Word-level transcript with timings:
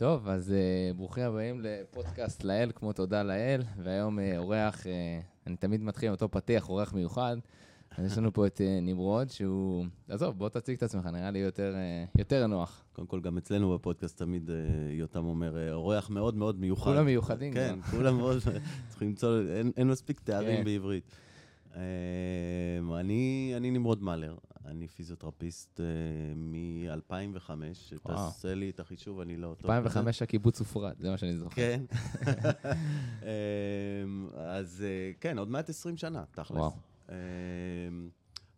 טוב, 0.00 0.28
אז 0.28 0.54
uh, 0.54 0.96
ברוכים 0.96 1.24
הבאים 1.24 1.60
לפודקאסט 1.60 2.44
לאל, 2.44 2.70
כמו 2.74 2.92
תודה 2.92 3.22
לאל, 3.22 3.62
והיום 3.82 4.18
uh, 4.18 4.22
אורח, 4.36 4.82
uh, 4.82 4.86
אני 5.46 5.56
תמיד 5.56 5.82
מתחיל 5.82 6.08
עם 6.08 6.14
אותו 6.14 6.30
פתיח, 6.30 6.68
אורח 6.68 6.92
מיוחד. 6.92 7.36
אז 7.98 8.12
יש 8.12 8.18
לנו 8.18 8.32
פה 8.32 8.46
את 8.46 8.58
uh, 8.58 8.82
נמרוד, 8.82 9.30
שהוא... 9.30 9.84
עזוב, 10.08 10.38
בוא 10.38 10.48
תציג 10.48 10.76
את 10.76 10.82
עצמך, 10.82 11.06
נראה 11.06 11.30
לי 11.30 11.38
יותר, 11.38 11.74
uh, 11.74 12.18
יותר 12.18 12.46
נוח. 12.46 12.84
קודם 12.92 13.06
כל, 13.06 13.20
גם 13.20 13.38
אצלנו 13.38 13.74
בפודקאסט 13.74 14.18
תמיד 14.18 14.48
uh, 14.48 14.52
יותם 14.90 15.24
אומר, 15.24 15.54
uh, 15.54 15.72
אורח 15.72 16.10
מאוד 16.10 16.34
מאוד 16.34 16.60
מיוחד. 16.60 16.90
כולם 16.90 17.04
מיוחדים. 17.04 17.52
כן, 17.52 17.78
כולם 17.90 18.16
מאוד, 18.16 18.38
צריכים 18.88 19.08
למצוא, 19.08 19.40
אין, 19.56 19.72
אין 19.76 19.88
מספיק 19.88 20.20
תארים 20.20 20.56
כן. 20.56 20.64
בעברית. 20.64 21.04
Uh, 21.72 21.76
אני, 23.00 23.52
אני 23.56 23.70
נמרוד 23.70 24.02
מאלר, 24.02 24.36
אני 24.64 24.88
פיזיותרפיסט 24.88 25.80
uh, 25.80 25.82
מ-2005, 26.36 27.50
תעשה 28.02 28.54
לי 28.54 28.70
את 28.70 28.80
החישוב, 28.80 29.20
אני 29.20 29.36
לא... 29.36 29.54
2005 29.64 30.22
הקיבוץ 30.22 30.58
הופרד, 30.58 30.94
זה 30.98 31.10
מה 31.10 31.18
שאני 31.18 31.36
זוכר. 31.36 31.54
כן. 31.56 31.84
אז 34.36 34.84
uh, 34.84 35.18
כן, 35.20 35.38
עוד 35.38 35.48
מעט 35.48 35.68
20 35.68 35.96
שנה, 35.96 36.24
תכלס. 36.30 36.72
Uh, 37.06 37.12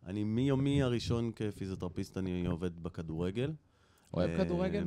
אני 0.05 0.23
מיומי 0.23 0.83
הראשון 0.83 1.31
כפיזיותרפיסט, 1.35 2.17
אני 2.17 2.45
עובד 2.45 2.83
בכדורגל. 2.83 3.51
אוהב 4.13 4.37
כדורגל? 4.37 4.83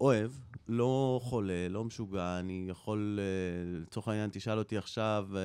אוהב, 0.00 0.30
לא 0.68 1.20
חולה, 1.22 1.68
לא 1.70 1.84
משוגע, 1.84 2.38
אני 2.40 2.64
יכול, 2.68 3.18
אה, 3.20 3.80
לצורך 3.80 4.08
העניין, 4.08 4.30
תשאל 4.32 4.58
אותי 4.58 4.76
עכשיו, 4.76 5.28
אה, 5.36 5.40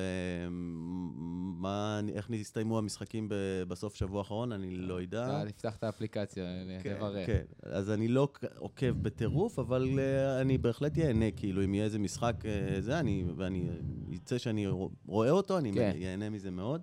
מה, 0.50 2.00
איך 2.14 2.30
נסתיימו 2.30 2.78
המשחקים 2.78 3.28
בסוף 3.68 3.94
שבוע 3.94 4.18
האחרון, 4.18 4.52
אני 4.52 4.76
לא 4.76 5.00
יודע. 5.00 5.44
תפתח 5.44 5.76
את 5.76 5.84
האפליקציה, 5.84 6.44
כן, 6.82 6.94
תברר. 6.94 7.26
כן, 7.26 7.42
אז 7.62 7.90
אני 7.90 8.08
לא 8.08 8.28
עוקב 8.58 8.90
בטירוף, 8.90 9.58
אבל 9.58 9.98
אה, 9.98 10.40
אני 10.40 10.58
בהחלט 10.58 10.96
ייהנה, 10.96 11.30
כאילו, 11.30 11.64
אם 11.64 11.74
יהיה 11.74 11.84
איזה 11.84 11.98
משחק, 11.98 12.34
זה, 12.80 13.00
אני, 13.00 13.24
ואני, 13.36 13.68
יצא 14.08 14.38
שאני 14.38 14.66
רואה 15.06 15.30
אותו, 15.30 15.58
אני 15.58 15.72
כן. 15.72 15.92
ייהנה 15.94 16.30
מזה 16.30 16.50
מאוד. 16.50 16.80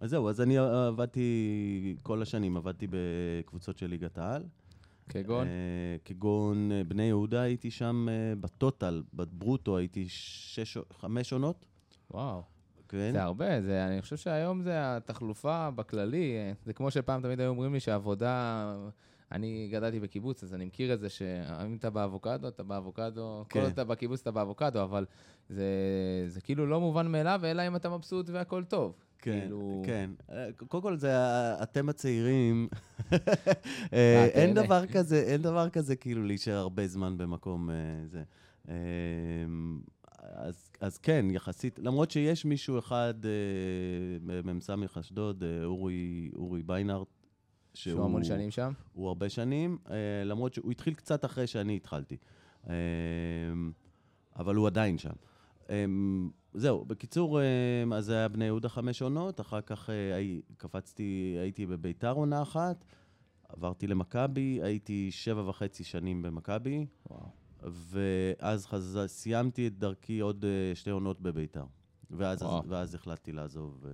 אז 0.00 0.10
זהו, 0.10 0.28
אז 0.28 0.40
אני 0.40 0.58
עבדתי 0.58 1.96
כל 2.02 2.22
השנים, 2.22 2.56
עבדתי 2.56 2.86
בקבוצות 2.90 3.78
של 3.78 3.86
ליגת 3.86 4.18
העל. 4.18 4.42
כגון? 5.10 5.46
Uh, 5.46 5.50
כגון 6.04 6.70
uh, 6.70 6.88
בני 6.88 7.02
יהודה 7.02 7.40
הייתי 7.40 7.70
שם 7.70 8.08
uh, 8.08 8.40
בטוטל, 8.40 9.02
בברוטו 9.14 9.76
הייתי 9.76 10.04
שש, 10.08 10.78
חמש 10.92 11.32
עונות. 11.32 11.66
וואו. 12.10 12.42
כן. 12.88 13.12
זה 13.12 13.22
הרבה, 13.22 13.62
זה, 13.62 13.86
אני 13.86 14.02
חושב 14.02 14.16
שהיום 14.16 14.62
זה 14.62 14.96
התחלופה 14.96 15.70
בכללי, 15.70 16.36
זה 16.64 16.72
כמו 16.72 16.90
שפעם 16.90 17.22
תמיד 17.22 17.40
היו 17.40 17.48
אומרים 17.48 17.72
לי 17.72 17.80
שהעבודה, 17.80 18.74
אני 19.32 19.68
גדלתי 19.72 20.00
בקיבוץ, 20.00 20.44
אז 20.44 20.54
אני 20.54 20.64
מכיר 20.64 20.94
את 20.94 21.00
זה 21.00 21.08
שאם 21.08 21.76
אתה 21.78 21.90
באבוקדו, 21.90 22.48
אתה 22.48 22.62
באבוקדו, 22.62 23.44
כן. 23.48 23.60
כל 23.60 23.64
עוד 23.64 23.72
אתה 23.72 23.84
בקיבוץ 23.84 24.20
אתה 24.20 24.30
באבוקדו, 24.30 24.82
אבל 24.82 25.06
זה, 25.48 25.64
זה 26.26 26.40
כאילו 26.40 26.66
לא 26.66 26.80
מובן 26.80 27.06
מאליו, 27.06 27.40
אלא 27.44 27.66
אם 27.66 27.76
אתה 27.76 27.88
מבסוט 27.88 28.30
והכל 28.30 28.64
טוב. 28.64 28.94
כן, 29.22 29.40
כאילו... 29.40 29.82
כן. 29.86 30.10
קודם 30.68 30.82
כל, 30.82 30.96
זה 30.96 31.12
אתם 31.62 31.88
הצעירים. 31.88 32.68
אה, 33.92 34.24
אין 34.24 34.54
דבר 34.54 34.86
כזה, 34.86 35.22
אין 35.22 35.42
דבר 35.42 35.68
כזה 35.68 35.96
כאילו 35.96 36.22
להישאר 36.22 36.56
הרבה 36.56 36.86
זמן 36.86 37.18
במקום 37.18 37.70
אה, 37.70 37.74
זה. 38.06 38.22
אה, 38.68 38.74
אז, 40.18 40.70
אז 40.80 40.98
כן, 40.98 41.26
יחסית, 41.30 41.78
למרות 41.78 42.10
שיש 42.10 42.44
מישהו 42.44 42.78
אחד 42.78 43.14
במ"ס 44.22 44.70
אשדוד, 45.00 45.44
אורי, 45.64 46.30
אורי 46.36 46.62
ביינארט, 46.62 47.08
שהוא, 47.74 47.94
שהוא 47.94 48.04
המון 48.04 48.24
שנים 48.24 48.50
שם? 48.50 48.72
הוא 48.92 49.08
הרבה 49.08 49.28
שנים, 49.28 49.78
למרות 50.24 50.54
שהוא 50.54 50.70
התחיל 50.70 50.94
קצת 50.94 51.24
אחרי 51.24 51.46
שאני 51.46 51.76
התחלתי. 51.76 52.16
אבל 54.36 54.54
הוא 54.54 54.66
עדיין 54.66 54.98
שם. 54.98 55.12
זהו, 56.54 56.84
בקיצור, 56.84 57.40
אה, 57.40 57.44
אז 57.94 58.04
זה 58.04 58.16
היה 58.16 58.28
בני 58.28 58.44
יהודה 58.44 58.68
חמש 58.68 59.02
עונות, 59.02 59.40
אחר 59.40 59.60
כך 59.60 59.90
אה, 59.90 60.20
קפצתי, 60.56 61.36
הייתי 61.40 61.66
בביתר 61.66 62.12
עונה 62.12 62.42
אחת, 62.42 62.84
עברתי 63.48 63.86
למכבי, 63.86 64.60
הייתי 64.62 65.10
שבע 65.10 65.48
וחצי 65.48 65.84
שנים 65.84 66.22
במכבי, 66.22 66.86
ואז 67.62 68.66
חז... 68.66 68.98
סיימתי 69.06 69.66
את 69.66 69.78
דרכי 69.78 70.20
עוד 70.20 70.44
אה, 70.44 70.74
שתי 70.74 70.90
עונות 70.90 71.20
בביתר. 71.20 71.64
ואז, 72.10 72.42
ואז 72.68 72.94
החלטתי 72.94 73.32
לעזוב. 73.32 73.86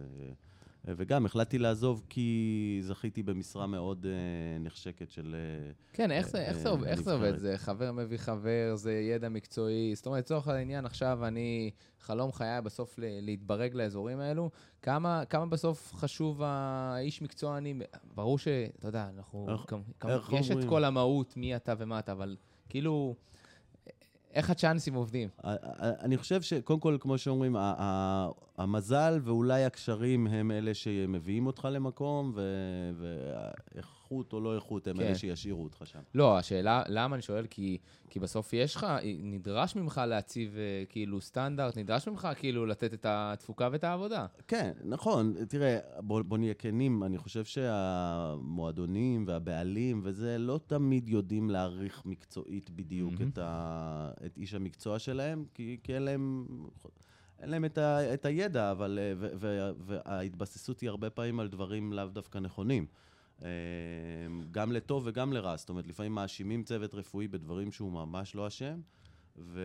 וגם 0.86 1.26
החלטתי 1.26 1.58
לעזוב 1.58 2.02
כי 2.08 2.78
זכיתי 2.82 3.22
במשרה 3.22 3.66
מאוד 3.66 4.06
uh, 4.06 4.62
נחשקת 4.62 5.10
של... 5.10 5.34
Uh, 5.34 5.96
כן, 5.96 6.10
איך 6.10 6.28
זה, 6.28 6.38
uh, 6.38 6.40
איך, 6.40 6.58
זה, 6.58 6.68
uh, 6.70 6.86
איך 6.86 7.02
זה 7.02 7.12
עובד? 7.12 7.36
זה 7.36 7.58
חבר 7.58 7.92
מביא 7.92 8.18
חבר, 8.18 8.72
זה 8.74 8.92
ידע 8.92 9.28
מקצועי. 9.28 9.94
זאת 9.94 10.06
אומרת, 10.06 10.18
לצורך 10.18 10.48
העניין, 10.48 10.86
עכשיו 10.86 11.26
אני, 11.26 11.70
חלום 12.00 12.32
חיי 12.32 12.60
בסוף 12.62 12.94
להתברג 12.98 13.74
לאזורים 13.74 14.20
האלו. 14.20 14.50
כמה, 14.82 15.24
כמה 15.24 15.46
בסוף 15.46 15.94
חשוב 15.94 16.42
האיש 16.42 17.22
מקצוע 17.22 17.58
אני? 17.58 17.74
ברור 18.14 18.38
שאתה 18.38 18.88
יודע, 18.88 19.08
אנחנו... 19.16 19.46
איך, 19.48 19.64
כמה, 19.98 20.14
איך 20.14 20.32
יש 20.32 20.50
אומרים? 20.50 20.66
את 20.66 20.70
כל 20.70 20.84
המהות, 20.84 21.36
מי 21.36 21.56
אתה 21.56 21.74
ומה 21.78 21.98
אתה, 21.98 22.12
אבל 22.12 22.36
כאילו... 22.68 23.14
איך 24.36 24.50
הצ'אנסים 24.50 24.94
עובדים? 24.94 25.28
אני 25.80 26.16
חושב 26.16 26.42
שקודם 26.42 26.80
כל, 26.80 26.96
כמו 27.00 27.18
שאומרים, 27.18 27.56
המזל 28.58 29.20
ואולי 29.24 29.64
הקשרים 29.64 30.26
הם 30.26 30.50
אלה 30.50 30.74
שמביאים 30.74 31.46
אותך 31.46 31.68
למקום, 31.72 32.34
ואיכות 34.06 34.32
או 34.32 34.40
לא 34.40 34.54
איכות 34.54 34.86
הם 34.86 34.96
כן. 34.96 35.02
אלה 35.02 35.14
שישאירו 35.14 35.64
אותך 35.64 35.82
שם. 35.84 36.00
לא, 36.14 36.38
השאלה, 36.38 36.82
למה 36.88 37.14
אני 37.16 37.22
שואל? 37.22 37.46
כי, 37.50 37.78
כי 38.10 38.20
בסוף 38.20 38.52
יש 38.52 38.76
לך, 38.76 38.86
נדרש 39.22 39.76
ממך 39.76 40.00
להציב 40.08 40.56
אה, 40.56 40.84
כאילו 40.88 41.20
סטנדרט, 41.20 41.78
נדרש 41.78 42.08
ממך 42.08 42.28
כאילו 42.36 42.66
לתת 42.66 42.94
את 42.94 43.06
התפוקה 43.08 43.68
ואת 43.72 43.84
העבודה. 43.84 44.26
כן, 44.48 44.72
נכון. 44.84 45.34
תראה, 45.48 45.78
בוא, 45.98 46.22
בוא 46.22 46.38
נהיה 46.38 46.54
כנים, 46.54 47.04
אני 47.04 47.18
חושב 47.18 47.44
שהמועדונים 47.44 49.24
והבעלים 49.26 50.00
וזה, 50.02 50.38
לא 50.38 50.60
תמיד 50.66 51.08
יודעים 51.08 51.50
להעריך 51.50 52.02
מקצועית 52.04 52.70
בדיוק 52.70 53.14
mm-hmm. 53.14 53.32
את, 53.32 53.38
ה, 53.42 54.10
את 54.26 54.38
איש 54.38 54.54
המקצוע 54.54 54.98
שלהם, 54.98 55.44
כי, 55.54 55.76
כי 55.82 55.94
אין 55.94 56.02
להם... 56.02 56.46
אין 57.38 57.50
להם 57.50 57.64
את, 57.64 57.78
ה, 57.78 58.14
את 58.14 58.24
הידע, 58.24 58.70
אבל... 58.70 58.98
אה, 59.02 59.12
ו, 59.16 59.28
ו, 59.36 59.70
וההתבססות 59.78 60.80
היא 60.80 60.88
הרבה 60.88 61.10
פעמים 61.10 61.40
על 61.40 61.48
דברים 61.48 61.92
לאו 61.92 62.04
דווקא 62.04 62.38
נכונים. 62.38 62.86
אה, 63.42 63.48
גם 64.50 64.72
לטוב 64.72 65.02
וגם 65.06 65.32
לרע. 65.32 65.56
זאת 65.56 65.68
אומרת, 65.68 65.86
לפעמים 65.86 66.12
מאשימים 66.12 66.62
צוות 66.62 66.94
רפואי 66.94 67.28
בדברים 67.28 67.72
שהוא 67.72 67.92
ממש 67.92 68.34
לא 68.34 68.46
אשם. 68.46 68.80
ו... 69.38 69.60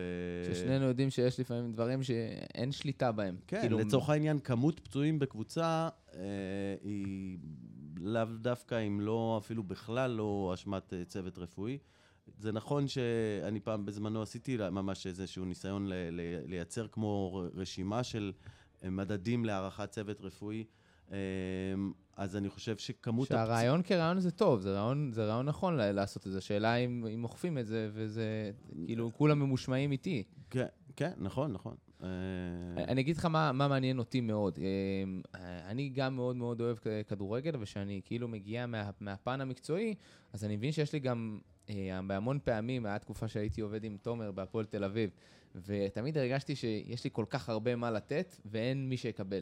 ששנינו 0.54 0.84
יודעים 0.84 1.10
שיש 1.10 1.40
לפעמים 1.40 1.72
דברים 1.72 2.02
שאין 2.02 2.72
שליטה 2.72 3.12
בהם. 3.12 3.36
כן, 3.46 3.60
כאילו... 3.60 3.78
לצורך 3.78 4.10
העניין, 4.10 4.38
כמות 4.38 4.80
פצועים 4.80 5.18
בקבוצה 5.18 5.88
אה, 6.14 6.20
היא 6.82 7.38
לאו 8.00 8.24
דווקא, 8.40 8.86
אם 8.86 9.00
לא, 9.00 9.40
אפילו 9.44 9.62
בכלל 9.62 10.10
לא 10.10 10.50
אשמת 10.54 10.92
אה, 10.92 11.04
צוות 11.04 11.38
רפואי. 11.38 11.78
זה 12.38 12.52
נכון 12.52 12.88
שאני 12.88 13.60
פעם 13.60 13.86
בזמנו 13.86 14.22
עשיתי 14.22 14.56
ממש 14.56 15.06
איזשהו 15.06 15.44
ניסיון 15.44 15.86
ל- 15.86 15.92
ל- 16.10 16.50
לייצר 16.50 16.86
כמו 16.88 17.42
רשימה 17.54 18.04
של 18.04 18.32
מדדים 18.84 19.44
להערכת 19.44 19.90
צוות 19.90 20.20
רפואי. 20.20 20.64
אז 22.16 22.36
אני 22.36 22.48
חושב 22.48 22.76
שכמות... 22.76 23.28
שהרעיון 23.28 23.80
הפצ... 23.80 23.88
כרעיון 23.88 24.20
זה 24.20 24.30
טוב, 24.30 24.60
זה 24.60 24.72
רעיון, 24.72 25.12
זה 25.12 25.24
רעיון 25.24 25.46
נכון 25.46 25.76
לעשות 25.76 26.26
את 26.26 26.32
זה. 26.32 26.38
השאלה 26.38 26.76
אם, 26.76 27.06
אם 27.14 27.24
אוכפים 27.24 27.58
את 27.58 27.66
זה, 27.66 27.90
וזה, 27.92 28.50
כאילו, 28.86 29.10
כולם 29.14 29.38
ממושמעים 29.38 29.92
איתי. 29.92 30.22
כן, 30.50 30.66
כן, 30.96 31.12
נכון, 31.16 31.52
נכון. 31.52 31.74
אה, 32.02 32.08
אני 32.88 33.00
אגיד 33.00 33.16
לך 33.16 33.24
מה, 33.24 33.52
מה 33.52 33.68
מעניין 33.68 33.98
אותי 33.98 34.20
מאוד. 34.20 34.58
אמ, 34.58 35.22
אני 35.66 35.88
גם 35.88 36.16
מאוד 36.16 36.36
מאוד 36.36 36.60
אוהב 36.60 36.76
כדורגל, 37.08 37.52
וכשאני 37.60 38.00
כאילו 38.04 38.28
מגיע 38.28 38.66
מה, 38.66 38.90
מהפן 39.00 39.40
המקצועי, 39.40 39.94
אז 40.32 40.44
אני 40.44 40.56
מבין 40.56 40.72
שיש 40.72 40.92
לי 40.92 40.98
גם, 40.98 41.38
אה, 41.70 42.00
בהמון 42.06 42.38
פעמים, 42.44 42.86
הייתה 42.86 42.98
תקופה 42.98 43.28
שהייתי 43.28 43.60
עובד 43.60 43.84
עם 43.84 43.96
תומר 44.02 44.32
בהפועל 44.32 44.64
תל 44.64 44.84
אביב, 44.84 45.10
ותמיד 45.54 46.18
הרגשתי 46.18 46.56
שיש 46.56 47.04
לי 47.04 47.10
כל 47.12 47.24
כך 47.28 47.48
הרבה 47.48 47.76
מה 47.76 47.90
לתת, 47.90 48.36
ואין 48.44 48.88
מי 48.88 48.96
שיקבל. 48.96 49.40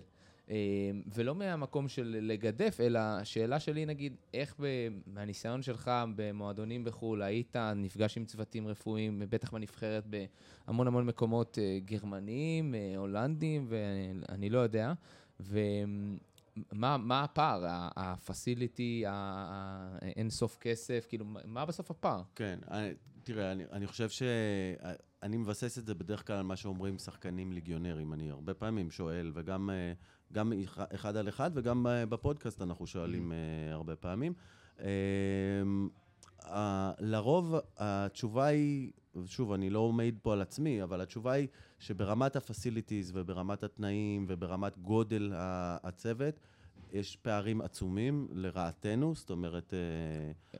אמ, 0.51 1.03
ולא 1.15 1.35
מהמקום 1.35 1.89
של 1.89 2.17
לגדף, 2.21 2.81
אלא 2.81 2.99
השאלה 2.99 3.61
שלי, 3.61 3.87
נגיד, 3.87 4.17
איך 4.35 4.55
מהניסיון 5.07 5.63
שלך 5.63 5.91
במועדונים 6.17 6.85
בחו"ל, 6.85 7.23
היית 7.23 7.57
נפגש 7.57 8.17
עם 8.17 8.25
צוותים 8.25 8.69
רפואיים, 8.69 9.23
בטח 9.29 9.51
בנבחרת 9.51 10.05
בהמון 10.07 10.87
המון 10.87 11.07
מקומות 11.07 11.59
אה, 11.59 11.79
גרמניים, 11.85 12.75
אה, 12.75 12.95
הולנדים, 12.97 13.67
ואני 13.69 14.51
לא 14.51 14.59
יודע, 14.59 14.93
ומה 15.41 16.97
מה 16.97 17.23
הפער? 17.23 17.63
הפסיליטי, 17.97 19.05
האין 19.07 20.31
סוף 20.31 20.57
כסף, 20.61 21.07
כאילו, 21.09 21.25
מה 21.45 21.67
בסוף 21.67 21.91
הפער? 21.91 22.23
כן, 22.35 22.59
אני, 22.71 22.91
תראה, 23.23 23.53
אני, 23.53 23.65
אני 23.73 23.87
חושב 23.87 24.09
ש... 24.09 24.23
אני 25.23 25.37
מבסס 25.37 25.79
את 25.79 25.87
זה 25.87 25.95
בדרך 25.95 26.27
כלל 26.27 26.37
על 26.37 26.43
מה 26.43 26.57
שאומרים 26.57 26.99
שחקנים 26.99 27.53
ליגיונרים. 27.53 28.13
אני 28.13 28.31
הרבה 28.31 28.55
פעמים 28.55 28.91
שואל, 28.91 29.33
וגם 29.35 29.71
אה, 29.71 29.93
גם 30.33 30.53
אחד 30.95 31.17
על 31.17 31.29
אחד, 31.29 31.51
וגם 31.55 31.87
בפודקאסט 32.09 32.63
אנחנו 32.63 32.87
שואלים 32.87 33.33
mm. 33.33 33.73
הרבה 33.73 33.97
פעמים. 33.97 34.33
אה, 36.45 36.93
לרוב 36.99 37.55
התשובה 37.77 38.47
היא, 38.47 38.93
שוב, 39.27 39.53
אני 39.53 39.71
לא 39.71 39.93
מעיד 39.93 40.19
פה 40.23 40.33
על 40.33 40.41
עצמי, 40.41 40.83
אבל 40.83 41.01
התשובה 41.01 41.33
היא 41.33 41.49
שברמת 41.79 42.37
ה-facilities 42.37 43.11
וברמת 43.13 43.63
התנאים 43.63 44.27
וברמת 44.29 44.79
גודל 44.79 45.33
הצוות, 45.35 46.35
יש 46.93 47.17
פערים 47.17 47.61
עצומים 47.61 48.29
לרעתנו, 48.33 49.15
זאת 49.15 49.31
אומרת... 49.31 49.75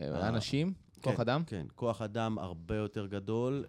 אה, 0.01 0.29
אנשים? 0.29 0.73
כוח 1.01 1.15
כן, 1.15 1.21
אדם? 1.21 1.45
כן, 1.45 1.67
כוח 1.75 2.03
אדם 2.03 2.39
הרבה 2.39 2.77
יותר 2.77 3.07
גדול, 3.07 3.65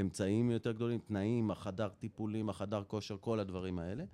אמצעים 0.00 0.50
יותר 0.50 0.72
גדולים, 0.72 0.98
תנאים, 0.98 1.50
החדר 1.50 1.88
טיפולים, 1.88 2.48
החדר 2.48 2.82
כושר, 2.86 3.16
כל 3.20 3.40
הדברים 3.40 3.78
האלה. 3.78 4.04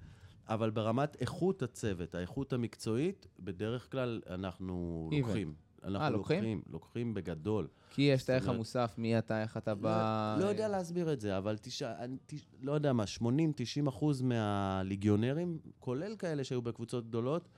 אבל 0.48 0.70
ברמת 0.70 1.16
איכות 1.20 1.62
הצוות, 1.62 2.14
האיכות 2.14 2.52
המקצועית, 2.52 3.26
בדרך 3.40 3.92
כלל 3.92 4.20
אנחנו 4.30 5.08
Even. 5.12 5.16
לוקחים. 5.16 5.54
אנחנו 5.84 6.04
אה, 6.04 6.10
לוקחים? 6.10 6.38
לוקחים, 6.38 6.62
לוקחים 6.70 7.14
בגדול. 7.14 7.66
כי 7.90 8.02
יש 8.02 8.24
את 8.24 8.30
הערך 8.30 8.48
המוסף, 8.48 8.94
מי 8.98 9.18
אתה, 9.18 9.42
איך 9.42 9.56
אתה 9.56 9.74
בא... 9.74 10.36
לא, 10.38 10.44
לא 10.44 10.50
יודע 10.50 10.68
להסביר 10.68 11.12
את 11.12 11.20
זה, 11.20 11.38
אבל 11.38 11.56
תשע, 11.60 11.92
אני, 11.98 12.16
תש, 12.26 12.46
לא 12.62 12.72
יודע 12.72 12.92
מה, 12.92 13.04
80-90 13.18 13.88
אחוז 13.88 14.22
מהליגיונרים, 14.22 15.58
כולל 15.78 16.16
כאלה 16.16 16.44
שהיו 16.44 16.62
בקבוצות 16.62 17.08
גדולות, 17.08 17.48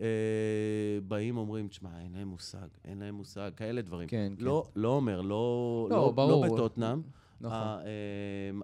אה, 0.00 0.06
באים 1.08 1.36
אומרים, 1.36 1.68
תשמע, 1.68 2.00
אין 2.00 2.12
להם 2.12 2.28
מושג, 2.28 2.68
אין 2.84 2.98
להם 2.98 3.14
מושג, 3.14 3.50
כאלה 3.56 3.82
דברים. 3.82 4.08
כן, 4.08 4.32
כן. 4.38 4.44
לא, 4.44 4.66
לא 4.76 4.88
אומר, 4.88 5.20
לא, 5.20 5.86
לא, 5.90 6.12
לא. 6.16 6.28
לא 6.28 6.42
בטוטנאם, 6.44 7.02
נכון. 7.40 7.58
אה, 7.58 7.84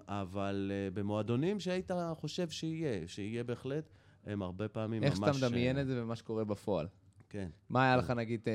אה, 0.09 0.21
אבל 0.21 0.71
אה, 0.73 0.89
במועדונים 0.93 1.59
שהיית 1.59 1.91
חושב 2.15 2.49
שיהיה, 2.49 3.07
שיהיה 3.07 3.43
בהחלט, 3.43 3.89
הם 4.25 4.41
הרבה 4.41 4.67
פעמים 4.67 5.03
איך 5.03 5.19
ממש... 5.19 5.37
שאתה 5.37 5.47
מדמיין 5.47 5.77
אה, 5.77 5.81
את 5.81 5.87
זה 5.87 6.03
ומה 6.03 6.15
שקורה 6.15 6.43
בפועל. 6.43 6.87
כן. 7.29 7.49
מה 7.69 7.83
היה 7.83 7.97
לך, 7.97 8.11
נגיד, 8.11 8.47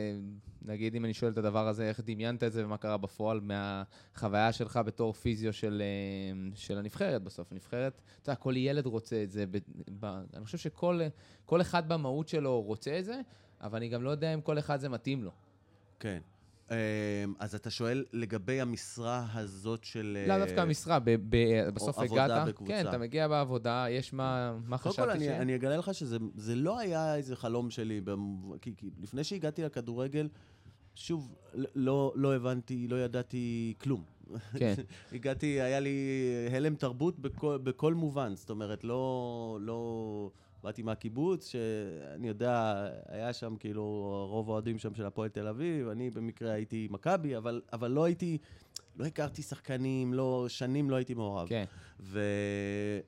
נגיד 0.63 0.95
אם 0.95 1.05
אני 1.05 1.15
שואל 1.15 1.33
את 1.33 1.39
הדבר 1.39 1.69
הזה, 1.69 1.89
איך 1.89 2.01
דמיינת 2.05 2.43
את 2.43 2.53
זה 2.53 2.65
ומה 2.65 2.77
קרה 2.77 2.97
בפועל 2.97 3.41
מהחוויה 3.41 4.53
שלך 4.53 4.81
בתור 4.87 5.13
פיזיו 5.13 5.53
של, 5.53 5.83
של 6.55 6.79
הנבחרת 6.79 7.23
בסוף? 7.23 7.53
הנבחרת, 7.53 8.01
אתה 8.23 8.31
יודע, 8.31 8.37
כל 8.37 8.57
ילד 8.57 8.87
רוצה 8.87 9.23
את 9.23 9.31
זה. 9.31 9.45
ב, 9.51 9.59
ב, 10.01 10.05
אני 10.35 10.45
חושב 10.45 10.59
שכל 10.59 11.01
כל 11.45 11.61
אחד 11.61 11.89
במהות 11.89 12.29
שלו 12.29 12.63
רוצה 12.63 12.99
את 12.99 13.05
זה, 13.05 13.21
אבל 13.61 13.77
אני 13.77 13.89
גם 13.89 14.03
לא 14.03 14.11
יודע 14.11 14.35
אם 14.35 14.41
כל 14.41 14.59
אחד 14.59 14.81
זה 14.81 14.89
מתאים 14.89 15.25
לו. 15.25 15.31
כן. 16.01 16.21
אה, 16.73 17.25
אז 17.39 17.55
אתה 17.55 17.71
שואל 17.71 18.05
לגבי 18.13 18.61
המשרה 18.61 19.27
הזאת 19.35 19.85
של... 19.85 20.25
לאו 20.29 20.37
אה, 20.37 20.47
דווקא 20.47 20.61
המשרה, 20.61 20.99
בסוף 21.75 21.99
עבודה 21.99 22.25
הגעת, 22.25 22.49
בקבוצה. 22.49 22.73
כן, 22.73 22.89
אתה 22.89 22.99
מגיע 22.99 23.29
בעבודה, 23.29 23.87
יש 23.91 24.13
מה, 24.13 24.57
מה 24.67 24.79
קודם 24.79 24.93
חשבתי 24.93 25.09
כל, 25.09 25.17
אני, 25.17 25.25
ש... 25.25 25.29
אני 25.29 25.57
אגלה 25.57 25.77
לך 25.77 25.95
שזה 25.95 26.17
זה 26.35 26.55
לא 26.55 26.79
היה 26.79 27.17
איזה 27.17 27.37
חלום 27.37 27.71
שלי. 27.71 28.01
כי, 28.61 28.73
כי 28.77 28.91
לפני 29.01 29.25
שהגעתי 29.25 29.63
לכדורגל, 29.63 30.29
שוב, 30.95 31.35
לא, 31.75 32.13
לא 32.17 32.35
הבנתי, 32.35 32.89
לא 32.89 33.05
ידעתי 33.05 33.75
כלום. 33.81 34.03
כן. 34.57 34.75
הגעתי, 35.13 35.47
היה 35.47 35.81
לי 35.81 36.19
הלם 36.51 36.75
תרבות 36.75 37.19
בכל, 37.19 37.59
בכל 37.63 37.95
מובן, 37.95 38.33
זאת 38.37 38.51
אומרת, 38.51 38.85
לא, 38.85 39.59
לא... 39.61 40.31
באתי 40.63 40.83
מהקיבוץ, 40.83 41.49
שאני 41.49 42.29
יודע, 42.29 42.85
היה 43.09 43.33
שם 43.33 43.57
כאילו 43.57 43.83
רוב 44.31 44.49
האוהדים 44.51 44.79
שם 44.79 44.95
של 44.95 45.07
הפועל 45.07 45.29
תל 45.29 45.47
אביב, 45.49 45.89
אני 45.89 46.11
במקרה 46.11 46.53
הייתי 46.53 46.89
מכבי, 46.91 47.37
אבל, 47.37 47.63
אבל 47.73 47.91
לא 47.91 48.05
הייתי, 48.05 48.39
לא 48.97 49.05
הכרתי 49.05 49.43
שחקנים, 49.43 50.15
לא, 50.15 50.45
שנים 50.49 50.91
לא 50.91 50.97
הייתי 50.97 51.15
מעורב. 51.15 51.49
כן. 51.49 51.65
ו... 52.01 52.21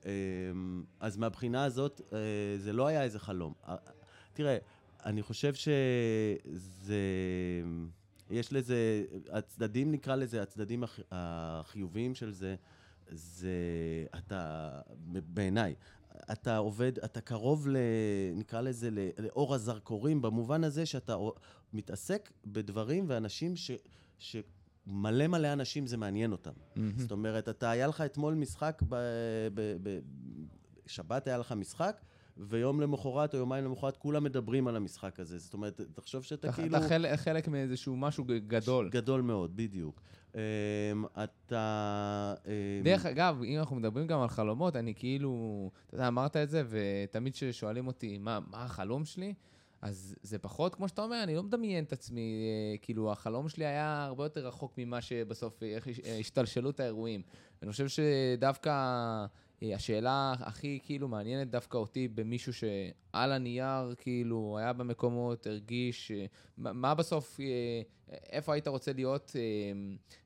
אמ, 0.04 0.84
אז 1.00 1.16
מהבחינה 1.16 1.64
הזאת, 1.64 2.00
אה, 2.12 2.18
זה 2.58 2.72
לא 2.72 2.86
היה 2.86 3.02
איזה 3.02 3.18
חלום. 3.18 3.52
אה, 3.68 3.76
תראה, 4.32 4.56
אני 5.04 5.22
חושב 5.22 5.54
שזה... 5.54 6.96
יש 8.30 8.52
לזה, 8.52 9.04
הצדדים 9.32 9.92
נקרא 9.92 10.16
לזה, 10.16 10.42
הצדדים 10.42 10.84
הח- 10.84 11.00
החיוביים 11.10 12.14
של 12.14 12.30
זה, 12.32 12.54
זה 13.10 13.50
אתה, 14.18 14.70
בעיניי, 15.06 15.74
אתה 16.32 16.56
עובד, 16.56 16.98
אתה 16.98 17.20
קרוב 17.20 17.68
ל... 17.68 17.76
נקרא 18.34 18.60
לזה 18.60 18.90
לאור 19.18 19.54
הזרקורים, 19.54 20.22
במובן 20.22 20.64
הזה 20.64 20.86
שאתה 20.86 21.16
מתעסק 21.72 22.30
בדברים 22.46 23.04
ואנשים 23.08 23.56
ש... 23.56 23.70
ש... 24.18 24.36
מלא 24.86 25.26
מלא 25.26 25.52
אנשים 25.52 25.86
זה 25.86 25.96
מעניין 25.96 26.32
אותם. 26.32 26.50
מהמם. 26.76 26.98
זאת 26.98 27.12
אומרת, 27.12 27.48
אתה, 27.48 27.70
היה 27.70 27.86
לך 27.86 28.00
אתמול 28.00 28.34
משחק, 28.34 28.82
ב, 28.88 28.96
ב, 29.54 29.76
ב, 29.82 29.98
שבת 30.86 31.26
היה 31.26 31.38
לך 31.38 31.52
משחק, 31.52 32.00
ויום 32.36 32.80
למחרת 32.80 33.34
או 33.34 33.38
יומיים 33.38 33.64
למחרת 33.64 33.96
כולם 33.96 34.24
מדברים 34.24 34.68
על 34.68 34.76
המשחק 34.76 35.20
הזה. 35.20 35.38
זאת 35.38 35.54
אומרת, 35.54 35.80
תחשוב 35.94 36.22
שאתה 36.22 36.48
אתה, 36.48 36.56
כאילו... 36.56 36.78
אתה 36.78 36.88
חלק, 36.88 37.18
חלק 37.18 37.48
מאיזשהו 37.48 37.96
משהו 37.96 38.24
גדול. 38.46 38.88
גדול 38.88 39.20
מאוד, 39.20 39.56
בדיוק. 39.56 40.00
אמ, 40.34 40.40
אתה... 41.24 42.34
אמ, 42.46 42.84
דרך 42.84 43.06
אגב, 43.06 43.42
אם 43.44 43.58
אנחנו 43.58 43.76
מדברים 43.76 44.06
גם 44.06 44.20
על 44.20 44.28
חלומות, 44.28 44.76
אני 44.76 44.94
כאילו, 44.94 45.70
אתה 45.86 45.94
יודע, 45.94 46.08
אמרת 46.08 46.36
את 46.36 46.50
זה, 46.50 46.62
ותמיד 46.68 47.32
כששואלים 47.32 47.86
אותי 47.86 48.18
מה, 48.18 48.38
מה 48.50 48.64
החלום 48.64 49.04
שלי, 49.04 49.34
אז 49.82 50.14
זה 50.22 50.38
פחות, 50.38 50.74
כמו 50.74 50.88
שאתה 50.88 51.02
אומר, 51.02 51.22
אני 51.22 51.34
לא 51.34 51.42
מדמיין 51.42 51.84
את 51.84 51.92
עצמי, 51.92 52.44
אה, 52.44 52.78
כאילו, 52.78 53.12
החלום 53.12 53.48
שלי 53.48 53.64
היה 53.66 54.04
הרבה 54.04 54.24
יותר 54.24 54.46
רחוק 54.46 54.74
ממה 54.78 55.00
שבסוף, 55.00 55.62
אה, 55.62 55.68
איך 55.74 55.88
אה, 55.88 56.18
השתלשלו 56.18 56.70
את 56.70 56.80
האירועים. 56.80 57.22
אני 57.62 57.70
חושב 57.70 57.86
שדווקא 57.88 59.26
השאלה 59.74 60.34
הכי 60.38 60.78
כאילו 60.82 61.08
מעניינת 61.08 61.50
דווקא 61.50 61.76
אותי 61.76 62.08
במישהו 62.08 62.52
שעל 62.52 63.32
הנייר, 63.32 63.94
כאילו, 63.98 64.58
היה 64.58 64.72
במקומות, 64.72 65.46
הרגיש, 65.46 66.10
אה, 66.10 66.26
מה, 66.56 66.94
בסוף, 66.94 67.40
אה, 67.40 67.82
איפה 68.30 68.52
היית 68.52 68.68
רוצה 68.68 68.92
להיות 68.92 69.32
אה, 69.36 69.42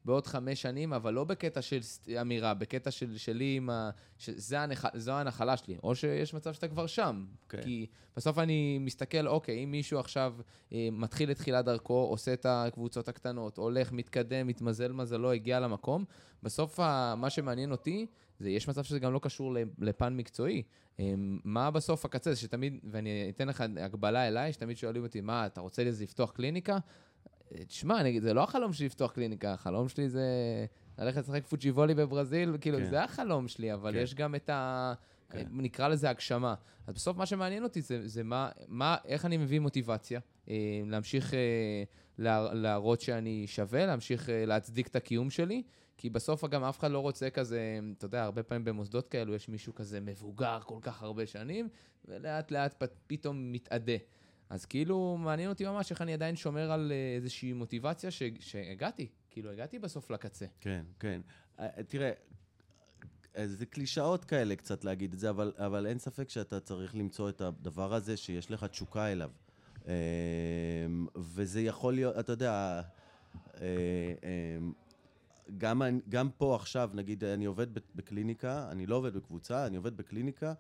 בעוד 0.05 0.27
חמש 0.27 0.63
שנים, 0.63 0.93
אבל 0.93 1.15
לא 1.15 1.25
בקטע 1.25 1.63
של 1.63 1.81
אמירה, 2.21 2.55
בקטע 2.55 2.91
של, 2.91 3.19
שלי 3.19 3.57
עם 3.57 3.71
ה... 3.71 3.91
שזה 4.19 4.61
הנח... 4.61 4.85
זו 4.95 5.13
הנחלה 5.13 5.57
שלי, 5.57 5.77
או 5.83 5.95
שיש 5.95 6.35
מצב 6.35 6.53
שאתה 6.53 6.69
כבר 6.69 6.87
שם. 6.87 7.27
כן. 7.49 7.63
כי 7.63 7.87
בסוף 8.17 8.39
אני 8.39 8.79
מסתכל, 8.79 9.27
אוקיי, 9.29 9.65
אם 9.65 9.71
מישהו 9.71 9.99
עכשיו 9.99 10.35
אה, 10.73 10.89
מתחיל 10.93 11.31
את 11.31 11.37
תחילת 11.37 11.65
דרכו, 11.65 12.07
עושה 12.11 12.33
את 12.33 12.47
הקבוצות 12.49 13.09
הקטנות, 13.09 13.59
הולך, 13.59 13.93
מתקדם, 13.93 14.47
מתמזל 14.47 14.93
מזלו, 14.93 15.33
הגיע 15.33 15.61
למקום, 15.61 16.05
בסוף. 16.43 16.81
מה 17.17 17.31
שמעניין 17.31 17.73
אותי, 17.73 18.07
זה 18.39 18.51
יש 18.51 18.69
מצב 18.69 18.85
שזה 18.85 18.99
גם 18.99 19.13
לא 19.13 19.19
קשור 19.19 19.57
לפן 19.79 20.17
מקצועי. 20.17 20.63
אה, 21.01 21.15
מה 21.45 21.71
בסוף 21.71 22.05
הקצה, 22.05 22.31
זה 22.31 22.41
שתמיד, 22.41 22.79
ואני 22.91 23.33
אתן 23.37 23.49
לך 23.49 23.65
הגבלה 23.81 24.29
אליי, 24.29 24.53
שתמיד 24.53 24.77
שואלים 24.77 25.03
אותי, 25.03 25.21
מה, 25.21 25.47
אתה 25.47 25.61
רוצה 25.61 25.85
לזה 25.85 26.05
לפתוח 26.05 26.31
קליניקה? 26.31 26.79
אה, 27.55 27.65
תשמע, 27.65 28.01
אני 28.01 28.21
זה 28.21 28.35
לא 28.35 28.43
החלום 28.43 28.73
שלי 28.73 28.87
לפתוח 28.87 29.13
קליניקה, 29.13 29.53
החלום 29.53 29.89
שלי 29.89 30.09
זה 30.09 30.27
ללכת 30.99 31.21
לשחק 31.21 31.47
פוצ'יבולי 31.47 31.95
בברזיל, 31.95 32.57
כאילו, 32.61 32.79
כן. 32.79 32.91
זה 32.91 33.05
החלום 33.05 33.49
שלי, 33.49 33.75
אבל 33.75 33.93
כן. 33.93 33.99
יש 33.99 34.15
גם 34.15 34.35
את 34.35 34.51
ה... 34.51 34.95
כן. 35.31 35.47
נקרא 35.51 35.89
לזה 35.89 36.11
הגשמה. 36.11 36.55
אז 36.87 36.95
בסוף 36.95 37.17
מה 37.17 37.27
שמעניין 37.27 37.63
אותי 37.63 37.81
זה, 37.83 38.09
זה 38.09 38.23
מה, 38.23 38.49
מה, 38.69 38.97
איך 39.05 39.25
אני 39.25 39.37
מביא 39.37 39.61
מוטיבציה, 39.61 40.21
אה, 40.49 40.55
להמשיך 40.87 41.35
אה, 41.35 41.39
לה, 42.19 42.55
להראות 42.55 43.01
שאני 43.01 43.47
שווה, 43.47 43.87
להמשיך 43.87 44.31
אה, 44.31 44.47
להצדיק 44.47 44.87
את 44.87 44.97
הקיום 44.97 45.31
שלי, 45.31 45.63
כי 45.99 46.11
בסוף 46.11 46.45
גם 46.45 46.65
אף 46.65 46.79
אחד 46.79 46.91
לא 46.91 46.99
רוצה 46.99 47.31
כזה, 47.31 47.79
אתה 47.99 48.05
יודע, 48.05 48.25
הרבה 48.25 48.43
פעמים 48.43 48.65
במוסדות 48.65 49.09
כאלו 49.09 49.35
יש 49.35 49.49
מישהו 49.49 49.75
כזה 49.75 50.01
מבוגר 50.01 50.61
כל 50.65 50.79
כך 50.83 51.03
הרבה 51.03 51.27
שנים, 51.27 51.69
ולאט 52.05 52.51
לאט 52.51 52.83
פ- 52.83 52.95
פתאום 53.07 53.53
מתאדה. 53.53 53.93
אז 54.51 54.65
כאילו, 54.65 55.17
מעניין 55.17 55.49
אותי 55.49 55.65
ממש 55.65 55.91
איך 55.91 56.03
אני 56.03 56.15
עדיין 56.15 56.37
שומר 56.37 56.73
על 56.73 56.93
אה, 56.93 57.17
איזושהי 57.17 57.53
מוטיבציה 57.53 58.11
ש, 58.11 58.23
שהגעתי, 58.41 59.09
כאילו, 59.31 59.51
הגעתי 59.51 59.79
בסוף 59.79 60.11
לקצה. 60.11 60.47
כן, 60.61 60.85
כן. 61.01 61.21
אה, 61.61 61.69
תראה, 61.89 62.13
אה, 63.37 63.47
זה 63.47 63.67
קלישאות 63.67 64.25
כאלה 64.25 64.57
קצת 64.57 64.85
להגיד 64.85 65.13
את 65.13 65.19
זה, 65.19 65.31
אבל, 65.31 65.53
אבל 65.57 65.87
אין 65.87 65.99
ספק 65.99 66.31
שאתה 66.31 66.61
צריך 66.61 66.95
למצוא 66.95 67.29
את 67.29 67.41
הדבר 67.41 67.95
הזה 67.95 68.17
שיש 68.17 68.51
לך 68.51 68.65
תשוקה 68.65 69.13
אליו. 69.13 69.31
וזה 71.17 71.61
יכול 71.61 71.95
להיות, 71.95 72.19
אתה 72.19 72.33
יודע, 72.33 72.83
גם, 75.59 75.83
גם 76.09 76.29
פה 76.39 76.55
עכשיו, 76.55 76.91
נגיד, 76.95 77.25
אני 77.25 77.45
עובד 77.45 77.67
בקליניקה, 77.95 78.69
אני 78.71 78.87
לא 78.87 78.97
עובד 78.97 79.15
בקבוצה, 79.15 79.67
אני 79.67 79.77
עובד 79.77 79.97
בקליניקה, 79.97 80.53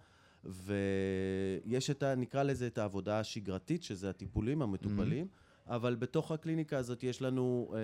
ויש 0.44 1.90
את 1.90 2.02
ה... 2.02 2.14
נקרא 2.14 2.42
לזה 2.42 2.66
את 2.66 2.78
העבודה 2.78 3.20
השגרתית, 3.20 3.82
שזה 3.82 4.10
הטיפולים 4.10 4.62
המטופלים, 4.62 5.26
אבל 5.66 5.94
בתוך 5.94 6.32
הקליניקה 6.32 6.78
הזאת 6.78 7.02
יש 7.02 7.22
לנו 7.22 7.72
אה, 7.74 7.78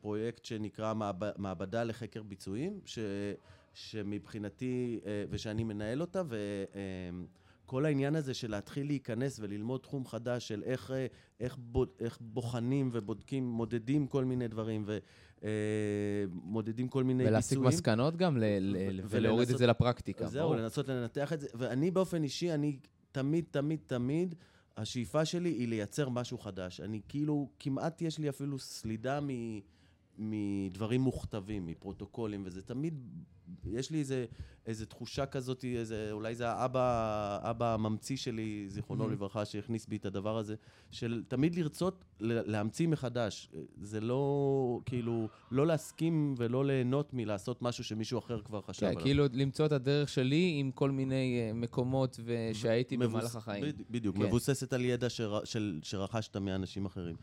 פרויקט 0.00 0.44
שנקרא 0.44 0.94
מעב, 0.94 1.16
מעבדה 1.36 1.84
לחקר 1.84 2.22
ביצועים, 2.22 2.80
ש, 2.84 2.98
שמבחינתי, 3.74 5.00
אה, 5.06 5.24
ושאני 5.30 5.64
מנהל 5.64 6.00
אותה, 6.00 6.22
וכל 7.64 7.84
העניין 7.84 8.16
הזה 8.16 8.34
של 8.34 8.50
להתחיל 8.50 8.86
להיכנס 8.86 9.40
וללמוד 9.40 9.80
תחום 9.80 10.06
חדש 10.06 10.48
של 10.48 10.62
איך, 10.62 10.90
אה, 10.90 11.06
איך, 11.40 11.56
בוד, 11.58 11.88
איך 12.00 12.18
בוחנים 12.20 12.90
ובודקים, 12.92 13.48
מודדים 13.48 14.06
כל 14.06 14.24
מיני 14.24 14.48
דברים, 14.48 14.84
ומודדים 15.42 16.88
כל 16.88 17.04
מיני 17.04 17.26
ולהסיק 17.26 17.58
ביצועים. 17.58 17.68
מסקנות 17.74 18.16
גם, 18.16 18.36
ל- 18.38 18.44
ל- 18.60 19.00
ולהוריד 19.08 19.50
את 19.50 19.58
זה 19.58 19.66
לפרקטיקה. 19.66 20.26
זהו. 20.26 20.54
לנסות 20.54 20.88
לנתח 20.88 21.32
את 21.32 21.40
זה. 21.40 21.48
ואני 21.54 21.90
באופן 21.90 22.22
אישי, 22.22 22.54
אני 22.54 22.76
תמיד, 23.12 23.44
תמיד, 23.50 23.80
תמיד 23.86 24.34
השאיפה 24.76 25.24
שלי 25.24 25.48
היא 25.48 25.68
לייצר 25.68 26.08
משהו 26.08 26.38
חדש. 26.38 26.80
אני 26.80 27.00
כאילו, 27.08 27.48
כמעט 27.58 28.02
יש 28.02 28.18
לי 28.18 28.28
אפילו 28.28 28.58
סלידה 28.58 29.20
מ... 29.20 29.28
מדברים 30.18 31.00
מוכתבים, 31.00 31.66
מפרוטוקולים, 31.66 32.42
וזה 32.46 32.62
תמיד, 32.62 32.94
יש 33.66 33.90
לי 33.90 33.98
איזה, 33.98 34.24
איזה 34.66 34.86
תחושה 34.86 35.26
כזאת, 35.26 35.64
איזה, 35.64 36.08
אולי 36.12 36.34
זה 36.34 36.48
האבא, 36.48 37.38
האבא 37.42 37.74
הממציא 37.74 38.16
שלי, 38.16 38.64
זיכרונו 38.68 39.04
mm-hmm. 39.04 39.12
לברכה, 39.12 39.44
שהכניס 39.44 39.86
בי 39.86 39.96
את 39.96 40.06
הדבר 40.06 40.38
הזה, 40.38 40.54
של 40.90 41.22
תמיד 41.28 41.54
לרצות 41.54 42.04
להמציא 42.20 42.88
מחדש. 42.88 43.50
זה 43.82 44.00
לא, 44.00 44.80
כאילו, 44.84 45.28
לא 45.50 45.66
להסכים 45.66 46.34
ולא 46.38 46.64
ליהנות 46.64 47.14
מלעשות 47.14 47.62
משהו 47.62 47.84
שמישהו 47.84 48.18
אחר 48.18 48.42
כבר 48.42 48.60
חשב 48.62 48.80
כן, 48.80 48.86
עליו. 48.86 49.00
כאילו, 49.02 49.24
למצוא 49.32 49.66
את 49.66 49.72
הדרך 49.72 50.08
שלי 50.08 50.56
עם 50.60 50.70
כל 50.70 50.90
מיני 50.90 51.40
אה, 51.40 51.52
מקומות 51.54 52.20
שהייתי 52.52 52.96
מבוס... 52.96 53.12
במהלך 53.12 53.36
החיים. 53.36 53.64
בדיוק, 53.90 54.16
כן. 54.16 54.22
מבוססת 54.22 54.72
על 54.72 54.84
ידע 54.84 55.10
שר, 55.10 55.44
של, 55.44 55.80
שרכשת 55.82 56.36
מאנשים 56.36 56.86
אחרים. 56.86 57.16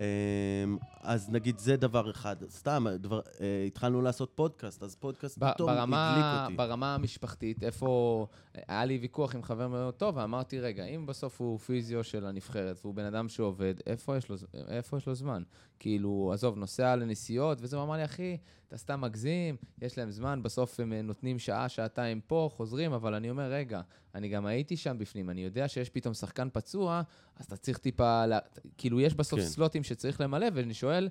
אמ, 0.00 0.76
אז 1.00 1.30
נגיד 1.30 1.58
זה 1.58 1.76
דבר 1.76 2.10
אחד. 2.10 2.36
סתם, 2.48 2.86
דבר, 2.98 3.20
אה, 3.40 3.64
התחלנו 3.66 4.02
לעשות 4.02 4.32
פודקאסט, 4.34 4.82
אז 4.82 4.94
פודקאסט 4.94 5.38
פתאום 5.38 5.70
הדליק 5.70 6.24
אותי. 6.44 6.56
ברמה 6.56 6.94
המשפחתית, 6.94 7.62
איפה... 7.62 8.26
היה 8.68 8.84
לי 8.84 8.98
ויכוח 8.98 9.34
עם 9.34 9.42
חבר 9.42 9.68
מאוד 9.68 9.94
טוב, 9.94 10.16
ואמרתי, 10.16 10.60
רגע, 10.60 10.84
אם 10.84 11.06
בסוף 11.06 11.40
הוא 11.40 11.58
פיזיו 11.58 12.04
של 12.04 12.26
הנבחרת, 12.26 12.78
והוא 12.82 12.94
בן 12.94 13.04
אדם 13.04 13.28
שעובד, 13.28 13.74
איפה 13.86 14.16
יש 14.16 14.28
לו, 14.28 14.36
איפה 14.68 14.96
יש 14.96 15.06
לו 15.06 15.14
זמן? 15.14 15.42
כאילו, 15.78 16.30
עזוב, 16.34 16.56
נוסע 16.56 16.96
לנסיעות, 16.96 17.58
וזה, 17.60 17.76
הוא 17.76 17.84
אמר 17.84 17.96
לי, 17.96 18.04
אחי, 18.04 18.36
אתה 18.68 18.76
סתם 18.76 19.00
מגזים, 19.00 19.56
יש 19.82 19.98
להם 19.98 20.10
זמן, 20.10 20.42
בסוף 20.42 20.80
הם 20.80 20.92
אה, 20.92 21.02
נותנים 21.02 21.38
שעה, 21.38 21.68
שעתיים 21.68 22.20
פה, 22.20 22.48
חוזרים, 22.52 22.92
אבל 22.92 23.14
אני 23.14 23.30
אומר, 23.30 23.50
רגע, 23.50 23.80
אני 24.14 24.28
גם 24.28 24.46
הייתי 24.46 24.76
שם 24.76 24.98
בפנים, 24.98 25.30
אני 25.30 25.44
יודע 25.44 25.68
שיש 25.68 25.90
פתאום 25.90 26.14
שחקן 26.14 26.48
פצוע, 26.52 27.02
אז 27.36 27.46
אתה 27.46 27.56
צריך 27.56 27.78
טיפה, 27.78 28.26
לה... 28.26 28.38
כאילו, 28.78 29.00
יש 29.00 29.14
בסוף 29.14 29.40
כן. 29.40 29.46
סלוטים 29.46 29.82
שצריך 29.86 30.20
למלא, 30.20 30.46
ואני 30.54 30.74
שואל, 30.74 31.08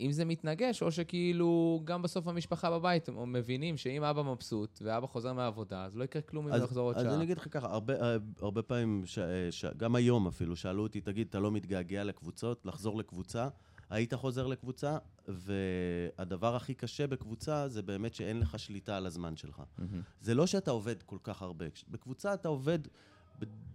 אם 0.00 0.12
זה 0.12 0.24
מתנגש, 0.24 0.82
או 0.82 0.92
שכאילו 0.92 1.80
גם 1.84 2.02
בסוף 2.02 2.26
המשפחה 2.26 2.70
בבית 2.70 3.08
מבינים 3.08 3.76
שאם 3.76 4.04
אבא 4.04 4.22
מבסוט 4.22 4.78
ואבא 4.82 5.06
חוזר 5.06 5.32
מהעבודה, 5.32 5.84
אז 5.84 5.96
לא 5.96 6.04
יקרה 6.04 6.22
כלום 6.22 6.48
אם 6.48 6.54
הוא 6.54 6.64
יחזור 6.64 6.84
עוד 6.88 6.94
שעה. 6.94 7.06
אז 7.06 7.14
אני 7.14 7.24
אגיד 7.24 7.38
לך 7.38 7.46
ככה, 7.50 7.72
הרבה, 7.72 7.94
הרבה 8.40 8.62
פעמים, 8.62 9.02
ש, 9.06 9.18
ש, 9.50 9.64
גם 9.76 9.94
היום 9.94 10.26
אפילו, 10.26 10.56
שאלו 10.56 10.82
אותי, 10.82 11.00
תגיד, 11.00 11.26
אתה 11.28 11.40
לא 11.40 11.50
מתגעגע 11.50 12.04
לקבוצות, 12.04 12.66
לחזור 12.66 12.98
לקבוצה? 12.98 13.48
היית 13.90 14.14
חוזר 14.14 14.46
לקבוצה, 14.46 14.98
והדבר 15.28 16.56
הכי 16.56 16.74
קשה 16.74 17.06
בקבוצה 17.06 17.68
זה 17.68 17.82
באמת 17.82 18.14
שאין 18.14 18.40
לך 18.40 18.58
שליטה 18.58 18.96
על 18.96 19.06
הזמן 19.06 19.36
שלך. 19.36 19.58
Mm-hmm. 19.58 19.82
זה 20.20 20.34
לא 20.34 20.46
שאתה 20.46 20.70
עובד 20.70 21.02
כל 21.02 21.18
כך 21.22 21.42
הרבה. 21.42 21.66
בקבוצה 21.88 22.34
אתה 22.34 22.48
עובד, 22.48 22.78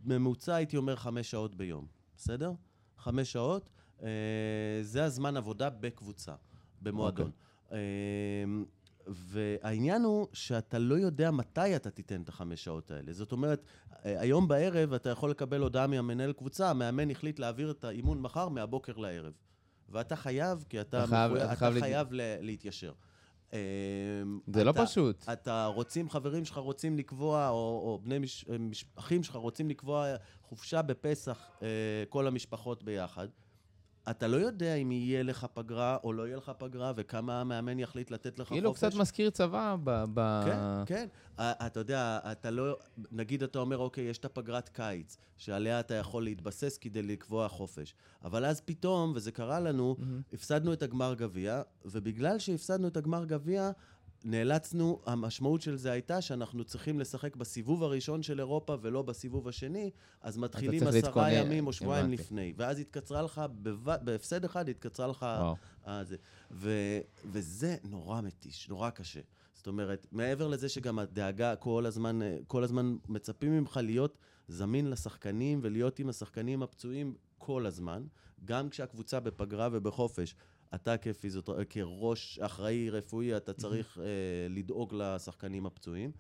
בממוצע 0.04 0.56
הייתי 0.56 0.78
אומר 0.78 0.96
חמש 0.96 1.32
שעות 1.32 1.56
ביום, 1.56 1.86
בסדר? 2.18 2.52
חמש 2.98 3.32
שעות, 3.32 3.70
זה 4.82 5.04
הזמן 5.04 5.38
עבודה 5.38 5.70
בקבוצה, 5.70 6.34
במועדון. 6.82 7.28
Okay. 7.28 7.66
אוקיי. 7.66 7.80
אה, 7.80 8.46
והעניין 9.08 10.04
הוא 10.04 10.28
שאתה 10.34 10.80
לא 10.80 10.96
יודע 10.96 11.32
מתי 11.32 11.76
אתה 11.76 11.90
תיתן 11.90 12.22
את 12.22 12.30
החמש 12.30 12.64
שעות 12.64 12.92
האלה. 12.92 13.14
זאת 13.14 13.32
אומרת, 13.32 13.64
אה, 14.06 14.22
היום 14.22 14.48
בערב 14.48 14.94
אתה 14.94 15.10
יכול 15.10 15.32
לקבל 15.32 15.62
הודעה 15.62 15.88
מהמנהל 15.88 16.34
קבוצה, 16.34 16.70
המאמן 16.70 17.12
החליט 17.12 17.40
להעביר 17.40 17.72
את 17.72 17.84
האימון 17.84 18.22
מחר 18.22 18.50
מהבוקר 18.50 18.98
לערב. 18.98 19.34
ואתה 19.90 20.16
חייב, 20.16 20.66
כי 20.70 20.82
אתה, 20.82 21.06
חייב, 21.08 21.32
מחויב, 21.32 21.50
אתה 21.50 21.56
חייב, 21.56 21.80
חייב 21.80 22.08
ל... 22.12 22.22
להתיישר. 22.42 22.94
זה 23.52 24.64
לא 24.64 24.70
אתה, 24.72 24.82
לא 24.82 24.86
פשוט. 24.86 25.26
אתה 25.34 25.66
רוצים, 25.66 26.10
חברים 26.10 26.46
שלך 26.46 26.58
רוצים 26.58 26.98
לקבוע, 26.98 27.50
או, 27.50 27.56
או 27.56 28.00
בני 28.04 28.20
מש, 28.20 28.46
מש, 28.60 28.86
אחים 28.96 29.24
שלך 29.24 29.36
רוצים 29.36 29.70
לקבוע 29.70 30.16
חופשה 30.42 30.82
בפסח, 30.82 31.50
אה, 31.62 31.68
כל 32.10 32.28
המשפחות 32.28 32.84
ביחד. 32.84 33.28
אתה 34.10 34.28
לא 34.28 34.38
יודע 34.38 34.76
אם 34.76 34.92
יהיה 34.92 35.24
לך 35.24 35.48
פגרה 35.54 35.98
או 36.04 36.14
לא 36.14 36.28
יהיה 36.28 36.38
לך 36.38 36.52
פגרה, 36.58 36.94
וכמה 36.96 37.42
המאמן 37.42 37.80
יחליט 37.80 38.12
לתת 38.12 38.40
לך 38.40 38.48
כאילו 38.48 38.70
חופש. 38.70 38.80
כאילו 38.80 38.92
קצת 38.92 39.02
מזכיר 39.02 39.30
צבא 39.30 39.76
ב... 39.84 40.04
ב... 40.14 40.42
כן, 40.46 40.58
כן. 40.86 41.08
אתה 41.40 41.80
יודע, 41.80 42.20
אתה 42.32 42.52
לא... 42.52 42.78
נגיד 43.12 43.44
אתה 43.44 43.60
אומר, 43.60 43.78
אוקיי, 43.78 44.04
יש 44.04 44.18
את 44.18 44.26
הפגרת 44.26 44.70
קיץ, 44.70 45.18
שעליה 45.38 45.80
אתה 45.80 45.94
יכול 45.94 46.24
להתבסס 46.24 46.78
כדי 46.78 47.02
לקבוע 47.02 47.48
חופש. 47.48 47.94
אבל 48.24 48.46
אז 48.46 48.62
פתאום, 48.62 49.12
וזה 49.16 49.32
קרה 49.32 49.60
לנו, 49.60 49.96
mm-hmm. 50.00 50.34
הפסדנו 50.36 50.74
את 50.74 50.84
הגמר 50.84 51.14
גביע, 51.14 51.62
ובגלל 51.86 52.40
שהפסדנו 52.40 52.88
את 52.88 52.98
הגמר 52.98 53.26
גביע, 53.26 53.72
נאלצנו, 54.26 55.02
המשמעות 55.06 55.62
של 55.62 55.78
זה 55.78 55.92
הייתה 55.92 56.22
שאנחנו 56.22 56.64
צריכים 56.64 57.00
לשחק 57.00 57.36
בסיבוב 57.36 57.84
הראשון 57.84 58.24
של 58.24 58.40
אירופה 58.40 58.76
ולא 58.82 59.02
בסיבוב 59.02 59.48
השני, 59.48 59.92
אז 60.22 60.38
מתחילים 60.38 60.88
עשרה 60.88 61.32
ימים 61.32 61.68
או 61.68 61.74
שבועיים. 61.74 62.12
לפני. 62.12 62.54
ואז 62.58 62.80
התקצרה 62.80 63.22
לך, 63.22 63.42
בהפסד 64.04 64.46
אחד 64.46 64.70
התקצרה 64.70 65.08
לך... 65.08 65.26
אה, 65.88 66.04
זה. 66.04 66.16
ו, 66.52 66.72
וזה 67.26 67.76
נורא 67.84 68.22
מתיש, 68.22 68.70
נורא 68.70 68.90
קשה. 68.90 69.20
זאת 69.54 69.68
אומרת, 69.68 70.08
מעבר 70.12 70.48
לזה 70.48 70.70
שגם 70.70 71.00
הדאגה 71.00 71.56
כל 71.56 71.86
הזמן, 71.86 72.20
כל 72.48 72.64
הזמן 72.64 72.96
מצפים 73.10 73.58
ממך 73.58 73.80
להיות 73.84 74.18
זמין 74.48 74.90
לשחקנים 74.90 75.60
ולהיות 75.64 76.00
עם 76.00 76.10
השחקנים 76.10 76.64
הפצועים 76.64 77.16
כל 77.38 77.66
הזמן, 77.66 78.04
גם 78.46 78.70
כשהקבוצה 78.70 79.20
בפגרה 79.20 79.70
ובחופש. 79.72 80.36
אתה 80.76 80.98
כפיזיותר... 80.98 81.64
כראש 81.70 82.40
אחראי 82.40 82.90
רפואי, 82.90 83.38
אתה 83.38 83.54
צריך 83.54 83.98
אה, 84.02 84.06
לדאוג 84.50 84.94
לשחקנים 84.94 85.66
הפצועים. 85.66 86.12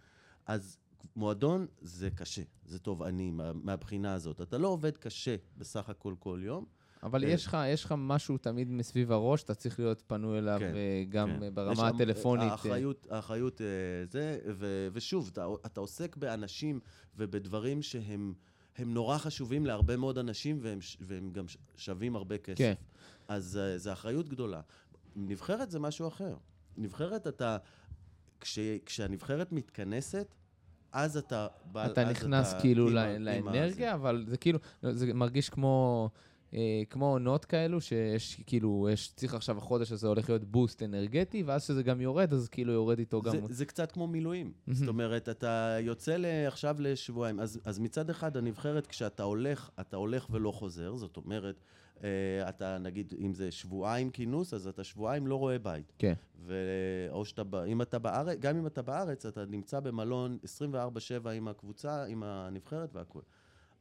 אז 0.45 0.77
מועדון 1.15 1.67
זה 1.81 2.09
קשה, 2.09 2.41
זה 2.65 2.79
תובעני 2.79 3.31
מה, 3.31 3.53
מהבחינה 3.53 4.13
הזאת. 4.13 4.41
אתה 4.41 4.57
לא 4.57 4.67
עובד 4.67 4.97
קשה 4.97 5.35
בסך 5.57 5.89
הכל 5.89 6.15
כל 6.19 6.39
יום. 6.43 6.65
אבל 7.03 7.23
אה, 7.23 7.29
יש 7.29 7.45
לך, 7.45 7.57
יש 7.67 7.83
לך 7.83 7.93
משהו 7.97 8.37
תמיד 8.37 8.71
מסביב 8.71 9.11
הראש, 9.11 9.43
אתה 9.43 9.55
צריך 9.55 9.79
להיות 9.79 10.03
פנוי 10.07 10.37
אליו 10.37 10.57
כן, 10.59 10.75
אה, 10.75 11.03
גם 11.09 11.29
כן. 11.39 11.53
ברמה 11.55 11.87
הטלפונית. 11.87 12.51
האחריות, 12.51 13.07
האחריות 13.09 13.61
זה, 14.09 14.39
ו, 14.53 14.87
ושוב, 14.93 15.29
אתה, 15.33 15.47
אתה 15.65 15.79
עוסק 15.79 16.15
באנשים 16.15 16.79
ובדברים 17.15 17.81
שהם 17.81 18.33
נורא 18.79 19.17
חשובים 19.17 19.65
להרבה 19.65 19.97
מאוד 19.97 20.17
אנשים, 20.17 20.57
והם, 20.61 20.79
והם 21.01 21.31
גם 21.31 21.45
שווים 21.75 22.15
הרבה 22.15 22.37
כסף. 22.37 22.57
כן. 22.57 22.73
אז 23.27 23.59
uh, 23.75 23.77
זו 23.77 23.93
אחריות 23.93 24.29
גדולה. 24.29 24.61
נבחרת 25.15 25.71
זה 25.71 25.79
משהו 25.79 26.07
אחר. 26.07 26.35
נבחרת 26.77 27.27
אתה, 27.27 27.57
כש, 28.39 28.59
כשהנבחרת 28.85 29.51
מתכנסת, 29.51 30.35
אז 30.91 31.17
אתה... 31.17 31.47
אתה 31.85 32.09
נכנס 32.09 32.51
אתה 32.53 32.61
כאילו 32.61 32.89
לאנרגיה, 32.89 33.93
אבל 33.93 34.25
זה 34.27 34.37
כאילו, 34.37 34.59
זה 34.81 35.13
מרגיש 35.13 35.49
כמו... 35.49 36.09
אה, 36.53 36.83
כמו 36.89 37.11
עונות 37.11 37.45
כאלו, 37.45 37.81
שיש 37.81 38.41
כאילו, 38.47 38.89
יש, 38.91 39.11
צריך 39.15 39.33
עכשיו 39.33 39.57
החודש 39.57 39.91
הזה 39.91 40.07
הולך 40.07 40.29
להיות 40.29 40.43
בוסט 40.43 40.83
אנרגטי, 40.83 41.43
ואז 41.43 41.63
כשזה 41.63 41.83
גם 41.83 42.01
יורד, 42.01 42.33
אז 42.33 42.49
כאילו 42.49 42.73
יורד 42.73 42.99
איתו 42.99 43.21
גם... 43.21 43.31
זה, 43.31 43.53
זה 43.53 43.65
קצת 43.65 43.91
כמו 43.91 44.07
מילואים. 44.07 44.51
זאת 44.71 44.87
אומרת, 44.87 45.29
אתה 45.29 45.77
יוצא 45.81 46.17
עכשיו 46.47 46.75
לשבועיים, 46.79 47.39
אז, 47.39 47.59
אז 47.65 47.79
מצד 47.79 48.09
אחד, 48.09 48.37
הנבחרת, 48.37 48.87
כשאתה 48.87 49.23
הולך, 49.23 49.69
אתה 49.79 49.97
הולך 49.97 50.27
ולא 50.31 50.51
חוזר, 50.51 50.95
זאת 50.95 51.17
אומרת, 51.17 51.55
אה, 51.55 51.84
אתה 52.49 52.77
נגיד, 52.77 53.13
אם 53.19 53.33
זה 53.33 53.51
שבועיים 53.51 54.09
כינוס, 54.09 54.53
אז 54.53 54.67
אתה 54.67 54.83
שבועיים 54.83 55.27
לא 55.27 55.35
רואה 55.35 55.59
בית. 55.59 55.93
כן. 55.97 56.13
או 57.09 57.25
שאתה, 57.25 57.63
אם 57.67 57.81
אתה 57.81 57.99
בארץ, 57.99 58.39
גם 58.39 58.57
אם 58.57 58.67
אתה 58.67 58.81
בארץ, 58.81 59.25
אתה 59.25 59.45
נמצא 59.45 59.79
במלון 59.79 60.37
24-7 61.25 61.29
עם 61.29 61.47
הקבוצה, 61.47 62.05
עם 62.05 62.23
הנבחרת 62.23 62.95
והכול. 62.95 63.21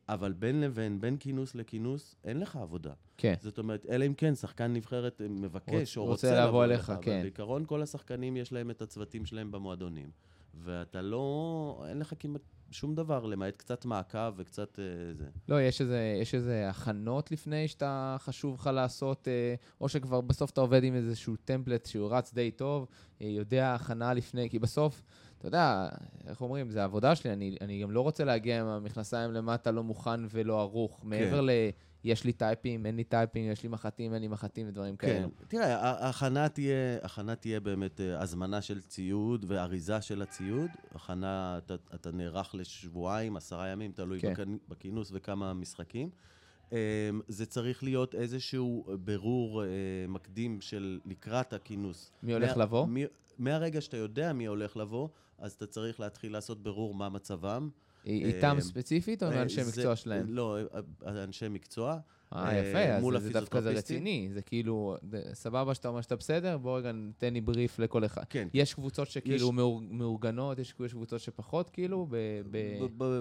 אבל 0.08 0.32
בין 0.32 0.60
לבין, 0.60 1.00
בין 1.00 1.16
כינוס 1.16 1.54
לכינוס, 1.54 2.16
אין 2.24 2.40
לך 2.40 2.56
עבודה. 2.56 2.92
כן. 3.16 3.34
זאת 3.40 3.58
אומרת, 3.58 3.86
אלא 3.88 4.06
אם 4.06 4.14
כן 4.14 4.34
שחקן 4.34 4.72
נבחרת 4.72 5.22
מבקש 5.30 5.96
רוצ, 5.96 5.96
או 5.96 6.04
רוצה, 6.04 6.28
רוצה 6.28 6.46
לבוא 6.46 6.64
אליך, 6.64 6.92
כן. 7.02 7.12
אבל 7.12 7.22
בעיקרון 7.22 7.64
כל 7.66 7.82
השחקנים 7.82 8.36
יש 8.36 8.52
להם 8.52 8.70
את 8.70 8.82
הצוותים 8.82 9.26
שלהם 9.26 9.50
במועדונים. 9.52 10.10
ואתה 10.54 11.02
לא, 11.02 11.84
אין 11.88 11.98
לך 11.98 12.14
כמעט 12.18 12.42
שום 12.70 12.94
דבר, 12.94 13.26
למעט 13.26 13.56
קצת 13.56 13.84
מעקב 13.84 14.32
וקצת 14.36 14.78
אה, 14.78 15.14
זה. 15.14 15.24
לא, 15.48 15.62
יש 15.62 15.80
איזה, 15.80 16.18
יש 16.22 16.34
איזה 16.34 16.68
הכנות 16.70 17.30
לפני 17.30 17.68
שאתה 17.68 18.16
חשוב 18.20 18.54
לך 18.54 18.66
לעשות, 18.66 19.28
אה, 19.28 19.54
או 19.80 19.88
שכבר 19.88 20.20
בסוף 20.20 20.50
אתה 20.50 20.60
עובד 20.60 20.84
עם 20.84 20.94
איזשהו 20.94 21.36
טמפלט 21.36 21.86
שהוא 21.86 22.08
רץ 22.10 22.34
די 22.34 22.50
טוב, 22.50 22.86
אה, 23.22 23.26
יודע 23.26 23.74
הכנה 23.74 24.14
לפני, 24.14 24.50
כי 24.50 24.58
בסוף, 24.58 25.02
אתה 25.44 25.48
יודע, 25.48 25.88
איך 26.26 26.40
אומרים, 26.40 26.70
זה 26.70 26.80
העבודה 26.80 27.14
שלי, 27.14 27.32
אני, 27.32 27.56
אני 27.60 27.82
גם 27.82 27.90
לא 27.90 28.00
רוצה 28.00 28.24
להגיע 28.24 28.60
עם 28.60 28.66
המכנסיים 28.66 29.32
למטה 29.32 29.70
לא 29.70 29.82
מוכן 29.82 30.20
ולא 30.30 30.60
ערוך, 30.60 31.00
כן. 31.00 31.08
מעבר 31.08 31.40
ל... 31.40 31.50
יש 32.04 32.24
לי 32.24 32.32
טייפים, 32.32 32.86
אין 32.86 32.96
לי 32.96 33.04
טייפים, 33.04 33.52
יש 33.52 33.62
לי 33.62 33.68
מחטים, 33.68 34.14
אין 34.14 34.22
לי 34.22 34.28
מחטים 34.28 34.68
ודברים 34.68 34.96
כן. 34.96 35.06
כאלה. 35.06 35.26
תראה, 35.48 35.74
ההכנה 35.80 36.48
תהיה, 36.48 36.98
הכנה 37.02 37.34
תהיה 37.34 37.60
באמת 37.60 38.00
אה, 38.00 38.20
הזמנה 38.20 38.62
של 38.62 38.80
ציוד 38.80 39.44
ואריזה 39.48 40.00
של 40.00 40.22
הציוד. 40.22 40.70
הכנה, 40.94 41.58
אתה, 41.58 41.74
אתה 41.94 42.10
נערך 42.12 42.54
לשבועיים, 42.54 43.36
עשרה 43.36 43.68
ימים, 43.68 43.92
תלוי 43.92 44.20
כן. 44.20 44.32
בכינוס 44.68 45.10
וכמה 45.14 45.54
משחקים. 45.54 46.10
אמ, 46.72 46.76
זה 47.28 47.46
צריך 47.46 47.82
להיות 47.82 48.14
איזשהו 48.14 48.86
ברור 49.04 49.64
אה, 49.64 49.68
מקדים 50.08 50.60
של 50.60 51.00
לקראת 51.06 51.52
הכינוס. 51.52 52.12
מי 52.22 52.32
הולך 52.32 52.56
מה, 52.56 52.62
לבוא? 52.62 52.86
מי, 52.86 53.04
מהרגע 53.38 53.80
שאתה 53.80 53.96
יודע 53.96 54.32
מי 54.32 54.46
הולך 54.46 54.76
לבוא, 54.76 55.08
אז 55.44 55.52
אתה 55.52 55.66
צריך 55.66 56.00
להתחיל 56.00 56.32
לעשות 56.32 56.62
ברור 56.62 56.94
מה 56.94 57.08
מצבם. 57.08 57.68
איתם 58.06 58.56
אה, 58.56 58.60
ספציפית 58.60 59.22
או 59.22 59.28
עם 59.28 59.34
אה, 59.34 59.42
אנשי 59.42 59.60
מקצוע 59.68 59.96
שלהם? 59.96 60.26
לא, 60.28 60.58
אנשי 61.06 61.48
מקצוע. 61.48 61.98
אה, 62.32 62.48
אה, 62.48 62.58
יפה, 62.58 63.16
אז 63.16 63.22
זה 63.22 63.32
דווקא 63.32 63.60
זה. 63.60 63.70
רציני. 63.70 64.28
זה 64.32 64.42
כאילו, 64.42 64.96
סבבה 65.32 65.74
שאתה 65.74 65.88
אומר 65.88 66.00
שאתה 66.00 66.16
בסדר, 66.16 66.58
בוא 66.58 66.78
רגע 66.78 66.90
תן 67.18 67.34
לי 67.34 67.40
בריף 67.40 67.78
לכל 67.78 68.04
אחד. 68.04 68.22
כן. 68.30 68.48
יש 68.54 68.74
קבוצות 68.74 69.08
שכאילו 69.08 69.52
מאורגנות, 69.90 70.58
יש 70.58 70.72
קבוצות 70.72 71.20
שפחות, 71.20 71.70
כאילו, 71.70 72.06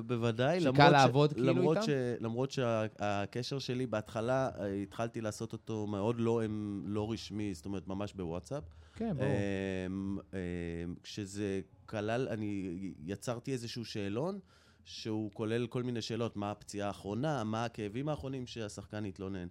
בוודאי, 0.06 0.62
שקל 0.62 0.90
לעבוד 0.90 1.34
כאילו 1.34 1.74
איתם? 1.74 1.92
למרות 2.20 2.52
שהקשר 2.52 3.60
שלי 3.60 3.86
בהתחלה, 3.86 4.50
התחלתי 4.84 5.22
לעשות 5.22 5.54
אותו 5.54 5.88
מאוד 5.88 6.16
לא 6.20 6.42
לא 6.86 7.12
רשמי, 7.12 7.54
זאת 7.54 7.66
אומרת, 7.66 7.88
ממש 7.88 8.14
בוואטסאפ. 8.14 8.64
כן, 8.96 9.14
ברור. 9.18 9.30
אמ, 9.30 10.18
אמ, 10.34 10.96
כשזה 11.04 11.62
כלל, 12.00 12.28
אני 12.28 12.70
יצרתי 13.06 13.52
איזשהו 13.52 13.86
שאלון, 13.86 14.40
שהוא 14.86 15.32
כולל 15.34 15.68
כל 15.68 15.84
מיני 15.84 16.02
שאלות, 16.02 16.38
מה 16.38 16.52
הפציעה 16.52 16.88
האחרונה, 16.88 17.44
מה 17.44 17.66
הכאבים 17.66 18.10
האחרונים 18.10 18.48
שהשחקן 18.48 19.06
התלונן. 19.06 19.48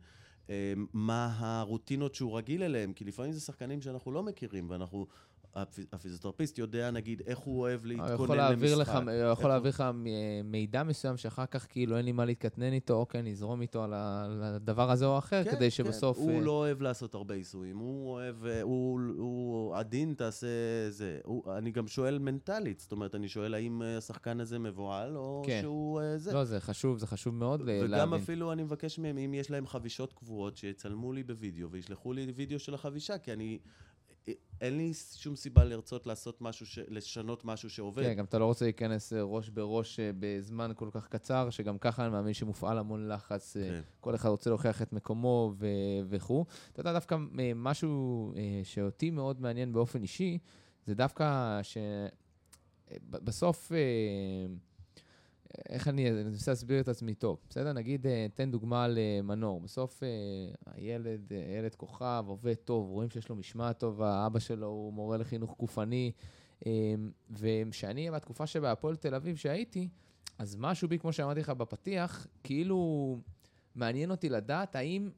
אמ, 0.49 0.55
מה 0.93 1.37
הרוטינות 1.39 2.15
שהוא 2.15 2.39
רגיל 2.39 2.63
אליהם, 2.63 2.93
כי 2.93 3.05
לפעמים 3.05 3.33
זה 3.33 3.41
שחקנים 3.41 3.83
שאנחנו 3.83 4.13
לא 4.13 4.23
מכירים, 4.23 4.71
ואנחנו... 4.71 5.07
הפי- 5.55 5.87
הפיזיותרפיסט 5.93 6.59
יודע, 6.59 6.91
נגיד, 6.91 7.23
איך 7.27 7.39
הוא 7.39 7.61
אוהב 7.61 7.81
הוא 7.81 7.89
להתכונן 7.89 8.37
להעביר 8.37 8.77
לך, 8.77 8.89
למשחק. 8.89 9.03
הוא 9.09 9.33
יכול 9.33 9.51
להעביר 9.51 9.69
לך 9.71 9.85
מידע 10.45 10.83
מסוים 10.83 11.17
שאחר 11.17 11.47
כך 11.47 11.67
כאילו 11.69 11.97
אין 11.97 12.05
לי 12.05 12.13
מה 12.13 12.25
להתקטנן 12.25 12.73
איתו, 12.73 12.95
אוקיי, 12.95 13.23
נזרום 13.23 13.61
איתו 13.63 13.85
על 13.85 13.93
הדבר 13.95 14.91
הזה 14.91 15.07
או 15.07 15.19
אחר, 15.19 15.45
כן, 15.45 15.51
כדי 15.51 15.59
כן. 15.65 15.71
שבסוף... 15.71 16.19
הוא 16.19 16.31
אה, 16.31 16.41
לא 16.41 16.51
אוהב 16.51 16.83
לעשות 16.83 17.15
הרבה 17.15 17.35
עיסויים, 17.35 17.79
הוא 17.79 18.11
אוהב, 18.11 18.47
אה, 18.47 18.63
הוא, 18.63 19.01
הוא 19.17 19.77
עדין, 19.77 20.15
תעשה 20.15 20.47
זה. 20.91 21.19
הוא, 21.25 21.53
אני 21.57 21.71
גם 21.71 21.89
שואל 21.89 22.19
מנטלית, 22.19 22.81
זאת 22.81 22.93
אומרת, 22.93 23.15
אני 23.15 23.29
שואל 23.29 23.55
האם 23.55 23.83
אה, 23.83 23.97
השחקן 23.97 24.41
הזה 24.41 24.59
מבוהל, 24.59 25.17
או 25.17 25.43
כן. 25.47 25.59
שהוא 25.63 26.01
אה, 26.01 26.19
זה. 26.19 26.33
לא, 26.33 26.45
זה 26.45 26.61
חשוב, 26.61 26.99
זה 26.99 27.07
חשוב 27.07 27.35
מאוד 27.35 27.61
ל- 27.61 27.79
וגם 27.83 27.91
להבין. 27.91 28.15
אפילו 28.23 28.53
אני 28.53 28.63
מבקש 28.63 28.99
מהם, 28.99 29.19
אם 29.19 29.35
יש 29.35 29.51
להם 29.51 29.67
חבישות 29.67 30.13
קבועות, 30.13 30.57
שיצלמו 30.57 31.13
לי 31.13 31.23
בווידאו 31.23 31.71
וישלחו 31.71 32.13
לי 32.13 32.33
וידאו 32.37 32.59
של 32.59 32.75
החבישה, 32.75 33.19
כי 33.19 33.33
אני... 33.33 33.59
אין 34.63 34.77
לי 34.77 34.93
שום 34.95 35.37
סיבה 35.37 35.65
לרצות 35.65 36.07
לעשות 36.07 36.41
משהו, 36.41 36.67
ש... 36.67 36.79
לשנות 36.89 37.45
משהו 37.45 37.71
שעובד. 37.71 38.03
כן, 38.03 38.15
גם 38.15 38.25
אתה 38.25 38.39
לא 38.39 38.45
רוצה 38.45 38.65
להיכנס 38.65 39.13
אה, 39.13 39.23
ראש 39.23 39.49
בראש 39.49 40.01
אה, 40.01 40.11
בזמן 40.19 40.71
כל 40.77 40.89
כך 40.93 41.09
קצר, 41.09 41.51
שגם 41.51 41.79
ככה 41.79 42.05
אני 42.05 42.13
מאמין 42.13 42.35
שמופעל 42.35 42.79
המון 42.79 43.09
לחץ, 43.09 43.57
אה, 43.57 43.63
כן. 43.63 43.81
כל 44.01 44.15
אחד 44.15 44.29
רוצה 44.29 44.51
להוכיח 44.51 44.83
את 44.83 44.93
מקומו 44.93 45.53
ו- 45.59 45.67
וכו'. 46.09 46.45
אתה 46.73 46.81
יודע, 46.81 46.93
דווקא 46.93 47.17
משהו 47.55 48.33
שאותי 48.65 49.11
מאוד 49.11 49.41
מעניין 49.41 49.73
באופן 49.73 50.03
אישי, 50.03 50.39
זה 50.87 50.95
דווקא 50.95 51.61
שבסוף, 52.91 53.73
איך 55.69 55.89
אני, 55.89 56.11
אני 56.11 56.25
מנסה 56.25 56.51
להסביר 56.51 56.81
את 56.81 56.89
עצמי 56.89 57.15
טוב, 57.15 57.39
בסדר? 57.49 57.73
נגיד, 57.73 58.07
אה, 58.07 58.27
תן 58.35 58.51
דוגמה 58.51 58.87
למנור. 58.89 59.61
בסוף 59.61 60.03
אה, 60.03 60.09
הילד, 60.67 61.33
אה, 61.33 61.59
ילד 61.59 61.75
כוכב, 61.75 62.25
עובד 62.27 62.55
טוב, 62.55 62.91
רואים 62.91 63.11
שיש 63.11 63.29
לו 63.29 63.37
משמעת 63.37 63.79
טובה, 63.79 64.27
אבא 64.27 64.39
שלו 64.39 64.67
הוא 64.67 64.93
מורה 64.93 65.17
לחינוך 65.17 65.57
גופני, 65.59 66.13
אה, 66.67 66.95
וכשאני, 67.31 68.11
בתקופה 68.11 68.47
שבהפועל 68.47 68.97
תל 68.97 69.15
אביב 69.15 69.37
שהייתי, 69.37 69.89
אז 70.39 70.57
משהו 70.59 70.89
בי, 70.89 70.99
כמו 70.99 71.13
שאמרתי 71.13 71.41
לך 71.41 71.51
בפתיח, 71.51 72.27
כאילו 72.45 73.19
מעניין 73.75 74.11
אותי 74.11 74.29
לדעת 74.29 74.77
האם, 74.77 75.11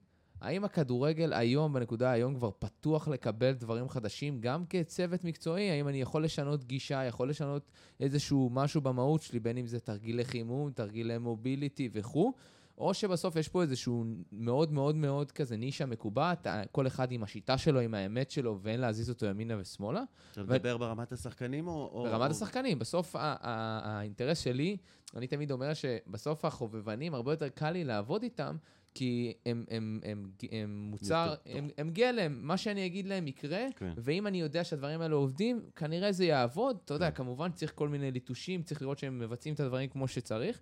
האם 0.44 0.64
הכדורגל 0.64 1.32
היום, 1.32 1.72
בנקודה 1.72 2.10
היום, 2.10 2.34
כבר 2.34 2.50
פתוח 2.58 3.08
לקבל 3.08 3.52
דברים 3.52 3.88
חדשים, 3.88 4.40
גם 4.40 4.64
כצוות 4.66 5.24
מקצועי, 5.24 5.70
האם 5.70 5.88
אני 5.88 6.00
יכול 6.00 6.24
לשנות 6.24 6.64
גישה, 6.64 7.04
יכול 7.04 7.30
לשנות 7.30 7.70
איזשהו 8.00 8.50
משהו 8.52 8.80
במהות 8.80 9.22
שלי, 9.22 9.40
בין 9.40 9.56
אם 9.58 9.66
זה 9.66 9.80
תרגילי 9.80 10.24
חימום, 10.24 10.70
תרגילי 10.70 11.18
מוביליטי 11.18 11.88
וכו', 11.92 12.32
או 12.78 12.94
שבסוף 12.94 13.36
יש 13.36 13.48
פה 13.48 13.62
איזשהו 13.62 14.04
מאוד 14.32 14.72
מאוד 14.72 14.96
מאוד 14.96 15.32
כזה 15.32 15.56
נישה 15.56 15.86
מקובעת, 15.86 16.46
כל 16.72 16.86
אחד 16.86 17.12
עם 17.12 17.22
השיטה 17.22 17.58
שלו, 17.58 17.80
עם 17.80 17.94
האמת 17.94 18.30
שלו, 18.30 18.58
ואין 18.62 18.80
להזיז 18.80 19.10
אותו 19.10 19.26
ימינה 19.26 19.54
ושמאלה. 19.60 20.02
אתה 20.32 20.42
מדבר 20.42 20.76
ברמת 20.78 21.12
השחקנים 21.12 21.68
או... 21.68 22.04
ברמת 22.10 22.30
או- 22.30 22.36
השחקנים. 22.36 22.78
בסוף 22.78 23.16
האינטרס 23.18 24.38
שלי, 24.38 24.76
אני 25.16 25.26
תמיד 25.26 25.50
אומר 25.50 25.74
שבסוף 25.74 26.44
החובבנים, 26.44 27.14
הרבה 27.14 27.32
יותר 27.32 27.48
קל 27.48 27.70
לי 27.70 27.84
לעבוד 27.84 28.22
איתם, 28.22 28.56
כי 28.94 29.32
הם, 29.46 29.64
הם, 29.70 30.00
הם, 30.02 30.10
הם, 30.10 30.30
הם 30.52 30.88
מוצר, 30.90 31.34
הם, 31.46 31.68
הם 31.78 31.90
גלם, 31.90 32.46
מה 32.46 32.56
שאני 32.56 32.86
אגיד 32.86 33.06
להם 33.06 33.26
יקרה, 33.26 33.66
כן. 33.76 33.92
ואם 33.96 34.26
אני 34.26 34.40
יודע 34.40 34.64
שהדברים 34.64 35.00
האלה 35.00 35.14
עובדים, 35.14 35.62
כנראה 35.76 36.12
זה 36.12 36.24
יעבוד. 36.24 36.78
אתה 36.84 36.94
יודע, 36.94 37.10
כן. 37.10 37.16
כמובן 37.16 37.52
צריך 37.52 37.72
כל 37.74 37.88
מיני 37.88 38.10
ליטושים, 38.10 38.62
צריך 38.62 38.82
לראות 38.82 38.98
שהם 38.98 39.18
מבצעים 39.18 39.54
את 39.54 39.60
הדברים 39.60 39.88
כמו 39.88 40.08
שצריך, 40.08 40.60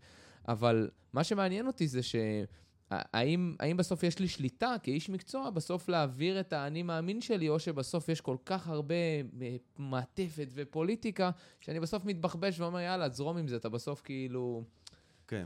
אבל 0.49 0.91
מה 1.13 1.25
שמעניין 1.25 1.67
אותי 1.67 1.89
זה 1.89 2.03
ש... 2.03 2.17
האם, 2.95 3.57
האם 3.61 3.77
בסוף 3.77 4.03
יש 4.03 4.19
לי 4.19 4.29
שליטה 4.29 4.75
כאיש 4.83 5.11
מקצוע 5.11 5.51
בסוף 5.51 5.89
להעביר 5.89 6.41
את 6.41 6.53
האני 6.53 6.83
מאמין 6.83 7.21
שלי, 7.21 7.49
או 7.49 7.59
שבסוף 7.59 8.09
יש 8.09 8.21
כל 8.21 8.37
כך 8.47 8.69
הרבה 8.69 8.95
אה, 8.95 9.57
מעטפת 9.79 10.49
ופוליטיקה, 10.55 11.31
שאני 11.61 11.81
בסוף 11.81 12.05
מתבחבש 12.05 12.61
ואומר, 12.61 12.81
יאללה, 12.81 13.09
זרום 13.09 13.37
עם 13.37 13.49
זה, 13.49 13.57
אתה 13.57 13.69
בסוף 13.69 14.03
כאילו... 14.05 14.65
כן. 15.29 15.45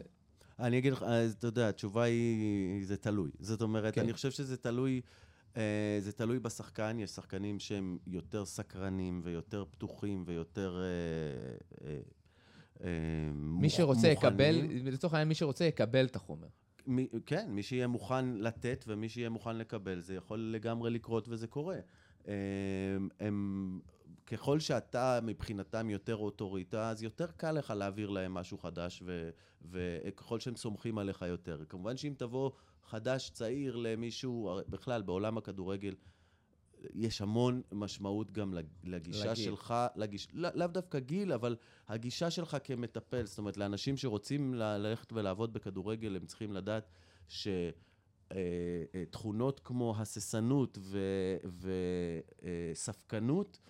אני 0.58 0.78
אגיד 0.78 0.92
לך, 0.92 1.04
אתה 1.38 1.46
יודע, 1.46 1.68
התשובה 1.68 2.02
היא, 2.02 2.86
זה 2.86 2.96
תלוי. 2.96 3.30
זאת 3.40 3.62
אומרת, 3.62 3.94
כן. 3.94 4.00
אני 4.00 4.12
חושב 4.12 4.30
שזה 4.30 4.56
תלוי, 4.56 5.00
אה, 5.56 5.98
זה 6.00 6.12
תלוי 6.12 6.38
בשחקן, 6.38 6.98
יש 6.98 7.10
שחקנים 7.10 7.58
שהם 7.58 7.98
יותר 8.06 8.44
סקרנים 8.44 9.20
ויותר 9.24 9.64
פתוחים 9.70 10.22
ויותר... 10.26 10.82
אה, 10.82 11.96
אה, 12.84 13.30
מי 13.34 13.70
שרוצה 13.70 14.08
יקבל. 14.08 14.60
לצורך 14.84 15.14
העניין, 15.14 15.28
מי 15.28 15.34
שרוצה 15.34 15.64
יקבל 15.64 16.04
את 16.06 16.16
החומר. 16.16 16.46
מי, 16.86 17.08
כן, 17.26 17.50
מי 17.50 17.62
שיהיה 17.62 17.86
מוכן 17.86 18.34
לתת 18.34 18.84
ומי 18.88 19.08
שיהיה 19.08 19.28
מוכן 19.28 19.56
לקבל, 19.56 20.00
זה 20.00 20.14
יכול 20.14 20.38
לגמרי 20.38 20.90
לקרות 20.90 21.28
וזה 21.28 21.46
קורה. 21.46 21.76
הם, 22.24 23.08
הם, 23.20 23.80
ככל 24.26 24.60
שאתה 24.60 25.18
מבחינתם 25.22 25.90
יותר 25.90 26.16
אוטוריטה, 26.16 26.90
אז 26.90 27.02
יותר 27.02 27.26
קל 27.36 27.52
לך 27.52 27.70
להעביר 27.70 28.10
להם 28.10 28.34
משהו 28.34 28.58
חדש, 28.58 29.02
ו, 29.06 29.30
וככל 29.70 30.40
שהם 30.40 30.56
סומכים 30.56 30.98
עליך 30.98 31.22
יותר. 31.22 31.64
כמובן 31.68 31.96
שאם 31.96 32.14
תבוא 32.18 32.50
חדש, 32.84 33.30
צעיר 33.30 33.76
למישהו, 33.76 34.58
בכלל, 34.68 35.02
בעולם 35.02 35.38
הכדורגל, 35.38 35.94
יש 36.94 37.20
המון 37.22 37.62
משמעות 37.72 38.30
גם 38.32 38.54
לג- 38.54 38.66
לגישה 38.84 39.30
לגיל. 39.32 39.44
שלך, 39.44 39.74
לגיש, 39.96 40.28
לא, 40.32 40.48
לאו 40.54 40.66
דווקא 40.66 40.98
גיל, 40.98 41.32
אבל 41.32 41.56
הגישה 41.88 42.30
שלך 42.30 42.56
כמטפל, 42.64 43.26
זאת 43.26 43.38
אומרת, 43.38 43.56
לאנשים 43.56 43.96
שרוצים 43.96 44.54
ללכת 44.54 45.12
ולעבוד 45.12 45.52
בכדורגל, 45.52 46.16
הם 46.16 46.26
צריכים 46.26 46.52
לדעת 46.52 46.88
שתכונות 48.28 49.60
כמו 49.64 49.94
הססנות 49.98 50.78
וספקנות 52.72 53.60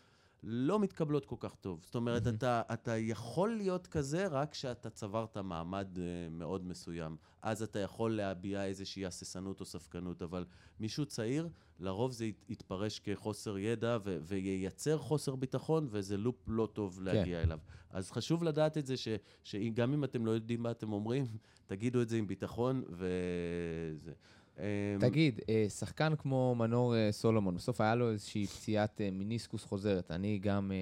לא 0.43 0.79
מתקבלות 0.81 1.27
כל 1.27 1.37
כך 1.41 1.55
טוב. 1.55 1.81
זאת 1.85 1.95
אומרת. 1.95 2.27
אתה, 2.27 2.63
אתה 2.73 2.97
יכול 2.97 3.51
להיות 3.57 3.87
כזה 3.87 4.27
רק 4.27 4.53
כשאתה 4.53 4.91
צברת 4.91 5.37
מעמד 5.37 5.99
אה, 5.99 6.03
מאוד 6.31 6.67
מסוים. 6.67 7.17
אז 7.43 7.63
אתה 7.63 7.79
יכול 7.79 8.17
להביע 8.17 8.65
איזושהי 8.65 9.07
הססנות 9.07 9.61
או 9.61 9.65
ספקנות, 9.65 10.23
אבל 10.23 10.45
מישהו 10.81 11.07
צעיר, 11.07 11.49
לרוב 11.81 12.13
זה 12.13 12.25
ית- 12.25 12.45
יתפרש 12.49 12.99
כחוסר 12.99 13.59
ידע 13.59 13.99
ו- 14.05 14.19
וייצר 14.23 14.99
חוסר 14.99 15.37
ביטחון, 15.37 15.87
וזה 15.91 16.17
לופ 16.17 16.45
לא 16.49 16.69
טוב 16.73 17.01
להגיע 17.03 17.43
אליו. 17.43 17.59
אז 17.91 18.11
חשוב 18.11 18.45
לדעת 18.45 18.79
את 18.79 18.87
זה, 18.87 18.97
ש- 18.97 19.09
שגם 19.45 19.93
אם 19.93 20.05
אתם 20.05 20.27
לא 20.27 20.31
יודעים 20.31 20.63
מה 20.63 20.71
אתם 20.71 20.93
אומרים, 20.93 21.25
תגידו 21.67 22.03
את 22.03 22.09
זה 22.09 22.17
עם 22.17 22.27
ביטחון, 22.27 22.83
וזה... 22.89 24.13
אמ, 24.59 24.65
תגיד, 25.01 25.41
אה, 25.49 25.67
שחקן 25.69 26.13
כמו 26.19 26.55
מנור 26.55 26.97
אה, 26.97 27.13
סולומון, 27.13 27.55
בסוף 27.55 27.81
היה 27.81 27.95
לו 27.95 28.11
איזושהי 28.11 28.47
פציעת 28.47 29.01
אה, 29.01 29.11
מיניסקוס 29.11 29.65
חוזרת. 29.65 30.11
אני 30.11 30.39
גם, 30.39 30.73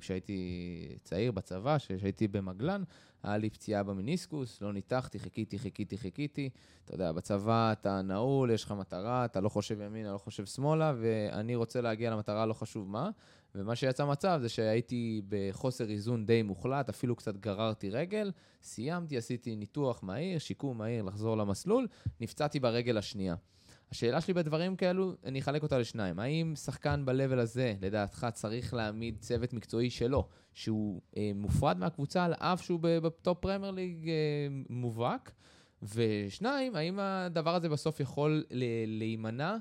כשהייתי 0.00 0.98
צעיר 1.04 1.32
בצבא, 1.32 1.78
כשהייתי 1.78 2.28
במגלן, 2.28 2.82
היה 3.22 3.36
לי 3.36 3.50
פציעה 3.50 3.82
במיניסקוס, 3.82 4.62
לא 4.62 4.72
ניתחתי, 4.72 5.18
חיכיתי, 5.18 5.58
חיכיתי, 5.58 5.98
חיכיתי. 5.98 6.50
אתה 6.84 6.94
יודע, 6.94 7.12
בצבא 7.12 7.72
אתה 7.72 8.02
נעול, 8.02 8.50
יש 8.50 8.64
לך 8.64 8.72
מטרה, 8.72 9.24
אתה 9.24 9.40
לא 9.40 9.48
חושב 9.48 9.80
ימינה, 9.80 10.12
לא 10.12 10.18
חושב 10.18 10.46
שמאלה, 10.46 10.94
ואני 11.00 11.54
רוצה 11.54 11.80
להגיע 11.80 12.10
למטרה, 12.10 12.46
לא 12.46 12.52
חשוב 12.52 12.88
מה. 12.88 13.10
ומה 13.56 13.76
שיצא 13.76 14.04
מזה 14.04 14.48
שהייתי 14.48 15.22
בחוסר 15.28 15.90
איזון 15.90 16.26
די 16.26 16.42
מוחלט, 16.42 16.88
אפילו 16.88 17.16
קצת 17.16 17.36
גררתי 17.36 17.90
רגל, 17.90 18.32
סיימתי, 18.62 19.16
עשיתי 19.16 19.56
ניתוח 19.56 20.02
מהיר, 20.02 20.38
שיקום 20.38 20.78
מהיר, 20.78 21.02
לחזור 21.02 21.36
למסלול, 21.36 21.86
נפצעתי 22.20 22.60
ברגל 22.60 22.98
השנייה. 22.98 23.34
השאלה 23.90 24.20
שלי 24.20 24.34
בדברים 24.34 24.76
כאלו, 24.76 25.14
אני 25.24 25.40
אחלק 25.40 25.62
אותה 25.62 25.78
לשניים. 25.78 26.18
האם 26.18 26.56
שחקן 26.56 27.04
ב-level 27.04 27.38
הזה, 27.38 27.74
לדעתך, 27.82 28.26
צריך 28.32 28.74
להעמיד 28.74 29.16
צוות 29.20 29.52
מקצועי 29.52 29.90
שלו, 29.90 30.28
שהוא 30.54 31.00
אה, 31.16 31.30
מופרד 31.34 31.78
מהקבוצה 31.78 32.24
על 32.24 32.34
אף 32.34 32.62
שהוא 32.62 32.80
בטופ 32.82 33.38
Premier 33.40 33.70
League 33.70 34.08
אה, 34.08 34.14
מובהק? 34.68 35.32
ושניים, 35.82 36.76
האם 36.76 36.98
הדבר 36.98 37.54
הזה 37.54 37.68
בסוף 37.68 38.00
יכול 38.00 38.44
להימנע 38.86 39.56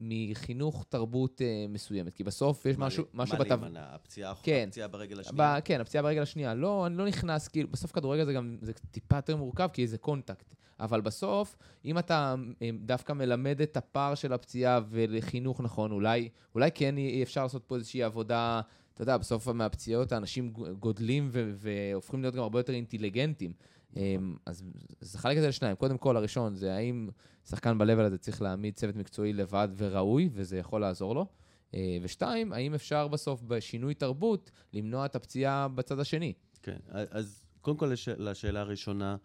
מחינוך 0.00 0.84
תרבות 0.88 1.42
אה, 1.42 1.66
מסוימת. 1.68 2.14
כי 2.14 2.24
בסוף 2.24 2.66
יש 2.66 2.78
מה 2.78 2.86
משהו, 2.86 3.04
משהו 3.14 3.38
מה 3.38 3.44
בתו... 3.44 3.56
להימנע? 3.56 3.84
הפציעה 3.94 4.34
כן. 4.42 4.64
הפציעה 4.68 4.88
ברגל 4.88 5.20
השנייה? 5.20 5.58
ב, 5.58 5.60
כן, 5.64 5.80
הפציעה 5.80 6.02
ברגל 6.02 6.22
השנייה. 6.22 6.54
לא, 6.54 6.86
אני 6.86 6.96
לא 6.96 7.06
נכנס, 7.06 7.48
כאילו, 7.48 7.68
בסוף 7.68 7.92
כדורגל 7.92 8.24
זה 8.24 8.32
גם, 8.32 8.56
זה 8.60 8.72
טיפה 8.72 9.16
יותר 9.16 9.36
מורכב, 9.36 9.68
כי 9.72 9.86
זה 9.86 9.98
קונטקט. 9.98 10.54
אבל 10.80 11.00
בסוף, 11.00 11.56
אם 11.84 11.98
אתה 11.98 12.34
אה, 12.62 12.70
דווקא 12.80 13.12
מלמד 13.12 13.60
את 13.60 13.76
הפער 13.76 14.14
של 14.14 14.32
הפציעה 14.32 14.80
ולחינוך 14.90 15.60
נכון, 15.60 15.92
אולי, 15.92 16.28
אולי 16.54 16.70
כן 16.74 16.94
אפשר 17.22 17.42
לעשות 17.42 17.64
פה 17.66 17.76
איזושהי 17.76 18.02
עבודה, 18.02 18.60
אתה 18.94 19.02
יודע, 19.02 19.16
בסוף 19.16 19.48
מהפציעות 19.48 20.12
האנשים 20.12 20.52
גודלים 20.78 21.28
והופכים 21.32 22.22
להיות 22.22 22.34
גם 22.34 22.42
הרבה 22.42 22.58
יותר 22.58 22.72
אינטליגנטים. 22.72 23.52
אמ, 23.96 24.36
אז 24.46 24.64
אז 25.00 25.14
לחלק 25.14 25.36
את 25.36 25.42
זה 25.42 25.48
לשניים. 25.48 25.76
קודם 25.76 25.98
כל, 25.98 26.16
הראשון 26.16 26.54
זה 26.54 26.74
האם 26.74 27.08
שחקן 27.48 27.78
ב-level 27.78 28.00
הזה 28.00 28.18
צריך 28.18 28.42
להעמיד 28.42 28.74
צוות 28.74 28.96
מקצועי 28.96 29.32
לבד 29.32 29.68
וראוי, 29.76 30.30
וזה 30.32 30.58
יכול 30.58 30.80
לעזור 30.80 31.14
לו. 31.14 31.26
אה, 31.74 31.98
ושתיים, 32.02 32.52
האם 32.52 32.74
אפשר 32.74 33.08
בסוף 33.08 33.42
בשינוי 33.42 33.94
תרבות 33.94 34.50
למנוע 34.72 35.06
את 35.06 35.16
הפציעה 35.16 35.68
בצד 35.68 35.98
השני? 36.00 36.32
כן, 36.62 36.76
אז 36.90 37.42
קודם 37.60 37.76
כל 37.76 37.86
לש... 37.86 38.08
לשאלה 38.08 38.60
הראשונה, 38.60 39.16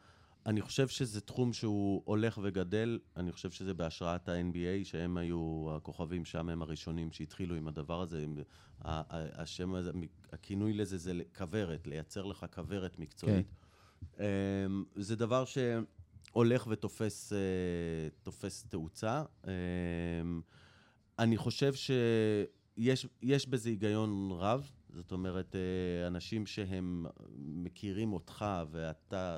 אני 0.45 0.61
חושב 0.61 0.87
שזה 0.87 1.21
תחום 1.21 1.53
שהוא 1.53 2.01
הולך 2.05 2.39
וגדל, 2.43 2.99
אני 3.17 3.31
חושב 3.31 3.51
שזה 3.51 3.73
בהשראת 3.73 4.29
ה-NBA, 4.29 4.85
שהם 4.85 5.17
היו 5.17 5.67
הכוכבים 5.75 6.25
שם, 6.25 6.49
הם 6.49 6.61
הראשונים 6.61 7.11
שהתחילו 7.11 7.55
עם 7.55 7.67
הדבר 7.67 8.01
הזה. 8.01 8.25
ה- 8.81 9.41
השם 9.41 9.73
הזה, 9.73 9.91
הכינוי 10.33 10.73
לזה 10.73 10.97
זה 10.97 11.13
כוורת, 11.37 11.87
לייצר 11.87 12.25
לך 12.25 12.45
כוורת 12.55 12.99
מקצועית. 12.99 13.35
אמ, 13.35 13.64
זה 14.95 15.15
דבר 15.15 15.43
שהולך 15.45 16.67
ותופס 16.69 17.33
אה, 17.33 17.37
תופס 18.23 18.65
תאוצה. 18.69 19.23
אמ, 19.47 20.41
אני 21.19 21.37
חושב 21.37 21.73
שיש 21.73 23.07
יש 23.21 23.47
בזה 23.47 23.69
היגיון 23.69 24.31
רב, 24.31 24.71
זאת 24.89 25.11
אומרת, 25.11 25.55
אה, 25.55 26.07
אנשים 26.07 26.45
שהם 26.45 27.05
מכירים 27.37 28.13
אותך 28.13 28.45
ואתה 28.71 29.37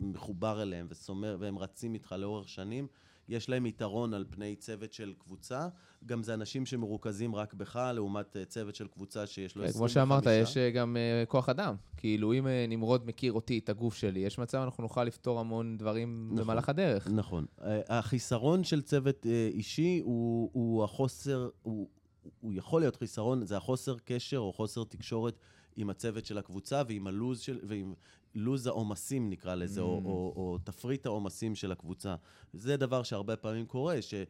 מחובר 0.00 0.62
אליהם 0.62 0.86
וסומר, 0.90 1.36
והם 1.40 1.58
רצים 1.58 1.94
איתך 1.94 2.12
לאורך 2.18 2.48
שנים, 2.48 2.86
יש 3.28 3.48
להם 3.48 3.66
יתרון 3.66 4.14
על 4.14 4.24
פני 4.30 4.56
צוות 4.56 4.92
של 4.92 5.14
קבוצה. 5.18 5.68
גם 6.06 6.22
זה 6.22 6.34
אנשים 6.34 6.66
שמרוכזים 6.66 7.34
רק 7.34 7.54
בך, 7.54 7.90
לעומת 7.94 8.36
אה, 8.36 8.44
צוות 8.44 8.74
של 8.74 8.86
קבוצה 8.86 9.26
שיש 9.26 9.56
לו 9.56 9.64
25. 9.64 9.72
כן, 9.72 9.78
כמו 9.78 9.88
שאמרת, 9.88 10.26
יש 10.42 10.56
אה, 10.56 10.70
גם 10.70 10.96
אה, 10.96 11.26
כוח 11.26 11.48
אדם. 11.48 11.74
כאילו, 11.96 12.32
אם 12.32 12.46
נמרוד 12.68 13.06
מכיר 13.06 13.32
אותי, 13.32 13.58
את 13.58 13.68
הגוף 13.68 13.94
שלי, 13.94 14.20
יש 14.20 14.38
מצב 14.38 14.58
אנחנו 14.58 14.82
נוכל 14.82 15.04
לפתור 15.04 15.40
המון 15.40 15.76
דברים 15.78 16.28
נכון. 16.32 16.44
במהלך 16.44 16.68
הדרך. 16.68 17.08
נכון. 17.10 17.46
החיסרון 17.88 18.64
של 18.64 18.82
צוות 18.82 19.26
אישי 19.52 20.00
הוא, 20.04 20.50
הוא 20.52 20.84
החוסר, 20.84 21.48
הוא, 21.62 21.88
הוא 22.40 22.52
יכול 22.54 22.80
להיות 22.82 22.96
חיסרון, 22.96 23.46
זה 23.46 23.56
החוסר 23.56 23.96
קשר 24.04 24.38
או 24.38 24.52
חוסר 24.52 24.84
תקשורת 24.84 25.38
עם 25.76 25.90
הצוות 25.90 26.26
של 26.26 26.38
הקבוצה 26.38 26.82
ועם 26.88 27.06
הלו"ז 27.06 27.40
של, 27.40 27.58
ועם 27.62 27.94
לו"ז 28.36 28.66
העומסים 28.66 29.30
נקרא 29.30 29.54
לזה, 29.54 29.80
או, 29.80 30.00
Mm. 30.02 30.06
או, 30.06 30.32
או 30.36 30.58
תפריט 30.64 31.06
העומסים 31.06 31.54
של 31.54 31.72
הקבוצה. 31.72 32.14
זה 32.52 32.76
דבר 32.76 33.02
שהרבה 33.02 33.36
פעמים 33.36 33.66
קורה, 33.66 34.02
ששחקן... 34.02 34.26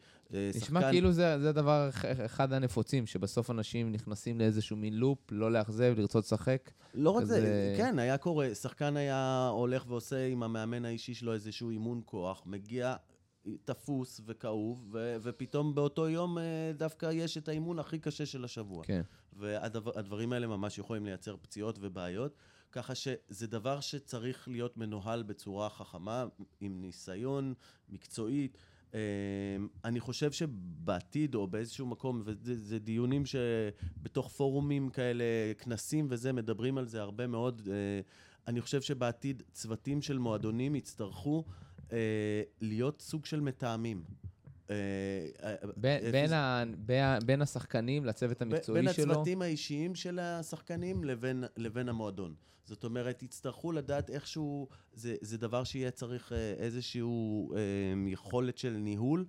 נשמע 0.56 0.90
כאילו 0.90 1.12
זה, 1.12 1.38
זה 1.40 1.52
דבר 1.52 1.88
אח- 1.88 2.04
אחד 2.04 2.52
הנפוצים, 2.52 3.06
שבסוף 3.06 3.50
אנשים 3.50 3.92
נכנסים 3.92 4.38
לאיזשהו 4.38 4.76
מין 4.76 4.94
לופ, 4.94 5.18
לא 5.30 5.52
לאכזב, 5.52 5.94
לרצות 5.96 6.24
לשחק. 6.24 6.70
לא 6.94 7.10
רק 7.10 7.24
זה, 7.24 7.44
אה, 7.46 7.74
כן, 7.76 7.98
היה 7.98 8.18
קורה, 8.18 8.54
שחקן 8.54 8.96
היה 8.96 9.48
הולך 9.52 9.84
ועושה 9.88 10.26
עם 10.26 10.42
המאמן 10.42 10.84
האישי 10.84 11.14
שלו 11.14 11.32
איזשהו 11.32 11.70
אימון 11.70 12.00
כוח, 12.04 12.42
מגיע 12.46 12.96
תפוס 13.64 14.20
וכאוב, 14.26 14.88
ו- 14.92 15.16
ופתאום 15.22 15.74
באותו 15.74 16.08
יום 16.08 16.38
אה, 16.38 16.44
דווקא 16.76 17.10
יש 17.12 17.38
את 17.38 17.48
האימון 17.48 17.78
הכי 17.78 17.98
קשה 17.98 18.26
של 18.26 18.44
השבוע. 18.44 18.84
כן. 18.84 19.02
והדברים 19.32 20.32
האלה 20.32 20.46
ממש 20.46 20.78
יכולים 20.78 21.04
לייצר 21.06 21.36
פציעות 21.42 21.78
ובעיות, 21.80 22.34
ככה 22.76 22.94
שזה 22.94 23.46
דבר 23.46 23.80
שצריך 23.80 24.48
להיות 24.48 24.76
מנוהל 24.76 25.22
בצורה 25.22 25.70
חכמה, 25.70 26.24
עם 26.60 26.80
ניסיון, 26.80 27.54
מקצועית. 27.88 28.58
אה, 28.94 29.00
אני 29.84 30.00
חושב 30.00 30.32
שבעתיד 30.32 31.34
או 31.34 31.46
באיזשהו 31.46 31.86
מקום, 31.86 32.22
וזה 32.24 32.54
זה 32.56 32.78
דיונים 32.78 33.22
שבתוך 33.26 34.28
פורומים 34.28 34.88
כאלה, 34.88 35.24
כנסים 35.58 36.06
וזה, 36.10 36.32
מדברים 36.32 36.78
על 36.78 36.86
זה 36.86 37.00
הרבה 37.00 37.26
מאוד. 37.26 37.68
אה, 37.70 38.00
אני 38.48 38.60
חושב 38.60 38.82
שבעתיד 38.82 39.42
צוותים 39.52 40.02
של 40.02 40.18
מועדונים 40.18 40.74
יצטרכו 40.74 41.44
אה, 41.92 42.42
להיות 42.60 43.00
סוג 43.00 43.26
של 43.26 43.40
מתאמים. 43.40 44.04
אה, 44.70 44.76
אה, 45.42 45.54
אה, 45.62 46.10
בין, 46.10 46.32
ה, 46.32 46.64
בין, 46.78 47.18
בין 47.26 47.42
השחקנים 47.42 48.04
לצוות 48.04 48.42
המקצועי 48.42 48.82
בין 48.82 48.92
שלו. 48.92 49.12
הצוותים 49.12 49.42
האישיים 49.42 49.94
של 49.94 50.18
השחקנים 50.18 51.04
לבין, 51.04 51.44
לבין 51.56 51.88
המועדון. 51.88 52.34
זאת 52.64 52.84
אומרת, 52.84 53.22
יצטרכו 53.22 53.72
לדעת 53.72 54.10
איכשהו, 54.10 54.68
זה, 54.92 55.16
זה 55.20 55.38
דבר 55.38 55.64
שיהיה 55.64 55.90
צריך 55.90 56.32
אה, 56.32 56.68
יכולת 58.06 58.58
של 58.58 58.70
ניהול, 58.70 59.26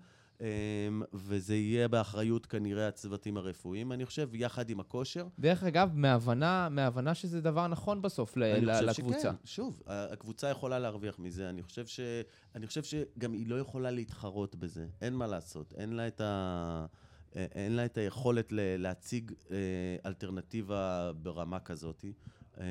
וזה 1.13 1.55
יהיה 1.55 1.87
באחריות 1.87 2.45
כנראה 2.45 2.87
הצוותים 2.87 3.37
הרפואיים, 3.37 3.91
אני 3.91 4.05
חושב, 4.05 4.29
יחד 4.33 4.69
עם 4.69 4.79
הכושר. 4.79 5.27
דרך 5.39 5.63
אגב, 5.63 5.89
מהבנה, 5.93 6.69
מהבנה 6.71 7.15
שזה 7.15 7.41
דבר 7.41 7.67
נכון 7.67 8.01
בסוף 8.01 8.37
ל, 8.37 8.43
חושב 8.59 8.85
לקבוצה. 8.99 9.19
שכן, 9.19 9.35
שוב, 9.45 9.81
הקבוצה 9.87 10.49
יכולה 10.49 10.79
להרוויח 10.79 11.19
מזה, 11.19 11.49
אני 11.49 11.63
חושב, 11.63 11.85
ש... 11.87 11.99
אני 12.55 12.67
חושב 12.67 12.83
שגם 12.83 13.33
היא 13.33 13.47
לא 13.47 13.59
יכולה 13.59 13.91
להתחרות 13.91 14.55
בזה, 14.55 14.87
אין 15.01 15.13
מה 15.13 15.27
לעשות, 15.27 15.73
אין 15.77 15.93
לה 15.93 16.07
את, 16.07 16.21
ה... 16.21 16.85
אין 17.35 17.75
לה 17.75 17.85
את 17.85 17.97
היכולת 17.97 18.51
ל... 18.51 18.59
להציג 18.77 19.31
אה, 19.51 19.55
אלטרנטיבה 20.05 21.11
ברמה 21.21 21.59
כזאת. 21.59 22.05
אה, 22.59 22.63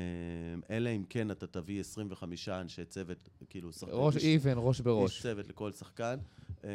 אלא 0.69 0.89
אם 0.89 1.03
כן 1.09 1.31
אתה 1.31 1.47
תביא 1.47 1.79
25 1.79 2.49
אנשי 2.49 2.85
צוות, 2.85 3.29
כאילו, 3.49 3.71
שחק- 3.73 3.89
ראש 3.91 4.15
איש- 4.15 4.23
איבן, 4.23 4.53
ראש 4.57 4.77
איש 4.79 4.85
בראש. 4.85 5.21
צוות 5.21 5.47
לכל 5.47 5.71
שחקן. 5.71 6.19
אה, 6.67 6.71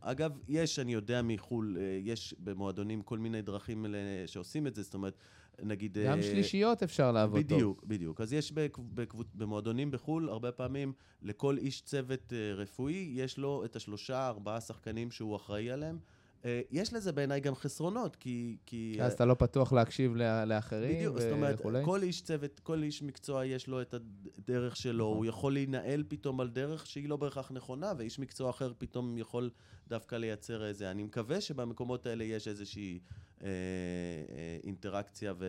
אגב, 0.00 0.32
יש, 0.48 0.78
אני 0.78 0.92
יודע 0.92 1.22
מחו"ל, 1.22 1.76
אה, 1.80 1.98
יש 2.02 2.34
במועדונים 2.38 3.02
כל 3.02 3.18
מיני 3.18 3.42
דרכים 3.42 3.86
שעושים 4.26 4.66
את 4.66 4.74
זה, 4.74 4.82
זאת 4.82 4.94
אומרת, 4.94 5.14
נגיד... 5.62 5.98
גם 5.98 6.18
אה, 6.18 6.22
שלישיות 6.22 6.82
אפשר 6.82 7.12
לעבוד 7.12 7.40
טוב. 7.48 7.56
בדיוק, 7.58 7.84
בדיוק. 7.84 8.20
אז 8.20 8.32
יש 8.32 8.52
בקב- 8.52 9.22
במועדונים 9.34 9.90
בחו"ל, 9.90 10.28
הרבה 10.28 10.52
פעמים 10.52 10.92
לכל 11.22 11.58
איש 11.58 11.80
צוות 11.80 12.32
אה, 12.32 12.54
רפואי, 12.54 13.12
יש 13.14 13.38
לו 13.38 13.64
את 13.64 13.76
השלושה, 13.76 14.28
ארבעה 14.28 14.60
שחקנים 14.60 15.10
שהוא 15.10 15.36
אחראי 15.36 15.70
עליהם. 15.70 15.98
אה, 16.46 16.60
יש 16.70 16.92
לזה 16.92 17.12
בעיניי 17.12 17.40
גם 17.40 17.54
חסרונות, 17.54 18.16
כי... 18.16 18.56
כי 18.66 18.98
אז 19.00 19.12
אתה 19.12 19.24
לא 19.24 19.34
פתוח 19.34 19.72
להקשיב 19.72 20.16
לאחרים 20.46 20.96
בדיוק, 20.96 21.18
זאת 21.18 21.32
אומרת, 21.32 21.60
וכולי. 21.60 21.84
כל 21.84 22.02
איש 22.02 22.22
צוות, 22.22 22.60
כל 22.60 22.82
איש 22.82 23.02
מקצוע 23.02 23.46
יש 23.46 23.68
לו 23.68 23.82
את 23.82 23.94
הדרך 23.94 24.76
שלו, 24.76 25.04
נכון. 25.04 25.16
הוא 25.16 25.26
יכול 25.26 25.52
להינעל 25.52 26.04
פתאום 26.08 26.40
על 26.40 26.48
דרך 26.48 26.86
שהיא 26.86 27.08
לא 27.08 27.16
בהכרח 27.16 27.52
נכונה, 27.52 27.92
ואיש 27.98 28.18
מקצוע 28.18 28.50
אחר 28.50 28.72
פתאום 28.78 29.18
יכול 29.18 29.50
דווקא 29.88 30.14
לייצר 30.14 30.66
איזה... 30.66 30.90
אני 30.90 31.02
מקווה 31.02 31.40
שבמקומות 31.40 32.06
האלה 32.06 32.24
יש 32.24 32.48
איזושהי 32.48 32.98
אה, 33.42 33.48
אה, 33.48 34.58
אינטראקציה 34.64 35.32
ו, 35.38 35.46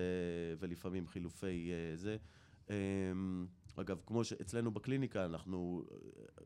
ולפעמים 0.60 1.08
חילופי 1.08 1.72
אה, 1.72 1.96
זה. 1.96 2.18
אה, 2.70 2.76
אגב, 3.76 3.98
כמו 4.06 4.24
שאצלנו 4.24 4.72
בקליניקה, 4.72 5.26
אנחנו, 5.26 5.86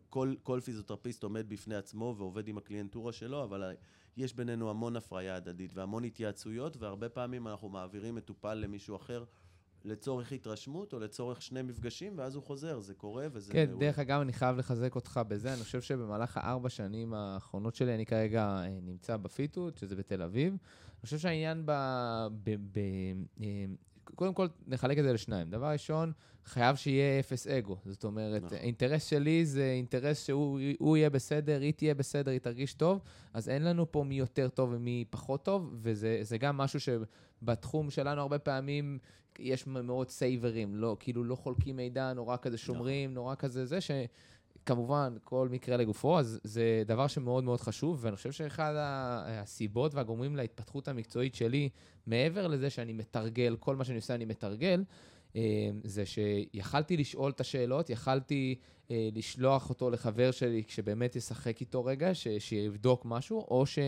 כל, 0.10 0.34
כל 0.44 0.60
פיזיותרפיסט 0.60 1.24
עומד 1.24 1.50
בפני 1.50 1.76
עצמו 1.76 2.16
ועובד 2.18 2.48
עם 2.48 2.58
הקליינטורה 2.58 3.12
שלו, 3.12 3.44
אבל 3.44 3.74
יש 4.18 4.34
בינינו 4.34 4.70
המון 4.70 4.96
הפריה 4.96 5.36
הדדית 5.36 5.72
והמון 5.74 6.04
התייעצויות, 6.04 6.78
והרבה 6.78 7.10
פעמים 7.10 7.48
אנחנו 7.48 7.70
מעבירים 7.70 8.16
מטופל 8.16 8.54
למישהו 8.54 8.96
אחר 8.96 9.24
לצורך 9.86 10.32
התרשמות 10.32 10.94
או 10.94 11.00
לצורך 11.00 11.42
שני 11.42 11.62
מפגשים, 11.62 12.14
ואז 12.18 12.36
הוא 12.36 12.44
חוזר, 12.44 12.80
זה 12.80 12.94
קורה 12.94 13.28
וזה... 13.32 13.54
כן, 13.54 13.66
מעולה. 13.70 13.86
דרך 13.86 14.00
אגב, 14.00 14.22
אני 14.22 14.34
חייב 14.34 14.58
לחזק 14.58 14.96
אותך 14.96 15.20
בזה. 15.28 15.54
אני 15.54 15.64
חושב 15.64 15.82
שבמהלך 15.82 16.38
הארבע 16.38 16.70
שנים 16.70 17.14
האחרונות 17.14 17.76
שלי, 17.76 17.96
אני 17.96 18.06
כרגע 18.06 18.44
אה, 18.44 18.80
נמצא 18.82 19.18
בפיטות, 19.18 19.78
שזה 19.78 19.96
בתל 19.96 20.22
אביב. 20.22 20.54
אני 20.54 21.02
חושב 21.02 21.18
שהעניין 21.18 21.64
ב... 21.66 21.72
ב, 22.44 22.56
ב 22.72 22.80
אה, 23.42 23.66
קודם 24.04 24.34
כל, 24.34 24.48
נחלק 24.68 24.98
את 24.98 25.04
זה 25.04 25.14
לשניים. 25.14 25.50
דבר 25.50 25.72
ראשון, 25.72 26.12
חייב 26.46 26.76
שיהיה 26.76 27.20
אפס 27.20 27.48
אגו. 27.48 27.78
זאת 27.86 28.04
אומרת, 28.04 28.44
נכון. 28.44 28.58
האינטרס 28.58 29.06
שלי 29.06 29.46
זה 29.46 29.64
אינטרס 29.64 30.26
שהוא 30.26 30.60
הוא 30.80 30.98
יהיה 30.98 31.10
בסדר, 31.10 31.62
היא 31.62 31.74
תהיה 31.74 31.96
בסדר, 31.96 32.32
היא 32.32 32.40
תרגיש 32.40 32.74
טוב, 32.74 33.02
אז 33.34 33.50
אין 33.50 33.64
לנו 33.64 33.92
פה 33.92 34.04
מי 34.04 34.16
יותר 34.16 34.50
טוב 34.50 34.70
ומי 34.74 35.06
פחות 35.10 35.46
טוב, 35.46 35.74
וזה 35.82 36.20
זה 36.22 36.38
גם 36.38 36.58
משהו 36.58 36.80
שבתחום 36.80 37.90
שלנו 37.90 38.22
הרבה 38.22 38.40
פעמים 38.40 39.00
יש 39.40 39.68
מאוד 39.68 40.10
סייברים, 40.10 40.76
לא, 40.76 40.98
כאילו 41.00 41.24
לא 41.24 41.36
חולקים 41.36 41.76
מידע, 41.76 42.14
נורא 42.14 42.38
כזה 42.42 42.58
שומרים, 42.58 43.14
נורא 43.14 43.36
כזה 43.36 43.66
זה, 43.66 43.80
שכמובן, 43.82 45.18
כל 45.24 45.50
מקרה 45.52 45.78
לגופו, 45.78 46.20
אז 46.20 46.40
זה 46.44 46.84
דבר 46.86 47.08
שמאוד 47.08 47.44
מאוד 47.44 47.62
חשוב, 47.62 48.00
ואני 48.02 48.16
חושב 48.16 48.32
שאחד 48.32 48.74
הסיבות 48.78 49.96
והגורמים 49.96 50.36
להתפתחות 50.36 50.88
המקצועית 50.88 51.36
שלי, 51.36 51.70
מעבר 52.08 52.48
לזה 52.48 52.70
שאני 52.70 52.94
מתרגל, 52.94 53.56
כל 53.60 53.76
מה 53.76 53.84
שאני 53.84 53.98
עושה 53.98 54.16
אני 54.16 54.26
מתרגל, 54.26 54.84
זה 55.84 56.06
שיכלתי 56.06 56.98
לשאול 56.98 57.32
את 57.32 57.42
השאלות, 57.42 57.90
יכלתי 57.90 58.56
לשלוח 58.90 59.70
אותו 59.70 59.90
לחבר 59.90 60.32
שלי 60.32 60.64
כשבאמת 60.64 61.16
ישחק 61.16 61.62
איתו 61.62 61.86
רגע, 61.86 62.16
ש- 62.16 62.28
שיבדוק 62.28 63.02
משהו, 63.06 63.46
או 63.52 63.66
ש... 63.66 63.80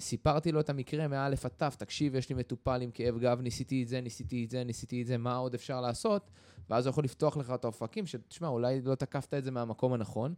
סיפרתי 0.00 0.52
לו 0.52 0.60
את 0.60 0.70
המקרה 0.70 1.08
מאלף 1.08 1.44
עד 1.44 1.50
תו, 1.56 1.66
תקשיב, 1.78 2.14
יש 2.14 2.28
לי 2.28 2.34
מטופל 2.34 2.82
עם 2.82 2.90
כאב 2.90 3.18
גב, 3.18 3.40
ניסיתי 3.40 3.82
את 3.82 3.88
זה, 3.88 4.00
ניסיתי 4.00 4.44
את 4.44 4.50
זה, 4.50 4.64
ניסיתי 4.64 5.02
את 5.02 5.06
זה, 5.06 5.18
מה 5.18 5.36
עוד 5.36 5.54
אפשר 5.54 5.80
לעשות? 5.80 6.30
ואז 6.70 6.86
הוא 6.86 6.90
יכול 6.90 7.04
לפתוח 7.04 7.36
לך 7.36 7.52
את 7.54 7.64
האופקים, 7.64 8.06
שתשמע, 8.06 8.48
אולי 8.48 8.80
לא 8.80 8.94
תקפת 8.94 9.34
את 9.34 9.44
זה 9.44 9.50
מהמקום 9.50 9.92
הנכון. 9.92 10.34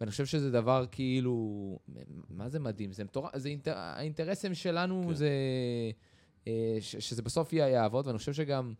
ואני 0.00 0.10
חושב 0.10 0.26
שזה 0.26 0.50
דבר 0.50 0.84
כאילו, 0.90 1.78
מה 2.28 2.48
זה 2.48 2.58
מדהים? 2.58 2.92
זה 2.92 3.04
מטורף, 3.04 3.36
זה 3.36 3.48
אינטר... 3.48 3.78
האינטרסים 3.78 4.54
שלנו 4.54 5.02
כן. 5.08 5.14
זה, 5.14 5.30
אה, 6.46 6.76
ש, 6.80 6.96
שזה 6.96 7.22
בסוף 7.22 7.52
יהיה 7.52 7.68
יעבוד, 7.68 8.06
ואני 8.06 8.18
חושב 8.18 8.32
שגם, 8.32 8.74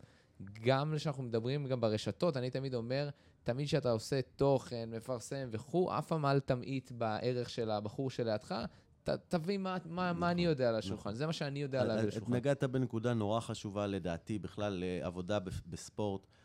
גם 0.61 0.93
כשאנחנו 0.95 1.23
מדברים 1.23 1.67
גם 1.67 1.81
ברשתות, 1.81 2.37
אני 2.37 2.49
תמיד 2.49 2.73
אומר, 2.73 3.09
תמיד 3.43 3.67
כשאתה 3.67 3.91
עושה 3.91 4.19
תוכן, 4.35 4.89
מפרסם 4.91 5.49
וכו', 5.51 5.91
אף 5.97 6.07
פעם 6.07 6.25
אל 6.25 6.39
תמעיט 6.39 6.91
בערך 6.91 7.49
של 7.49 7.71
הבחור 7.71 8.09
שלידך, 8.09 8.55
ת, 9.03 9.09
תביא 9.09 9.57
מה, 9.57 9.77
מה, 9.85 10.13
מה 10.13 10.31
אני 10.31 10.45
יודע 10.45 10.69
על 10.69 10.75
השולחן, 10.75 10.99
נכון. 11.01 11.15
זה 11.15 11.25
מה 11.25 11.33
שאני 11.33 11.61
יודע 11.61 11.83
להביא 11.83 12.07
לשולחן. 12.07 12.33
נגעת 12.33 12.63
בנקודה 12.63 13.13
נורא 13.13 13.39
חשובה 13.39 13.87
לדעתי, 13.87 14.39
בכלל 14.39 14.83
לעבודה 14.85 15.39
בספורט, 15.67 16.25
אה, 16.25 16.40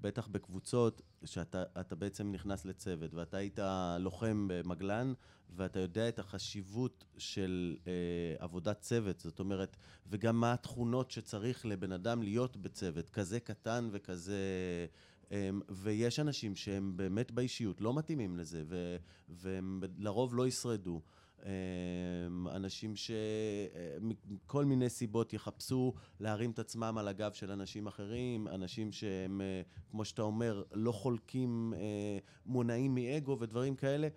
בטח 0.00 0.28
בקבוצות, 0.28 1.02
שאתה 1.24 1.94
בעצם 1.98 2.32
נכנס 2.32 2.64
לצוות, 2.64 3.14
ואתה 3.14 3.36
היית 3.36 3.58
לוחם 3.98 4.48
במגלן, 4.50 5.12
ואתה 5.56 5.80
יודע 5.80 6.08
את 6.08 6.18
החשיבות 6.18 7.04
של 7.18 7.76
אה, 7.86 7.92
עבודת 8.38 8.80
צוות, 8.80 9.20
זאת 9.20 9.40
אומרת, 9.40 9.76
וגם 10.06 10.40
מה 10.40 10.52
התכונות 10.52 11.10
שצריך 11.10 11.66
לבן 11.66 11.92
אדם 11.92 12.22
להיות 12.22 12.56
בצוות, 12.56 13.10
כזה 13.10 13.40
קטן 13.40 13.88
וכזה... 13.92 14.38
אה, 15.32 15.50
ויש 15.68 16.20
אנשים 16.20 16.56
שהם 16.56 16.96
באמת 16.96 17.30
באישיות 17.32 17.80
לא 17.80 17.94
מתאימים 17.94 18.36
לזה, 18.36 18.62
ו, 18.66 18.96
והם 19.28 19.82
לרוב 19.98 20.34
לא 20.34 20.46
ישרדו. 20.46 21.00
אמ, 21.44 22.48
אנשים 22.48 22.94
שמכל 22.96 24.64
מיני 24.64 24.88
סיבות 24.88 25.32
יחפשו 25.32 25.94
להרים 26.20 26.50
את 26.50 26.58
עצמם 26.58 26.98
על 26.98 27.08
הגב 27.08 27.32
של 27.32 27.50
אנשים 27.50 27.86
אחרים, 27.86 28.48
אנשים 28.48 28.92
שהם, 28.92 29.40
אה, 29.40 29.62
כמו 29.90 30.04
שאתה 30.04 30.22
אומר, 30.22 30.62
לא 30.72 30.92
חולקים, 30.92 31.74
אה, 31.76 32.18
מונעים 32.46 32.94
מאגו 32.94 33.36
ודברים 33.40 33.76
כאלה. 33.76 34.08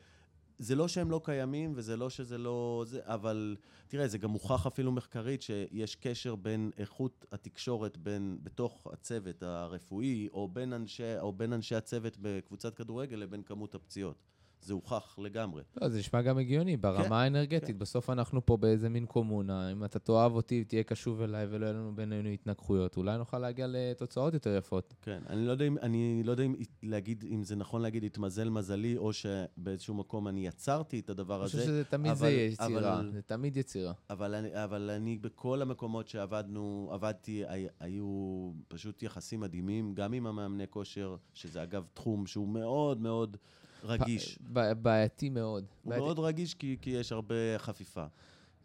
זה 0.60 0.76
לא 0.76 0.88
שהם 0.88 1.12
לא 1.12 1.22
קיימים, 1.24 1.74
וזה 1.76 1.98
לא 1.98 2.10
שזה 2.10 2.38
לא... 2.38 2.84
זה, 2.88 3.00
אבל 3.04 3.56
תראה, 3.88 4.08
זה 4.08 4.18
גם 4.18 4.30
מוכח 4.30 4.68
אפילו 4.68 4.92
מחקרית 4.92 5.42
שיש 5.42 5.96
קשר 5.96 6.36
בין 6.36 6.72
איכות 6.78 7.26
התקשורת 7.32 7.98
בין, 7.98 8.38
בתוך 8.44 8.88
הצוות 8.94 9.44
הרפואי, 9.44 10.28
או 10.34 10.48
בין 10.48 10.74
אנשי, 10.74 11.20
או 11.20 11.34
בין 11.34 11.54
אנשי 11.54 11.76
הצוות 11.76 12.18
בקבוצת 12.22 12.76
כדורגל 12.76 13.18
לבין 13.18 13.44
כמות 13.44 13.76
הפציעות. 13.76 14.37
זה 14.62 14.74
הוכח 14.74 15.20
לגמרי. 15.20 15.64
לא, 15.82 15.90
זה 15.90 16.00
נשמע 16.00 16.22
גם 16.22 16.38
הגיוני, 16.38 16.78
ברמה 16.78 17.04
כן, 17.04 17.12
האנרגטית. 17.14 17.76
כן. 17.76 17.80
בסוף 17.80 18.10
אנחנו 18.10 18.46
פה 18.46 18.58
באיזה 18.58 18.90
מין 18.90 19.06
קומונה, 19.06 19.72
אם 19.72 19.84
אתה 19.84 20.00
תאהב 20.00 20.32
אותי, 20.32 20.64
תהיה 20.64 20.84
קשוב 20.84 21.22
אליי 21.22 21.48
ולא 21.50 21.66
יהיה 21.66 21.74
לנו 21.74 21.96
בינינו 21.96 22.30
התנגחויות, 22.30 22.98
אולי 22.98 23.18
נוכל 23.18 23.40
להגיע 23.40 23.66
לתוצאות 23.70 24.34
יותר 24.34 24.56
יפות. 24.58 24.94
כן, 25.02 25.22
אני 25.30 25.46
לא 25.46 25.52
יודע 25.52 25.66
אם, 25.66 25.78
אני 25.78 26.22
לא 26.26 26.32
יודע 26.32 26.44
אם, 26.44 26.56
להגיד, 26.84 27.26
אם 27.30 27.44
זה 27.44 27.56
נכון 27.56 27.82
להגיד 27.82 28.04
התמזל 28.04 28.50
מזלי, 28.50 28.98
או 28.98 29.14
שבאיזשהו 29.14 29.94
מקום 29.94 30.28
אני 30.28 30.48
יצרתי 30.48 31.00
את 31.00 31.10
הדבר 31.10 31.44
הזה. 31.44 31.58
אני 31.58 31.62
חושב 31.62 31.74
שזה 31.74 31.84
תמיד 31.84 32.12
אבל, 32.12 32.20
זה 32.20 32.32
יצירה, 32.32 33.00
אבל, 33.00 33.12
זה 33.14 33.22
תמיד 33.22 33.58
יצירה. 33.58 33.94
אבל 34.10 34.36
אני, 34.36 34.64
אבל 34.64 34.90
אני, 34.90 35.18
בכל 35.18 35.62
המקומות 35.62 36.08
שעבדנו, 36.08 36.90
עבדתי, 36.92 37.44
היו 37.80 38.52
פשוט 38.68 39.04
יחסים 39.04 39.40
מדהימים, 39.40 39.94
גם 39.94 40.14
עם 40.14 40.28
המאמני 40.28 40.68
כושר, 40.70 41.16
שזה 41.34 41.64
אגב 41.64 41.86
תחום 41.94 42.28
שהוא 42.28 42.48
מאוד 42.48 43.02
מאוד... 43.02 43.38
רגיש. 43.84 44.40
בעייתי 44.82 45.30
מאוד. 45.30 45.66
הוא 45.84 45.90
בעייתי. 45.90 46.06
מאוד 46.06 46.20
רגיש 46.20 46.54
כי, 46.54 46.78
כי 46.82 46.90
יש 46.90 47.12
הרבה 47.12 47.36
חפיפה. 47.58 48.06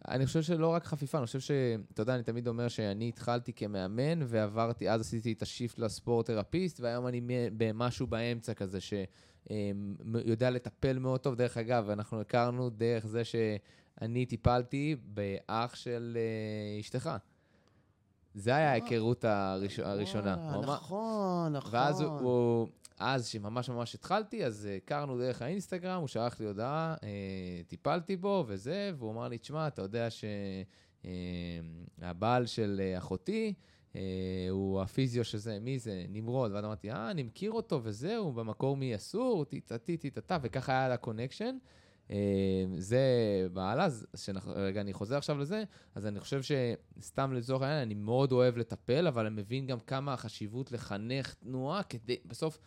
אני 0.09 0.27
חושב 0.27 0.43
שלא 0.43 0.69
רק 0.69 0.85
חפיפה, 0.85 1.19
אני 1.19 1.27
חושב 1.27 1.41
ש... 1.41 1.51
אתה 1.93 2.03
יודע, 2.03 2.15
אני 2.15 2.23
תמיד 2.23 2.49
אומר 2.49 2.69
שאני 2.69 3.09
התחלתי 3.09 3.53
כמאמן, 3.53 4.21
ועברתי, 4.27 4.91
אז 4.91 5.01
עשיתי 5.01 5.33
את 5.33 5.43
השיפט 5.43 5.79
לספורט-תרפיסט, 5.79 6.81
והיום 6.81 7.07
אני 7.07 7.21
במשהו 7.57 8.07
באמצע 8.07 8.55
כזה, 8.55 8.79
שיודע 8.81 10.51
לטפל 10.51 10.99
מאוד 10.99 11.21
טוב. 11.21 11.35
דרך 11.35 11.57
אגב, 11.57 11.91
אנחנו 11.91 12.21
הכרנו 12.21 12.71
דרך 12.71 13.07
זה 13.07 13.23
שאני 13.25 14.27
טיפלתי 14.27 14.97
באח 15.05 15.75
של 15.75 16.17
uh, 16.17 16.81
אשתך. 16.81 17.11
זה 18.35 18.57
היה 18.57 18.71
ההיכרות 18.71 19.25
הראש... 19.25 19.79
הראשונה. 19.79 20.37
נכון, 20.63 21.53
נכון. 21.53 21.71
ואז 21.75 22.01
הוא, 22.01 22.69
אז, 22.99 23.27
שממש 23.27 23.69
ממש 23.69 23.95
התחלתי, 23.95 24.45
אז 24.45 24.69
הכרנו 24.77 25.19
דרך 25.19 25.43
האינסטגרם, 25.43 26.01
הוא 26.01 26.09
שלח 26.09 26.41
לי 26.41 26.47
הודעה, 26.47 26.95
אה, 27.03 27.61
טיפלתי 27.67 28.17
בו 28.17 28.45
וזה, 28.49 28.93
והוא 28.99 29.13
אמר 29.13 29.29
לי, 29.29 29.39
תשמע, 29.39 29.67
אתה 29.67 29.83
יודע 29.83 30.09
שהבעל 32.01 32.43
אה, 32.43 32.47
של 32.47 32.81
אה, 32.85 32.99
אחותי, 32.99 33.55
אה, 33.97 34.01
הוא 34.51 34.81
הפיזיו 34.81 35.25
שזה, 35.25 35.59
מי 35.61 35.79
זה? 35.79 36.05
נמרוד. 36.09 36.53
ואז 36.53 36.65
אמרתי, 36.65 36.91
אה, 36.91 37.11
אני 37.11 37.23
מכיר 37.23 37.53
אותו 37.53 37.81
וזהו, 37.83 38.33
במקור 38.33 38.77
מי 38.77 38.95
אסור, 38.95 39.45
טיטטי, 39.45 39.97
טיטטה, 39.97 40.39
וככה 40.43 40.73
היה 40.73 40.89
לה 40.89 40.97
connection. 40.97 41.57
אה, 42.11 42.65
זה 42.79 43.03
בעלה, 43.53 43.89
רגע, 44.47 44.81
אני 44.81 44.93
חוזר 44.93 45.17
עכשיו 45.17 45.39
לזה, 45.39 45.65
אז 45.95 46.07
אני 46.07 46.21
חושב 46.21 46.41
שסתם 46.43 47.33
לצורך 47.33 47.63
העניין, 47.63 47.81
אני 47.83 47.95
מאוד 47.95 48.33
אוהב 48.33 48.57
לטפל, 48.57 49.07
אבל 49.07 49.27
אני 49.27 49.35
מבין 49.43 49.67
גם 49.67 49.81
כמה 49.81 50.13
החשיבות 50.13 50.73
לחנך 50.73 51.35
תנועה 51.35 51.83
כדי, 51.83 52.17
בסוף... 52.27 52.59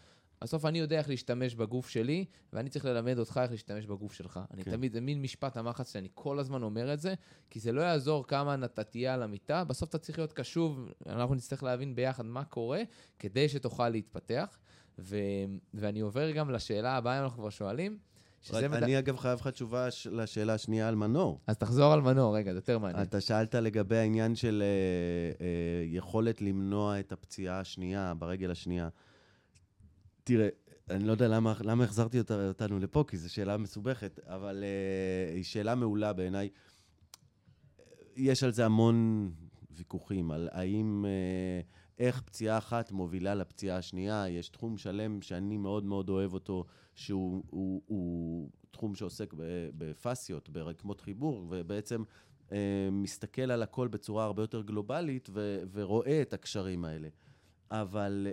בסוף 0.46 0.66
אני 0.66 0.80
יודע 0.80 0.98
איך 0.98 1.10
להשתמש 1.10 1.56
בגוף 1.56 1.90
שלי, 1.90 2.26
ואני 2.54 2.70
צריך 2.70 2.86
ללמד 2.86 3.20
אותך 3.20 3.40
איך 3.44 3.52
להשתמש 3.52 3.86
בגוף 3.86 4.14
שלך. 4.14 4.34
כן. 4.34 4.54
אני 4.54 4.64
תמיד, 4.64 4.94
זה 4.94 5.02
מין 5.02 5.22
משפט 5.22 5.58
המחץ 5.58 5.94
שאני 5.94 6.08
כל 6.14 6.40
הזמן 6.40 6.64
אומר 6.64 6.94
את 6.94 7.00
זה, 7.00 7.14
כי 7.50 7.60
זה 7.60 7.72
לא 7.72 7.82
יעזור 7.82 8.28
כמה 8.28 8.56
נתתייה 8.56 9.14
על 9.14 9.24
המיטה, 9.24 9.64
בסוף 9.64 9.90
אתה 9.90 9.98
צריך 9.98 10.20
להיות 10.20 10.34
קשוב, 10.34 10.92
אנחנו 11.10 11.36
נצטרך 11.36 11.64
להבין 11.64 11.96
ביחד 11.96 12.26
מה 12.26 12.44
קורה, 12.44 12.82
כדי 13.20 13.50
שתוכל 13.50 13.90
להתפתח. 13.90 14.58
ו, 15.00 15.18
ואני 15.74 16.00
עובר 16.00 16.32
גם 16.32 16.50
לשאלה 16.50 16.98
הבאה, 16.98 17.20
אם 17.20 17.24
אנחנו 17.24 17.40
כבר 17.40 17.50
שואלים, 17.50 17.98
שזה... 18.42 18.60
אני 18.60 18.68
מד... 18.68 18.84
אגב 18.84 19.18
חייב 19.18 19.40
לך 19.40 19.48
תשובה 19.48 19.88
לשאלה 20.12 20.54
השנייה 20.54 20.88
על 20.88 20.96
מנור. 20.96 21.40
אז 21.48 21.58
תחזור 21.58 21.94
על 21.94 22.02
מנור, 22.02 22.36
רגע, 22.36 22.52
זה 22.52 22.58
יותר 22.58 22.80
מעניין. 22.80 23.04
אתה 23.04 23.22
שאלת 23.22 23.56
לגבי 23.56 23.98
העניין 23.98 24.36
של 24.36 24.64
אה, 24.66 25.46
אה, 25.46 25.84
יכולת 25.86 26.42
למנוע 26.42 27.00
את 27.00 27.12
הפציעה 27.12 27.60
השנייה, 27.60 28.14
ברגל 28.14 28.52
השנייה. 28.52 28.90
תראה, 30.28 30.48
אני 30.90 31.04
לא 31.04 31.12
יודע 31.12 31.28
למה, 31.28 31.54
למה 31.64 31.84
החזרתי 31.84 32.20
אותנו 32.32 32.80
לפה, 32.80 33.04
כי 33.08 33.18
זו 33.18 33.34
שאלה 33.34 33.58
מסובכת, 33.58 34.20
אבל 34.24 34.64
uh, 34.64 35.36
היא 35.36 35.44
שאלה 35.44 35.76
מעולה 35.76 36.14
בעיניי. 36.14 36.50
יש 38.16 38.44
על 38.44 38.52
זה 38.52 38.66
המון 38.66 39.32
ויכוחים, 39.72 40.32
על 40.32 40.50
האם, 40.52 41.06
uh, 41.06 41.66
איך 42.00 42.22
פציעה 42.22 42.58
אחת 42.58 42.92
מובילה 42.92 43.36
לפציעה 43.36 43.78
השנייה. 43.78 44.30
יש 44.30 44.50
תחום 44.50 44.78
שלם 44.78 45.22
שאני 45.22 45.58
מאוד 45.58 45.86
מאוד 45.86 46.10
אוהב 46.10 46.34
אותו, 46.34 46.66
שהוא 46.96 47.44
הוא, 47.50 47.82
הוא 47.86 48.50
תחום 48.72 48.96
שעוסק 48.96 49.34
בפסיות, 49.78 50.50
ברקמות 50.50 51.02
חיבור, 51.02 51.48
ובעצם 51.50 52.04
uh, 52.50 52.54
מסתכל 52.92 53.52
על 53.52 53.64
הכל 53.64 53.88
בצורה 53.88 54.26
הרבה 54.26 54.44
יותר 54.44 54.62
גלובלית 54.62 55.30
ו, 55.34 55.64
ורואה 55.72 56.22
את 56.22 56.34
הקשרים 56.34 56.86
האלה. 56.86 57.08
אבל... 57.72 58.28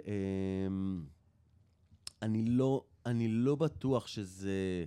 אני 2.23 2.43
לא, 2.43 2.85
אני 3.07 3.29
לא 3.29 3.55
בטוח 3.55 4.07
שזה, 4.07 4.85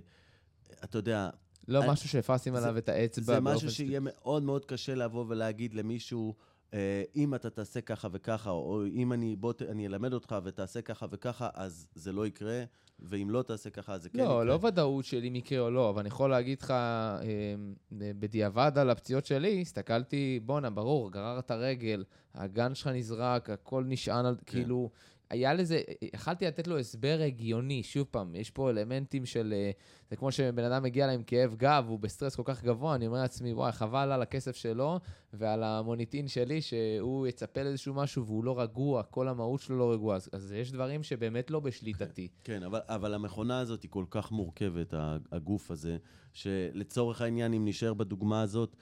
אתה 0.84 0.98
יודע... 0.98 1.30
לא 1.68 1.82
אני, 1.82 1.92
משהו 1.92 2.08
שהפסים 2.08 2.54
עליו 2.54 2.78
את 2.78 2.88
האצבע. 2.88 3.24
זה 3.24 3.40
משהו 3.40 3.70
שיהיה 3.70 4.00
מאוד 4.02 4.42
מאוד 4.42 4.64
קשה 4.64 4.94
לבוא 4.94 5.24
ולהגיד 5.28 5.74
למישהו, 5.74 6.34
אה, 6.74 7.02
אם 7.16 7.34
אתה 7.34 7.50
תעשה 7.50 7.80
ככה 7.80 8.08
וככה, 8.12 8.50
או 8.50 8.86
אם 8.86 9.12
אני, 9.12 9.36
בוא, 9.36 9.52
אני 9.68 9.86
אלמד 9.86 10.12
אותך 10.12 10.36
ותעשה 10.44 10.82
ככה 10.82 11.06
וככה, 11.10 11.48
אז 11.54 11.86
זה 11.94 12.12
לא 12.12 12.26
יקרה, 12.26 12.64
ואם 13.00 13.30
לא 13.30 13.42
תעשה 13.42 13.70
ככה, 13.70 13.94
אז 13.94 14.02
זה 14.02 14.08
כן 14.08 14.18
לא, 14.18 14.24
יקרה. 14.24 14.44
לא, 14.44 14.60
לא 14.62 14.66
ודאות 14.66 15.04
של 15.04 15.24
אם 15.24 15.36
יקרה 15.36 15.60
או 15.60 15.70
לא, 15.70 15.90
אבל 15.90 16.00
אני 16.00 16.08
יכול 16.08 16.30
להגיד 16.30 16.62
לך, 16.62 16.70
אה, 16.70 17.54
בדיעבד 17.92 18.72
על 18.78 18.90
הפציעות 18.90 19.26
שלי, 19.26 19.60
הסתכלתי, 19.60 20.40
בואנה, 20.42 20.70
ברור, 20.70 21.12
גררת 21.12 21.50
רגל, 21.50 22.04
הגן 22.34 22.74
שלך 22.74 22.86
נזרק, 22.86 23.50
הכל 23.50 23.84
נשען 23.86 24.26
על, 24.26 24.36
כן. 24.36 24.52
כאילו... 24.52 24.90
היה 25.30 25.54
לזה, 25.54 25.80
יכלתי 26.14 26.46
לתת 26.46 26.66
לו 26.66 26.78
הסבר 26.78 27.18
הגיוני, 27.26 27.82
שוב 27.82 28.06
פעם, 28.10 28.34
יש 28.34 28.50
פה 28.50 28.70
אלמנטים 28.70 29.26
של, 29.26 29.54
אה, 29.56 29.70
זה 30.10 30.16
כמו 30.16 30.32
שבן 30.32 30.64
אדם 30.64 30.82
מגיע 30.82 31.06
להם 31.06 31.22
כאב 31.22 31.54
גב, 31.54 31.84
הוא 31.88 31.98
בסטרס 31.98 32.36
כל 32.36 32.42
כך 32.44 32.64
גבוה, 32.64 32.94
אני 32.94 33.06
אומר 33.06 33.18
לעצמי, 33.18 33.52
וואי, 33.52 33.72
חבל 33.72 34.12
על 34.12 34.22
הכסף 34.22 34.56
שלו 34.56 35.00
ועל 35.32 35.62
המוניטין 35.62 36.28
שלי, 36.28 36.62
שהוא 36.62 37.26
יצפה 37.26 37.62
לאיזשהו 37.62 37.94
משהו 37.94 38.26
והוא 38.26 38.44
לא 38.44 38.60
רגוע, 38.60 39.02
כל 39.02 39.28
המהות 39.28 39.60
שלו 39.60 39.78
לא 39.78 39.92
רגוע, 39.92 40.16
אז, 40.16 40.28
אז 40.32 40.52
יש 40.52 40.72
דברים 40.72 41.02
שבאמת 41.02 41.50
לא 41.50 41.60
בשליטתי. 41.60 42.28
כן, 42.44 42.62
אבל, 42.62 42.80
אבל 42.88 43.14
המכונה 43.14 43.58
הזאת 43.58 43.82
היא 43.82 43.90
כל 43.90 44.04
כך 44.10 44.32
מורכבת, 44.32 44.94
הגוף 45.32 45.70
הזה, 45.70 45.96
שלצורך 46.32 47.20
העניין, 47.20 47.52
אם 47.52 47.64
נשאר 47.64 47.94
בדוגמה 47.94 48.42
הזאת, 48.42 48.76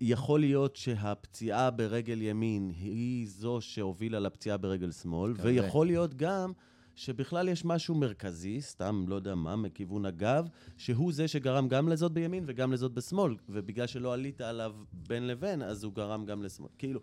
יכול 0.00 0.40
להיות 0.40 0.76
שהפציעה 0.76 1.70
ברגל 1.70 2.22
ימין 2.22 2.70
היא 2.76 3.28
זו 3.28 3.58
שהובילה 3.60 4.18
לפציעה 4.18 4.56
ברגל 4.56 4.90
שמאל, 4.90 5.34
כזה. 5.34 5.48
ויכול 5.48 5.86
להיות 5.86 6.14
גם 6.14 6.52
שבכלל 6.94 7.48
יש 7.48 7.64
משהו 7.64 7.94
מרכזי, 7.94 8.60
סתם 8.60 9.04
לא 9.08 9.14
יודע 9.14 9.34
מה, 9.34 9.56
מכיוון 9.56 10.06
הגב, 10.06 10.48
שהוא 10.76 11.12
זה 11.12 11.28
שגרם 11.28 11.68
גם 11.68 11.88
לזאת 11.88 12.12
בימין 12.12 12.44
וגם 12.46 12.72
לזאת 12.72 12.92
בשמאל, 12.92 13.36
ובגלל 13.48 13.86
שלא 13.86 14.14
עלית 14.14 14.40
עליו 14.40 14.72
בין 14.92 15.26
לבין, 15.26 15.62
אז 15.62 15.84
הוא 15.84 15.92
גרם 15.92 16.24
גם 16.24 16.42
לשמאל. 16.42 16.68
כאילו, 16.78 17.00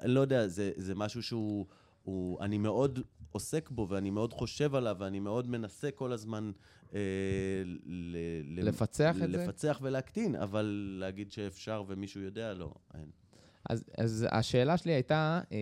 אני 0.00 0.10
לא 0.14 0.20
יודע, 0.20 0.48
זה, 0.48 0.70
זה 0.76 0.94
משהו 0.94 1.22
שהוא... 1.22 1.66
הוא, 2.02 2.40
אני 2.40 2.58
מאוד 2.58 3.00
עוסק 3.32 3.70
בו, 3.70 3.88
ואני 3.88 4.10
מאוד 4.10 4.32
חושב 4.32 4.74
עליו, 4.74 4.96
ואני 4.98 5.20
מאוד 5.20 5.48
מנסה 5.48 5.90
כל 5.90 6.12
הזמן 6.12 6.50
אה, 6.94 7.00
ל, 7.84 8.16
לפצח 8.68 9.16
את 9.24 9.30
זה? 9.30 9.36
לפצח 9.36 9.78
ולהקטין, 9.82 10.36
אבל 10.36 10.96
להגיד 11.00 11.32
שאפשר 11.32 11.84
ומישהו 11.88 12.20
יודע, 12.20 12.54
לא, 12.54 12.74
אין. 12.94 13.10
אז, 13.70 13.84
אז 13.98 14.26
השאלה 14.30 14.76
שלי 14.76 14.92
הייתה, 14.92 15.40
אה, 15.52 15.58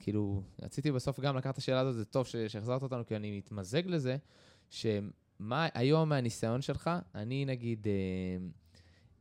כאילו, 0.00 0.42
רציתי 0.62 0.92
בסוף 0.92 1.20
גם 1.20 1.36
לקחת 1.36 1.52
את 1.52 1.58
השאלה 1.58 1.80
הזאת, 1.80 1.94
זה 1.94 2.04
טוב 2.04 2.26
שהחזרת 2.26 2.82
אותנו, 2.82 3.06
כי 3.06 3.16
אני 3.16 3.38
מתמזג 3.38 3.86
לזה, 3.86 4.16
שמה 4.70 5.68
היום 5.74 6.08
מהניסיון 6.08 6.62
שלך, 6.62 6.90
אני 7.14 7.44
נגיד, 7.44 7.86
אה, 7.86 7.92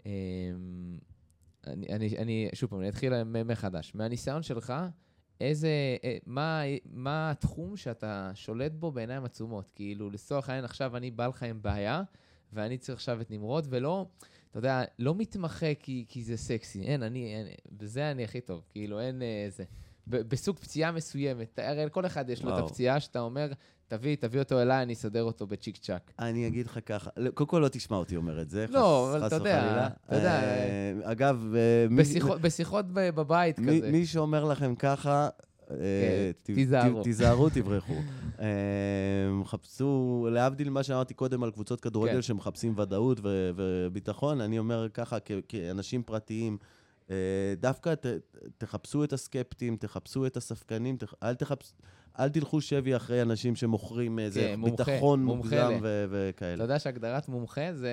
אה, 0.05 0.11
אני, 1.67 1.87
אני, 1.89 2.17
אני, 2.17 2.49
שוב 2.53 2.69
פעם, 2.69 2.79
אני 2.79 2.89
אתחיל 2.89 3.23
מחדש. 3.23 3.95
מהניסיון 3.95 4.43
שלך, 4.43 4.73
איזה, 5.41 5.97
אה, 6.03 6.17
מה, 6.25 6.61
מה 6.85 7.31
התחום 7.31 7.77
שאתה 7.77 8.31
שולט 8.33 8.71
בו 8.71 8.91
בעיניים 8.91 9.25
עצומות? 9.25 9.71
כאילו, 9.75 10.09
לצורך 10.09 10.49
העניין, 10.49 10.65
עכשיו 10.65 10.97
אני 10.97 11.11
בא 11.11 11.27
לך 11.27 11.43
עם 11.43 11.61
בעיה, 11.61 12.03
ואני 12.53 12.77
צריך 12.77 12.97
עכשיו 12.97 13.21
את 13.21 13.31
נמרוד, 13.31 13.67
ולא, 13.69 14.05
אתה 14.49 14.59
יודע, 14.59 14.83
לא 14.99 15.15
מתמחה 15.15 15.75
כי, 15.79 16.05
כי 16.07 16.23
זה 16.23 16.37
סקסי. 16.37 16.81
אין, 16.81 17.03
אני, 17.03 17.35
אין, 17.35 17.47
בזה 17.71 18.11
אני 18.11 18.23
הכי 18.23 18.41
טוב. 18.41 18.61
כאילו, 18.69 18.99
אין 18.99 19.21
אה. 19.21 19.49
בסוג 20.09 20.55
פציעה 20.57 20.91
מסוימת. 20.91 21.59
הרי 21.63 21.85
לכל 21.85 22.05
אחד 22.05 22.29
יש 22.29 22.43
לו 22.43 22.57
את. 22.57 22.63
הפציעה 22.63 22.99
שאתה 22.99 23.19
אומר, 23.19 23.51
תביא, 23.87 24.15
תביא 24.15 24.39
אותו 24.39 24.61
אליי, 24.61 24.81
אני 24.83 24.93
אסדר 24.93 25.23
אותו 25.23 25.47
בצ'יק 25.47 25.77
צ'אק. 25.77 26.11
אני 26.19 26.47
אגיד 26.47 26.65
לך 26.65 26.79
ככה, 26.85 27.09
לא, 27.17 27.29
קודם 27.31 27.47
כל 27.49 27.59
לא 27.59 27.67
תשמע 27.67 27.97
אותי 27.97 28.15
אומר 28.15 28.41
את 28.41 28.49
זה, 28.49 28.65
לא, 28.69 29.09
אבל 29.17 29.27
אתה 29.27 29.35
יודע. 29.35 29.87
אתה 30.07 30.15
יודע, 30.15 30.41
אה, 30.43 31.11
אגב, 31.11 31.53
אה, 31.55 32.37
בשיחות, 32.41 32.85
בבית 32.93 33.59
כזה. 33.59 33.91
מי 33.91 34.05
שאומר 34.05 34.43
לכם 34.45 34.75
ככה, 34.75 35.29
אה, 35.71 35.75
ת- 36.43 36.45
תיזהרו. 36.45 37.03
תיזהרו, 37.03 37.49
תברחו. 37.49 37.93
אה, 38.39 38.45
חפשו, 39.45 40.27
להבדיל 40.31 40.69
ממה 40.69 40.83
שאמרתי 40.83 41.13
קודם 41.13 41.43
על 41.43 41.51
קבוצות 41.51 41.81
כדורגל 41.81 42.13
כן. 42.13 42.21
שמחפשים 42.21 42.73
ודאות 42.77 43.19
וביטחון, 43.23 44.41
אני 44.41 44.59
אומר 44.59 44.87
ככה, 44.93 45.17
כאנשים 45.47 46.03
פרטיים, 46.03 46.57
אה, 46.61 46.78
דווקא 47.57 47.95
ת- 47.95 48.05
תחפשו 48.57 49.03
את 49.03 49.13
הסקפטים, 49.13 49.75
תחפשו 49.77 50.25
את 50.25 50.37
הספקנים, 50.37 50.97
תח- 50.97 51.13
אל 51.23 51.35
תחפש... 51.35 51.73
אל 52.19 52.29
תלכו 52.29 52.61
שבי 52.61 52.95
אחרי 52.95 53.21
אנשים 53.21 53.55
שמוכרים 53.55 54.19
איזה 54.19 54.39
כן, 54.41 54.59
מומחה, 54.59 54.83
ביטחון 54.83 55.23
מוגזם 55.25 55.79
ו- 55.81 56.05
אתה 56.05 56.07
וכאלה. 56.09 56.63
יודע 56.63 56.79
שהגדרת 56.79 57.27
מומחה 57.29 57.73
זה... 57.73 57.91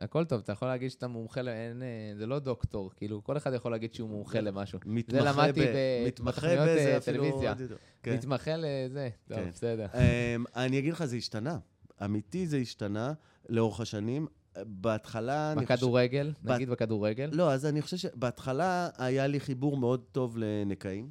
הכל 0.00 0.24
טוב, 0.24 0.40
אתה 0.44 0.52
יכול 0.52 0.68
להגיד 0.68 0.90
שאתה 0.90 1.08
מומחה, 1.08 1.40
אין, 1.40 1.82
אה, 1.82 1.86
זה 2.18 2.26
לא 2.26 2.38
דוקטור, 2.38 2.90
כאילו, 2.96 3.24
כל 3.24 3.36
אחד 3.36 3.52
יכול 3.54 3.70
להגיד 3.70 3.94
שהוא 3.94 4.08
מומחה 4.10 4.40
למשהו. 4.40 4.78
מתמחה 4.86 5.24
למדתי 5.32 5.60
ב- 5.60 5.64
ב- 5.64 6.06
מתמחה 6.06 6.30
בתוכניות, 6.40 6.68
בזה 6.68 6.92
אה, 6.92 6.96
אפילו 6.96 7.24
טלוויזיה. 7.24 7.54
כן. 8.02 8.14
מתמחה 8.14 8.50
לזה, 8.56 9.08
טוב, 9.28 9.38
כן. 9.38 9.50
בסדר. 9.50 9.86
אמ, 9.94 10.44
אני 10.56 10.78
אגיד 10.78 10.92
לך, 10.92 11.04
זה 11.04 11.16
השתנה. 11.16 11.58
אמיתי 12.04 12.46
זה 12.46 12.56
השתנה 12.56 13.12
לאורך 13.48 13.80
השנים. 13.80 14.26
בהתחלה... 14.66 15.52
אני 15.52 15.66
חושב- 15.66 15.74
בכדורגל, 15.74 16.32
בת- 16.44 16.54
נגיד 16.54 16.70
בכדורגל. 16.70 17.28
לא, 17.32 17.52
אז 17.52 17.66
אני 17.66 17.82
חושב 17.82 17.96
שבהתחלה 17.96 18.88
היה 18.98 19.26
לי 19.26 19.40
חיבור 19.40 19.76
מאוד 19.76 20.00
טוב 20.12 20.36
לנקאים. 20.38 21.10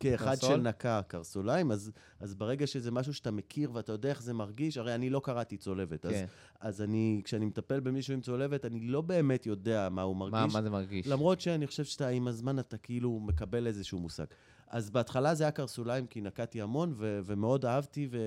כאחד 0.00 0.24
קרסול? 0.26 0.56
שנקע 0.56 1.00
קרסוליים, 1.08 1.70
אז, 1.72 1.90
אז 2.20 2.34
ברגע 2.34 2.66
שזה 2.66 2.90
משהו 2.90 3.14
שאתה 3.14 3.30
מכיר 3.30 3.70
ואתה 3.74 3.92
יודע 3.92 4.08
איך 4.08 4.22
זה 4.22 4.34
מרגיש, 4.34 4.76
הרי 4.76 4.94
אני 4.94 5.10
לא 5.10 5.20
קראתי 5.24 5.56
צולבת. 5.56 6.06
אז, 6.06 6.12
כן. 6.12 6.26
אז 6.60 6.82
אני, 6.82 7.20
כשאני 7.24 7.46
מטפל 7.46 7.80
במישהו 7.80 8.14
עם 8.14 8.20
צולבת, 8.20 8.64
אני 8.64 8.80
לא 8.80 9.00
באמת 9.00 9.46
יודע 9.46 9.88
מה 9.90 10.02
הוא 10.02 10.16
מה 10.16 10.28
מרגיש. 10.30 10.54
מה 10.54 10.62
זה 10.62 10.70
מרגיש? 10.70 11.06
למרות 11.06 11.40
שאני 11.40 11.66
חושב 11.66 11.84
שאתה, 11.84 12.08
עם 12.08 12.28
הזמן 12.28 12.58
אתה 12.58 12.76
כאילו 12.76 13.20
מקבל 13.20 13.66
איזשהו 13.66 13.98
מושג. 13.98 14.24
אז 14.68 14.90
בהתחלה 14.90 15.34
זה 15.34 15.44
היה 15.44 15.50
קרסוליים, 15.50 16.06
כי 16.06 16.20
נקעתי 16.20 16.60
המון, 16.62 16.94
ו- 16.96 17.20
ומאוד 17.24 17.64
אהבתי 17.66 18.08
ו- 18.10 18.18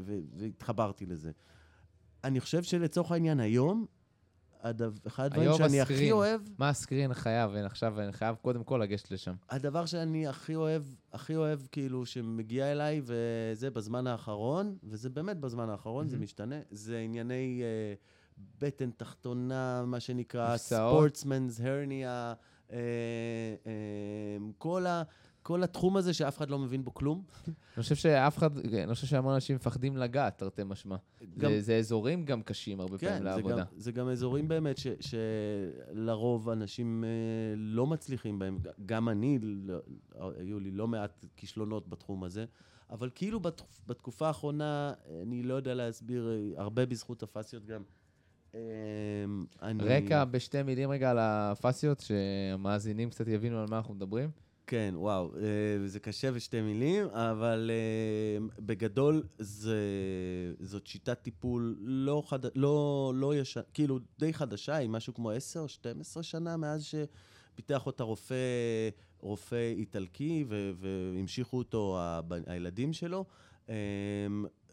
ו- 0.00 0.18
והתחברתי 0.36 1.06
לזה. 1.06 1.30
אני 2.24 2.40
חושב 2.40 2.62
שלצורך 2.62 3.12
העניין, 3.12 3.40
היום, 3.40 3.86
אחד 5.06 5.24
הדברים 5.24 5.52
שאני 5.56 5.80
הכי 5.80 5.94
הסקרין. 5.94 6.12
אוהב, 6.12 6.40
מה 6.58 6.68
הסקרין 6.68 7.14
חייב, 7.14 7.54
עכשיו 7.54 8.00
אני 8.00 8.12
חייב 8.12 8.36
קודם 8.42 8.64
כל 8.64 8.78
לגשת 8.82 9.10
לשם. 9.10 9.34
הדבר 9.50 9.86
שאני 9.86 10.26
הכי 10.26 10.54
אוהב, 10.54 10.82
הכי 11.12 11.36
אוהב, 11.36 11.60
כאילו, 11.72 12.06
שמגיע 12.06 12.72
אליי, 12.72 13.02
וזה 13.04 13.70
בזמן 13.70 14.06
האחרון, 14.06 14.76
וזה 14.84 15.10
באמת 15.10 15.36
בזמן 15.36 15.70
האחרון, 15.70 16.08
זה 16.08 16.16
מהמם. 16.16 16.24
משתנה, 16.24 16.56
זה 16.70 16.98
ענייני 16.98 17.62
אה, 17.62 17.94
בטן 18.60 18.90
תחתונה, 18.90 19.84
מה 19.86 20.00
שנקרא. 20.00 20.56
ספורטסמנס 20.56 21.60
הרניה, 21.60 22.34
אה, 22.72 22.78
אה, 23.66 23.72
כל, 24.58 24.86
ה, 24.86 25.02
כל 25.42 25.62
התחום 25.62 25.96
הזה 25.96 26.12
שאף 26.14 26.38
אחד 26.38 26.50
לא 26.50 26.58
מבין 26.58 26.84
בו 26.84 26.94
כלום. 26.94 27.22
אני 27.46 27.54
חושב 27.82 27.94
שאף 27.94 28.38
אחד, 28.38 28.58
אני 28.58 28.94
חושב 28.94 29.06
שהמון 29.06 29.34
אנשים 29.34 29.56
מפחדים 29.56 29.96
לגעת, 29.96 30.38
תרתי 30.38 30.62
משמע. 30.64 30.96
גם- 31.38 31.50
זה- 31.50 31.60
זה 31.60 31.76
אזורים 31.76 32.24
גם 32.24 32.42
קשים 32.42 32.80
הרבה 32.80 32.98
כן, 32.98 33.06
פעמים 33.06 33.22
זה 33.22 33.28
לעבודה. 33.28 33.56
גם, 33.56 33.64
זה 33.76 33.92
גם 33.92 34.08
אזורים 34.08 34.48
באמת 34.48 34.76
ש, 34.78 34.86
שלרוב 35.00 36.48
אנשים 36.48 37.04
אה, 37.04 37.08
לא 37.56 37.86
מצליחים 37.86 38.38
בהם. 38.38 38.58
גם 38.86 39.08
אני, 39.08 39.38
לא, 39.42 39.78
היו 40.38 40.60
לי 40.60 40.70
לא 40.70 40.88
מעט 40.88 41.24
כישלונות 41.36 41.88
בתחום 41.88 42.24
הזה, 42.24 42.44
אבל 42.90 43.10
כאילו 43.14 43.40
בת, 43.40 43.62
בתקופה 43.86 44.26
האחרונה, 44.28 44.92
אני 45.22 45.42
לא 45.42 45.54
יודע 45.54 45.74
להסביר, 45.74 46.28
אה, 46.30 46.62
הרבה 46.62 46.86
בזכות 46.86 47.22
הפסיות 47.22 47.66
גם. 47.66 47.82
אה, 48.54 48.60
אני... 49.62 49.84
רקע 49.84 50.24
בשתי 50.24 50.62
מילים 50.62 50.90
רגע 50.90 51.10
על 51.10 51.18
הפסיות, 51.20 52.00
שהמאזינים 52.00 53.10
קצת 53.10 53.28
יבינו 53.28 53.58
על 53.60 53.66
מה 53.70 53.76
אנחנו 53.76 53.94
מדברים. 53.94 54.30
כן, 54.72 54.94
וואו, 54.96 55.34
אה, 55.36 55.88
זה 55.88 56.00
קשה 56.00 56.32
בשתי 56.32 56.60
מילים, 56.60 57.06
אבל 57.06 57.70
אה, 57.70 58.46
בגדול 58.58 59.22
זה, 59.38 59.76
זאת 60.60 60.86
שיטת 60.86 61.22
טיפול 61.22 61.76
לא, 61.80 62.22
חד, 62.26 62.38
לא, 62.56 63.12
לא 63.14 63.36
ישן, 63.36 63.60
כאילו 63.74 63.98
די 64.18 64.32
חדשה, 64.32 64.74
היא 64.74 64.88
משהו 64.88 65.14
כמו 65.14 65.30
10 65.30 65.60
או 65.60 65.68
12 65.68 66.22
שנה 66.22 66.56
מאז 66.56 66.84
שפיתח 66.84 67.86
אותה 67.86 68.04
רופא, 68.04 68.34
רופא 69.20 69.72
איטלקי 69.76 70.44
ו, 70.48 70.72
והמשיכו 70.80 71.58
אותו 71.58 71.96
הב- 72.00 72.32
הילדים 72.46 72.92
שלו. 72.92 73.24
אה, 73.68 73.74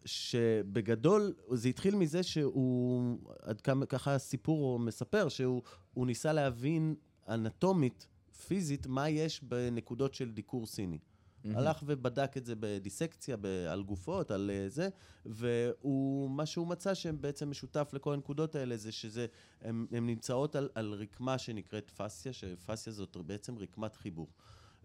שבגדול, 0.04 1.34
זה 1.52 1.68
התחיל 1.68 1.94
מזה 1.96 2.22
שהוא, 2.22 3.18
עד 3.42 3.60
כמה, 3.60 3.86
ככה 3.86 4.14
הסיפור 4.14 4.78
מספר, 4.78 5.28
שהוא 5.28 5.62
הוא 5.94 6.06
ניסה 6.06 6.32
להבין 6.32 6.94
אנטומית, 7.28 8.06
פיזית, 8.40 8.86
מה 8.86 9.08
יש 9.08 9.42
בנקודות 9.42 10.14
של 10.14 10.30
דיקור 10.32 10.66
סיני. 10.66 10.98
הלך 11.44 11.82
ובדק 11.86 12.36
את 12.36 12.44
זה 12.46 12.54
בדיסקציה, 12.60 13.36
ב- 13.36 13.46
על 13.46 13.82
גופות, 13.82 14.30
על 14.30 14.50
אה, 14.50 14.68
זה, 14.68 14.88
ומה 15.26 16.46
שהוא 16.46 16.66
מצא 16.66 16.94
שבעצם 16.94 17.50
משותף 17.50 17.90
לכל 17.92 18.14
הנקודות 18.14 18.54
האלה 18.54 18.76
זה 18.76 18.92
שזה, 18.92 19.26
הן 19.62 19.86
נמצאות 19.92 20.56
על, 20.56 20.68
על 20.74 20.92
רקמה 20.92 21.38
שנקראת 21.38 21.90
פסיה, 21.90 22.32
שפסיה 22.32 22.92
זאת 22.92 23.16
בעצם 23.16 23.58
רקמת 23.58 23.96
חיבור. 23.96 24.28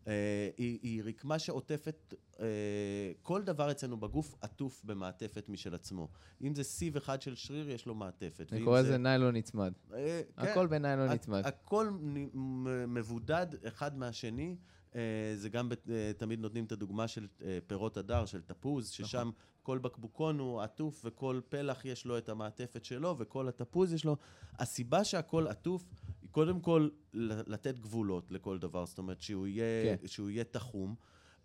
Uh, 0.06 0.08
היא, 0.58 0.80
היא 0.84 1.04
רקמה 1.06 1.40
שעוטפת, 1.40 2.14
uh, 2.34 2.38
כל 3.22 3.44
דבר 3.44 3.72
אצלנו 3.72 3.98
בגוף 3.98 4.36
עטוף 4.42 4.82
במעטפת 4.84 5.50
משל 5.50 5.76
עצמו. 5.76 6.08
אם 6.42 6.56
זה 6.56 6.64
סיב 6.64 6.96
אחד 6.98 7.22
של 7.22 7.36
שריר, 7.36 7.70
יש 7.70 7.86
לו 7.86 7.96
מעטפת. 7.96 8.54
אני 8.54 8.64
קורא 8.64 8.82
זה- 8.82 8.88
לזה 8.88 8.98
ניילון 8.98 9.36
נצמד. 9.36 9.74
אה, 9.94 10.22
כן. 10.38 10.42
הכל 10.48 10.68
בניילון 10.68 11.10
נצמד. 11.10 11.42
הכל 11.46 11.90
מבודד 12.88 13.48
אחד 13.68 13.98
מהשני. 13.98 14.56
אה, 14.96 15.02
זה 15.36 15.50
גם, 15.50 15.70
אה, 15.90 16.12
תמיד 16.18 16.40
נותנים 16.40 16.66
את 16.66 16.72
הדוגמה 16.72 17.08
של 17.08 17.28
אה, 17.44 17.58
פירות 17.68 17.98
הדר, 17.98 18.26
של 18.26 18.42
תפוז, 18.42 18.90
ששם 18.90 19.30
כל 19.64 19.78
בקבוקון 19.78 20.40
הוא 20.40 20.62
עטוף 20.62 21.02
וכל 21.06 21.42
פלח 21.50 21.86
יש 21.86 22.06
לו 22.06 22.18
את 22.18 22.30
המעטפת 22.30 22.86
שלו 22.86 23.16
וכל 23.20 23.48
התפוז 23.48 23.94
יש 23.94 24.06
לו. 24.06 24.18
הסיבה 24.60 25.04
שהכל 25.04 25.48
עטוף 25.48 25.84
קודם 26.36 26.60
כל 26.60 26.90
לתת 27.48 27.80
גבולות 27.80 28.32
לכל 28.32 28.58
דבר, 28.58 28.86
זאת 28.86 28.98
אומרת 28.98 29.22
שהוא 29.22 29.48
יהיה, 29.48 29.98
כן. 29.98 30.08
שהוא 30.08 30.30
יהיה 30.30 30.44
תחום. 30.44 30.96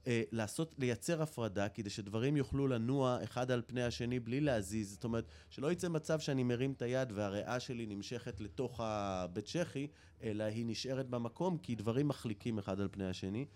אה, 0.07 0.23
לעשות, 0.33 0.75
לייצר 0.79 1.23
הפרדה 1.23 1.69
כדי 1.69 1.91
שדברים 1.91 2.37
יוכלו 2.37 2.67
לנוע 2.67 3.19
אחד 3.25 3.51
על 3.51 3.63
פני 3.67 3.83
השני 3.83 4.21
בלי 4.21 4.41
להזיז. 4.41 4.91
זאת 4.91 5.05
אומרת, 5.05 5.25
שלא 5.51 5.73
יצא 5.73 5.89
מצב 5.89 6.21
שאני 6.21 6.43
מרים 6.43 6.73
את 6.73 6.83
היד 6.83 7.13
והריאה 7.13 7.61
שלי 7.61 7.87
נמשכת 7.87 8.41
לתוך 8.41 8.81
הבית 8.83 9.45
צ'כי, 9.45 9.89
אלא 10.23 10.45
היא 10.45 10.67
נשארת 10.67 11.09
במקום 11.09 11.59
כי 11.59 11.75
דברים 11.75 12.09
מחליקים 12.09 12.59
אחד 12.59 12.81
על 12.81 12.89
פני 12.91 13.09
השני. 13.09 13.47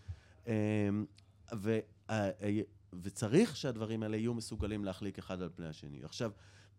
אה, 0.47 0.53
ו, 1.55 1.78
אה, 2.11 2.30
וצריך 3.03 3.57
שהדברים 3.57 4.03
האלה 4.03 4.16
יהיו 4.16 4.35
מסוגלים 4.35 4.85
להחליק 4.85 5.18
אחד 5.18 5.43
על 5.43 5.49
פני 5.55 5.66
השני. 5.66 6.05
עכשיו, 6.05 6.30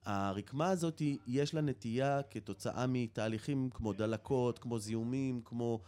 הרקמה 0.05 0.69
הזאת, 0.69 1.01
יש 1.27 1.53
לה 1.53 1.61
נטייה 1.61 2.21
כתוצאה 2.29 2.85
מתהליכים 2.87 3.69
כמו 3.73 3.93
דלקות, 3.93 4.59
כמו 4.59 4.79
זיהומים, 4.79 5.41
כמו 5.45 5.79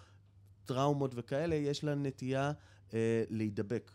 טראומות 0.66 1.12
וכאלה, 1.16 1.56
יש 1.56 1.84
לה 1.84 1.96
נטייה 1.96 2.52
אה, 2.94 3.24
להידבק. 3.30 3.92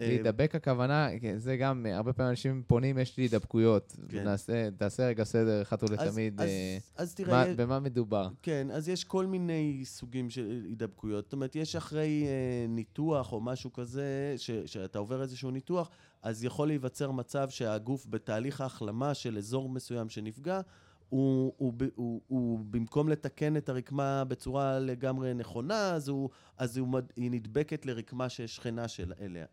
אה, 0.00 0.06
להידבק 0.06 0.54
הכוונה, 0.54 1.08
כן, 1.20 1.38
זה 1.38 1.56
גם, 1.56 1.86
אה, 1.86 1.96
הרבה 1.96 2.12
פעמים 2.12 2.30
אנשים 2.30 2.62
פונים, 2.66 2.98
יש 2.98 3.16
לי 3.16 3.24
הידבקויות. 3.24 3.96
כן. 4.08 4.24
נעשה, 4.24 4.70
תעשה 4.70 5.06
רגע 5.06 5.24
סדר 5.24 5.62
אחת 5.62 5.82
ולתמיד, 5.90 6.40
אז- 6.40 6.48
אה, 6.48 6.78
אז 6.96 7.14
תראה, 7.14 7.30
מה- 7.44 7.48
יש- 7.50 7.56
במה 7.56 7.80
מדובר. 7.80 8.28
כן, 8.42 8.68
אז 8.72 8.88
יש 8.88 9.04
כל 9.04 9.26
מיני 9.26 9.82
סוגים 9.84 10.30
של 10.30 10.62
הידבקויות. 10.68 11.24
זאת 11.24 11.32
אומרת, 11.32 11.56
יש 11.56 11.76
אחרי 11.76 12.24
אה, 12.26 12.66
ניתוח 12.68 13.32
או 13.32 13.40
משהו 13.40 13.72
כזה, 13.72 14.34
ש, 14.36 14.50
שאתה 14.66 14.98
עובר 14.98 15.22
איזשהו 15.22 15.50
ניתוח, 15.50 15.90
אז 16.22 16.44
יכול 16.44 16.68
להיווצר 16.68 17.10
מצב 17.10 17.50
שהגוף 17.50 18.06
בתהליך 18.10 18.60
ההחלמה 18.60 19.14
של 19.14 19.38
אזור 19.38 19.68
מסוים 19.68 20.08
שנפגע, 20.08 20.60
הוא, 21.08 21.52
הוא, 21.56 21.72
ב- 21.76 21.88
הוא, 21.94 22.20
הוא 22.26 22.58
במקום 22.70 23.08
לתקן 23.08 23.56
את 23.56 23.68
הרקמה 23.68 24.24
בצורה 24.24 24.78
לגמרי 24.78 25.34
נכונה, 25.34 25.92
אז, 25.92 26.08
הוא, 26.08 26.30
אז 26.58 26.76
הוא, 26.76 26.98
היא 27.16 27.30
נדבקת 27.30 27.86
לרקמה 27.86 28.28
ששכנה 28.28 28.88
של 28.88 29.12
אליה. 29.20 29.46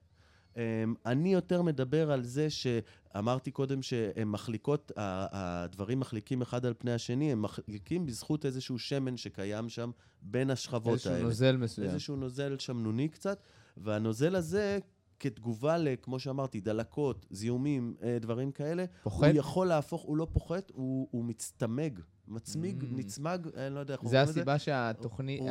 אמ, 0.58 0.62
אני 1.06 1.34
יותר 1.34 1.62
מדבר 1.62 2.12
על 2.12 2.24
זה 2.24 2.50
שאמרתי 2.50 3.52
קודם 3.52 3.82
שהן 3.82 4.28
מחליקות, 4.28 4.92
הדברים 4.96 6.00
מחליקים 6.00 6.42
אחד 6.42 6.66
על 6.66 6.74
פני 6.78 6.94
השני, 6.94 7.32
הם 7.32 7.42
מחליקים 7.42 8.06
בזכות 8.06 8.46
איזשהו 8.46 8.80
שמן 8.80 9.18
שקיים 9.18 9.70
שם 9.70 9.92
בין 10.22 10.50
השכבות 10.50 10.94
איזשהו 10.94 11.12
האלה. 11.12 11.24
נוזל 11.24 11.58
מסוים. 11.58 11.90
איזשהו 11.90 12.16
נוזל 12.16 12.60
שמנוני 12.60 13.10
קצת, 13.10 13.44
והנוזל 13.78 14.36
הזה, 14.36 14.80
כתגובה 15.20 15.78
ל, 15.78 15.88
כמו 16.02 16.20
שאמרתי, 16.20 16.60
דלקות, 16.62 17.26
זיהומים, 17.30 17.96
אה, 18.04 18.18
דברים 18.22 18.52
כאלה, 18.52 18.86
פוחת? 19.04 19.28
הוא 19.28 19.38
יכול 19.38 19.68
להפוך, 19.68 20.02
הוא 20.02 20.18
לא 20.18 20.28
פוחת, 20.34 20.72
הוא, 20.74 21.08
הוא 21.12 21.26
מצטמג, 21.26 22.00
מצמיג, 22.28 22.84
Mm. 22.84 22.88
נצמג, 22.92 23.48
אני 23.58 23.76
לא 23.76 23.80
יודע 23.80 23.94
איך 23.94 24.02
זה 24.02 24.08
אומרים 24.08 24.22
את 24.30 24.34
זה. 24.34 24.40
הסיבה 24.40 24.60
שהתוכנית, 24.60 25.40
הוא- 25.42 25.50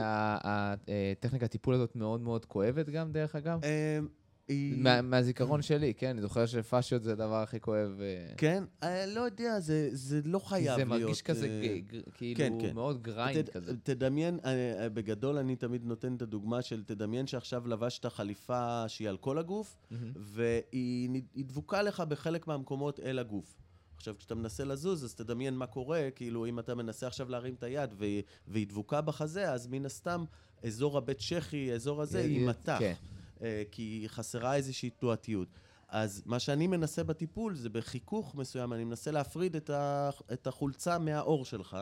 הטיפול 1.43 1.75
הזאת 1.75 1.97
מאוד 1.97 2.21
מאוד 2.21 2.45
כואבת 2.45 2.89
גם, 2.89 3.13
דרך 3.13 3.37
אגב? 3.37 3.61
היא- 4.49 4.83
מה- 4.83 5.03
מהזיכרון 5.03 5.63
שלי, 5.63 5.95
כן, 5.95 6.09
אני 6.09 6.21
זוכר 6.23 6.47
שפאשיות 6.47 7.03
זה 7.03 7.13
הדבר 7.13 7.43
הכי 7.43 7.61
כואב. 7.61 8.01
אה, 8.01 8.35
כן? 8.37 8.65
אה, 8.83 9.07
לא 9.07 9.21
יודע, 9.21 9.61
זה, 9.61 9.89
זה 9.93 10.21
לא 10.25 10.39
חייב 10.39 10.77
זה 10.79 10.85
להיות... 10.85 10.89
מרגיש 11.03 11.23
כזה, 11.23 11.47
אה, 11.63 11.79
ג- 11.79 12.01
כאילו, 12.15 12.39
כן, 12.39 12.53
כן. 12.61 12.75
מאוד 12.75 13.03
grind 13.03 13.49
כזה. 13.49 13.77
תדמיין, 13.83 14.39
בגדול 14.95 15.39
אני 15.39 15.57
תמיד 15.57 15.85
נותן 15.85 16.15
את 16.17 16.23
הדוגמה 16.23 16.63
של 16.63 16.85
תדמיין 16.85 17.27
שעכשיו 17.27 17.67
לבשת 17.69 18.07
חליפה 18.07 18.85
שהיא 18.89 19.09
על 19.09 19.17
כל 19.17 19.39
הגוף. 19.39 19.77
והיא 20.17 21.23
דבוקה 21.37 21.83
לך 21.83 22.01
בחלק 22.01 22.47
מהמקומות 22.47 23.01
אל 23.01 23.19
הגוף. 23.19 23.57
עכשיו, 23.97 24.15
כשאתה 24.19 24.35
מנסה 24.35 24.65
לזוז, 24.65 25.05
אז 25.05 25.15
תדמיין 25.15 25.55
מה 25.55 25.67
קורה, 25.67 26.09
כאילו, 26.15 26.47
אם 26.47 26.59
אתה 26.59 26.75
מנסה 26.75 27.07
עכשיו 27.07 27.29
להרים 27.31 27.55
את 27.55 27.63
היד 27.63 27.91
והיא, 27.99 28.23
והיא 28.49 28.67
דבוקה 28.67 29.01
בחזה, 29.01 29.53
אז 29.53 29.67
מן 29.67 29.87
הסתם, 29.87 30.25
אזור 30.65 30.99
הבית 30.99 31.19
צ'כי, 31.19 31.73
האזור 31.73 32.03
הזה, 32.03 32.21
יימתח. 32.21 32.77
כן. 32.79 32.93
אה, 33.43 33.63
כי 33.71 34.05
חסרה 34.09 34.55
איזושהי 34.55 34.91
תנועתיות. 34.91 35.49
אז 35.89 36.23
מה 36.27 36.39
שאני 36.39 36.67
מנסה 36.67 37.05
בטיפול 37.05 37.55
זה 37.55 37.69
בחיכוך 37.69 38.35
מסוים, 38.35 38.73
אני 38.73 38.85
מנסה 38.85 39.11
להפריד 39.11 39.57
את, 39.57 39.71
ה, 39.71 40.11
את 40.33 40.47
החולצה 40.47 40.99
מהאור 40.99 41.45
שלך, 41.45 41.77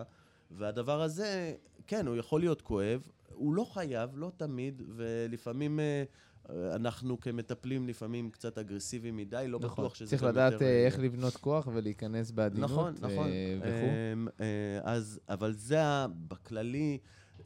והדבר 0.51 1.03
הזה, 1.03 1.55
כן, 1.87 2.07
הוא 2.07 2.17
יכול 2.17 2.41
להיות 2.41 2.63
כואב, 2.63 3.09
הוא 3.29 3.55
לא 3.55 3.65
חייב, 3.65 4.11
לא 4.15 4.33
תמיד, 4.37 4.83
ולפעמים 4.97 5.81
אה, 5.81 6.05
אנחנו 6.75 7.21
כמטפלים 7.21 7.89
לפעמים 7.89 8.31
קצת 8.31 8.59
אגרסיביים 8.59 9.17
מדי, 9.17 9.45
לא 9.49 9.59
נכון. 9.59 9.85
בטוח 9.85 9.95
שזה 9.95 10.11
צריך 10.11 10.23
לדעת 10.23 10.53
יותר, 10.53 10.65
אה, 10.65 10.87
איך 10.87 10.99
לבנות 10.99 11.37
כוח 11.37 11.69
ולהיכנס 11.75 12.31
בעדינות 12.31 12.71
נכון, 12.71 12.95
נכון. 13.01 13.29
וכו'. 13.61 13.89
אמ, 14.13 14.29
אז, 14.83 15.21
אבל 15.29 15.53
זה, 15.53 15.79
בכללי, 16.29 16.99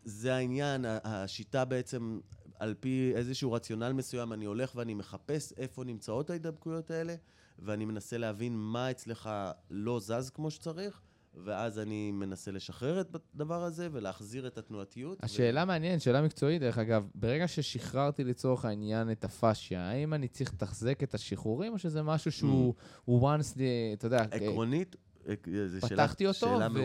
זה 0.04 0.34
העניין, 0.34 0.84
השיטה 1.04 1.64
בעצם, 1.64 2.20
על 2.58 2.74
פי 2.80 3.12
איזשהו 3.14 3.52
רציונל 3.52 3.92
מסוים, 3.92 4.32
אני 4.32 4.44
הולך 4.44 4.72
ואני 4.76 4.94
מחפש 4.94 5.52
איפה 5.56 5.84
נמצאות 5.84 6.30
ההידבקויות 6.30 6.90
האלה, 6.90 7.14
ואני 7.58 7.84
מנסה 7.84 8.18
להבין 8.18 8.52
מה 8.56 8.90
אצלך 8.90 9.30
לא 9.70 10.00
זז 10.00 10.30
כמו 10.34 10.50
שצריך, 10.50 11.00
ואז 11.44 11.78
אני 11.78 12.10
מנסה 12.10 12.50
לשחרר 12.50 13.00
את 13.00 13.16
הדבר 13.34 13.62
הזה 13.64 13.88
ולהחזיר 13.92 14.46
את 14.46 14.58
התנועתיות. 14.58 15.24
השאלה 15.24 15.64
מעניינת, 15.64 16.00
שאלה 16.02 16.22
מקצועית, 16.22 16.60
דרך 16.60 16.78
אגב, 16.78 17.08
ברגע 17.14 17.48
ששחררתי 17.48 18.24
לצורך 18.24 18.64
העניין 18.64 19.10
את 19.10 19.24
הפאשיה, 19.24 19.90
האם 19.90 20.14
אני 20.14 20.28
צריך 20.28 20.52
לתחזק 20.54 21.02
את 21.02 21.14
השחרורים, 21.14 21.72
או 21.72 21.78
שזה 21.78 22.02
משהו 22.02 22.32
שהוא 22.32 22.74
הוא 23.04 23.30
once, 23.34 23.54
the- 23.56 23.60
אתה 23.92 24.06
יודע, 24.06 24.24
ו... 24.30 24.34
עקרונית, 24.34 24.96
עק- 25.26 25.48
זו 25.66 25.86
שאלה, 25.88 26.02
פתחתי 26.06 26.26
אותו, 26.26 26.38
שאלה 26.38 26.68
ו-. 26.74 26.78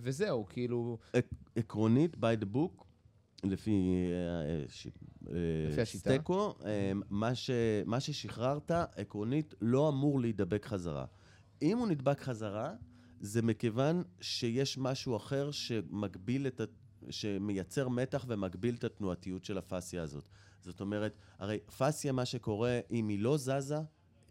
וזהו, 0.00 0.46
כאילו, 0.48 0.98
עק- 1.12 1.24
עקרונית, 1.56 2.14
by 2.14 2.42
the 2.42 2.56
book, 2.56 2.84
לפי 3.44 3.70
אה, 4.12 4.50
אה, 4.50 4.64
לפי 5.70 5.80
השיטה. 5.80 6.10
סטקו, 6.10 6.54
אה, 6.64 6.92
מה 7.10 7.34
ש- 7.34 7.50
מה 7.86 8.00
ששחררת, 8.00 8.70
עקרונית, 8.70 9.54
לא 9.60 9.88
אמור 9.88 10.20
להידבק 10.20 10.66
חזרה. 10.66 11.04
אם 11.62 11.78
הוא 11.78 11.88
נדבק 11.88 12.20
חזרה, 12.20 12.74
זה 13.20 13.42
מכיוון 13.42 14.02
שיש 14.20 14.78
משהו 14.78 15.16
אחר 15.16 15.50
שמגביל 15.50 16.46
את 16.46 16.60
ה... 16.60 16.64
שמייצר 17.10 17.88
מתח 17.88 18.24
ומגביל 18.28 18.74
את 18.74 18.84
התנועתיות 18.84 19.44
של 19.44 19.58
הפאסיה 19.58 20.02
הזאת. 20.02 20.24
זאת 20.60 20.80
אומרת, 20.80 21.14
הרי 21.38 21.58
פאסיה, 21.76 22.12
מה 22.12 22.24
שקורה, 22.24 22.80
אם 22.90 23.08
היא 23.08 23.18
לא 23.18 23.36
זזה, 23.36 23.76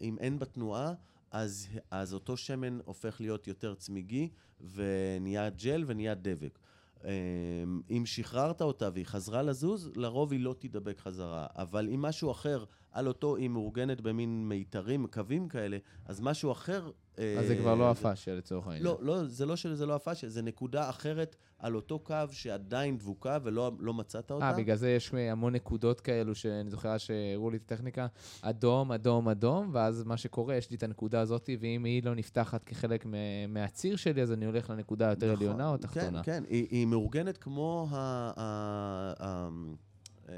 אם 0.00 0.16
אין 0.18 0.38
בה 0.38 0.46
תנועה, 0.46 0.92
אז, 1.30 1.68
אז 1.90 2.14
אותו 2.14 2.36
שמן 2.36 2.78
הופך 2.84 3.20
להיות 3.20 3.46
יותר 3.46 3.74
צמיגי, 3.74 4.28
ונהיה 4.74 5.50
ג'ל 5.50 5.84
ונהיה 5.86 6.14
דבק. 6.14 6.58
אמ, 7.04 7.80
אם 7.90 8.02
שחררת 8.06 8.62
אותה 8.62 8.88
והיא 8.92 9.06
חזרה 9.06 9.42
לזוז, 9.42 9.90
לרוב 9.96 10.32
היא 10.32 10.40
לא 10.40 10.54
תידבק 10.58 10.98
חזרה. 11.00 11.46
אבל 11.56 11.88
אם 11.94 12.02
משהו 12.02 12.30
אחר, 12.30 12.64
על 12.92 13.08
אותו, 13.08 13.36
היא 13.36 13.48
מאורגנת 13.48 14.00
במין 14.00 14.48
מיתרים, 14.48 15.06
קווים 15.06 15.48
כאלה, 15.48 15.76
אז 16.06 16.20
משהו 16.20 16.52
אחר... 16.52 16.90
אז 17.38 17.46
זה 17.46 17.56
כבר 17.56 17.74
לא 17.74 17.84
אה, 17.84 17.90
הפאשיה 17.90 18.34
לצורך 18.34 18.66
העניין. 18.66 18.84
לא, 18.84 18.98
לא, 19.00 19.24
זה 19.24 19.46
לא 19.46 19.56
שזה 19.56 19.86
לא 19.86 19.94
הפאשיה, 19.94 20.28
זה 20.28 20.42
נקודה 20.42 20.90
אחרת 20.90 21.36
על 21.58 21.76
אותו 21.76 21.98
קו 21.98 22.14
שעדיין 22.30 22.98
דבוקה 22.98 23.38
ולא 23.42 23.72
לא 23.78 23.94
מצאת 23.94 24.30
אותה. 24.30 24.44
אה, 24.44 24.56
בגלל 24.56 24.76
זה 24.76 24.90
יש 24.90 25.14
המון 25.14 25.54
נקודות 25.54 26.00
כאלו, 26.00 26.34
שאני 26.34 26.70
זוכר 26.70 26.98
שהראו 26.98 27.50
לי 27.50 27.56
את 27.56 27.72
הטכניקה, 27.72 28.06
אדום, 28.42 28.92
אדום, 28.92 29.28
אדום, 29.28 29.70
ואז 29.72 30.04
מה 30.04 30.16
שקורה, 30.16 30.56
יש 30.56 30.70
לי 30.70 30.76
את 30.76 30.82
הנקודה 30.82 31.20
הזאת, 31.20 31.50
ואם 31.60 31.84
היא 31.84 32.02
לא 32.04 32.14
נפתחת 32.14 32.64
כחלק 32.64 33.06
מהציר 33.48 33.96
שלי, 33.96 34.22
אז 34.22 34.32
אני 34.32 34.46
הולך 34.46 34.70
לנקודה 34.70 35.08
היותר 35.08 35.32
נכון. 35.32 35.46
עליונה 35.46 35.68
או 35.68 35.76
תחתונה. 35.76 36.22
כן, 36.22 36.42
כן, 36.42 36.44
היא, 36.48 36.66
היא 36.70 36.86
מאורגנת 36.86 37.38
כמו 37.38 37.88
ה... 37.90 37.96
ה, 38.36 39.12
ה 39.18 39.48
אה, 39.48 39.48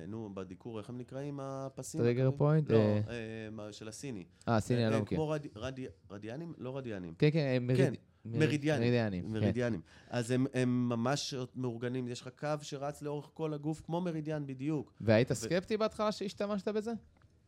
נו, 0.08 0.30
בדיקור, 0.34 0.78
איך 0.78 0.88
הם 0.88 0.98
נקראים 0.98 1.40
הפסים? 1.42 2.00
trigger? 2.00 2.30
point? 2.36 2.70
לא, 2.70 2.76
אה. 2.78 3.00
אה, 3.66 3.72
של 3.72 3.88
הסיני. 3.88 4.24
אה, 4.48 4.60
סיני, 4.60 4.86
אני 4.86 4.94
אה, 4.94 4.98
לא 4.98 5.02
מכיר. 5.02 5.18
כמו 5.18 5.28
רד, 5.28 5.46
רדי, 5.56 5.86
רדיאנים? 6.10 6.52
לא 6.58 6.76
רדיאנים. 6.76 7.14
כן, 7.18 7.30
כן, 7.30 7.58
כן, 7.76 7.92
מר- 8.24 8.38
מרידיאנים. 8.38 8.82
מרידיאנים. 8.82 9.24
כן. 9.24 9.30
מרידיאנים. 9.30 9.80
אז 10.10 10.30
הם, 10.30 10.46
הם 10.54 10.88
ממש 10.88 11.34
מאורגנים, 11.56 12.08
יש 12.08 12.20
לך 12.20 12.28
קו 12.38 12.48
שרץ 12.62 13.02
לאורך 13.02 13.30
כל 13.34 13.54
הגוף, 13.54 13.80
כמו 13.80 14.00
מרידיאן 14.00 14.46
בדיוק. 14.46 14.92
והיית 15.00 15.32
סקפטי 15.32 15.76
בהתחלה 15.76 16.12
שהשתמשת 16.12 16.68
בזה? 16.68 16.92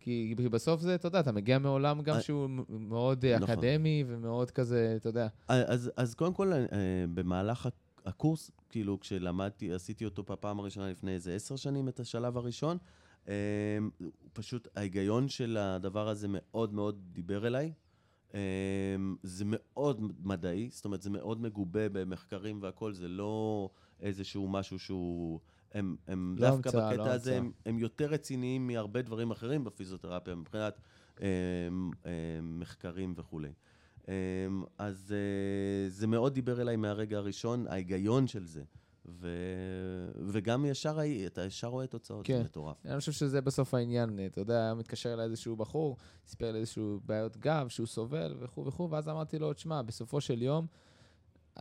כי 0.01 0.35
בסוף 0.51 0.81
זה, 0.81 0.95
אתה 0.95 1.07
יודע, 1.07 1.21
אתה 1.21 1.33
מגיע 1.33 1.59
מעולם 1.59 2.03
גם 2.03 2.17
אה, 2.17 2.21
שהוא 2.21 2.51
מאוד 2.69 3.25
אה, 3.25 3.39
נכון. 3.39 3.51
אקדמי 3.59 4.05
ומאוד 4.07 4.51
כזה, 4.51 4.95
אתה 4.97 5.09
יודע. 5.09 5.27
אז, 5.49 5.91
אז 5.97 6.15
קודם 6.15 6.35
כל, 6.35 6.53
אה, 6.53 6.59
במהלך 7.15 7.69
הקורס, 8.05 8.51
כאילו, 8.69 9.01
כשלמדתי, 9.01 9.73
עשיתי 9.73 10.05
אותו 10.05 10.23
בפעם 10.23 10.61
הראשונה 10.61 10.91
לפני 10.91 11.15
איזה 11.15 11.35
עשר 11.35 11.57
שנים, 11.57 11.89
את 11.89 12.01
השלב 12.01 12.37
הראשון, 12.37 12.79
אה, 13.29 13.35
פשוט 14.33 14.69
ההיגיון 14.77 15.29
של 15.29 15.57
הדבר 15.57 16.09
הזה 16.09 16.27
מאוד 16.31 16.75
מאוד 16.75 17.01
דיבר 17.13 17.47
אליי. 17.47 17.73
אה, 18.35 18.41
זה 19.23 19.45
מאוד 19.47 20.13
מדעי, 20.23 20.69
זאת 20.73 20.85
אומרת, 20.85 21.03
זה 21.03 21.11
מאוד 21.11 21.41
מגובה 21.41 21.89
במחקרים 21.89 22.59
והכול, 22.63 22.95
זה 22.95 23.09
לא 23.09 23.69
איזשהו 24.01 24.49
משהו 24.49 24.79
שהוא... 24.79 25.41
הם, 25.75 25.97
הם 26.07 26.37
לא 26.39 26.51
דווקא 26.51 26.69
המצאה, 26.69 26.91
בקטע 26.91 27.05
לא 27.05 27.11
הזה. 27.11 27.37
הם, 27.37 27.53
הם 27.67 27.79
יותר 27.79 28.07
רציניים 28.11 28.67
מהרבה 28.67 29.03
דברים 29.03 29.31
אחרים 29.31 29.65
בפיזיותרפיה, 29.65 30.35
מבחינת 30.35 30.81
אה, 31.23 31.27
אה, 32.07 32.11
מחקרים 32.43 33.15
וכולי. 33.17 33.53
אה, 34.09 34.15
אז 34.79 35.15
אה, 35.17 35.91
זה 35.91 36.07
מאוד 36.07 36.35
דיבר 36.35 36.61
אליי 36.61 36.77
מהרגע 36.77 37.17
הראשון, 37.19 37.67
ההיגיון 37.69 38.27
של 38.27 38.47
זה. 38.47 38.63
ו... 39.07 39.29
וגם 40.27 40.65
ישר, 40.65 40.99
אתה 41.27 41.45
ישר 41.45 41.67
רואה 41.67 41.87
תוצאות, 41.87 42.27
כן. 42.27 42.39
זה 42.39 42.45
מטורף. 42.45 42.77
אני 42.87 42.99
חושב 42.99 43.13
שזה 43.13 43.41
בסוף 43.41 43.75
העניין, 43.75 44.19
אתה 44.27 44.41
יודע, 44.41 44.55
היה 44.55 44.75
מתקשר 44.75 45.13
אליי 45.15 45.25
איזשהו 45.25 45.57
בחור, 45.57 45.97
סיפר 46.27 46.53
לי 46.53 46.59
איזשהו 46.59 47.01
בעיות 47.07 47.37
גב, 47.37 47.69
שהוא 47.69 47.87
סובל 47.87 48.35
וכו' 48.41 48.67
וכו', 48.67 48.91
ואז 48.91 49.09
אמרתי 49.09 49.39
לו, 49.39 49.53
תשמע, 49.53 49.83
בסופו 49.83 50.21
של 50.21 50.43
יום, 50.43 50.67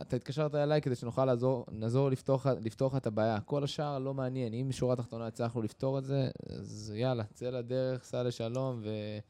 אתה 0.00 0.16
התקשרת 0.16 0.54
אליי 0.54 0.80
כדי 0.80 0.94
שנוכל 0.94 1.24
לעזור, 1.24 1.66
נעזור 1.70 2.10
לפתור, 2.10 2.36
לך- 2.36 2.50
לפתור 2.60 2.88
לך 2.88 2.96
את 2.96 3.06
הבעיה. 3.06 3.40
כל 3.40 3.64
השאר 3.64 3.98
לא 3.98 4.14
מעניין. 4.14 4.54
אם 4.54 4.68
בשורה 4.68 4.92
התחתונה 4.92 5.26
הצלחנו 5.26 5.62
לפתור 5.62 5.98
את 5.98 6.04
זה, 6.04 6.30
אז 6.48 6.92
יאללה, 6.96 7.24
צא 7.24 7.50
לדרך, 7.50 8.04
סע 8.04 8.22
לשלום 8.22 8.82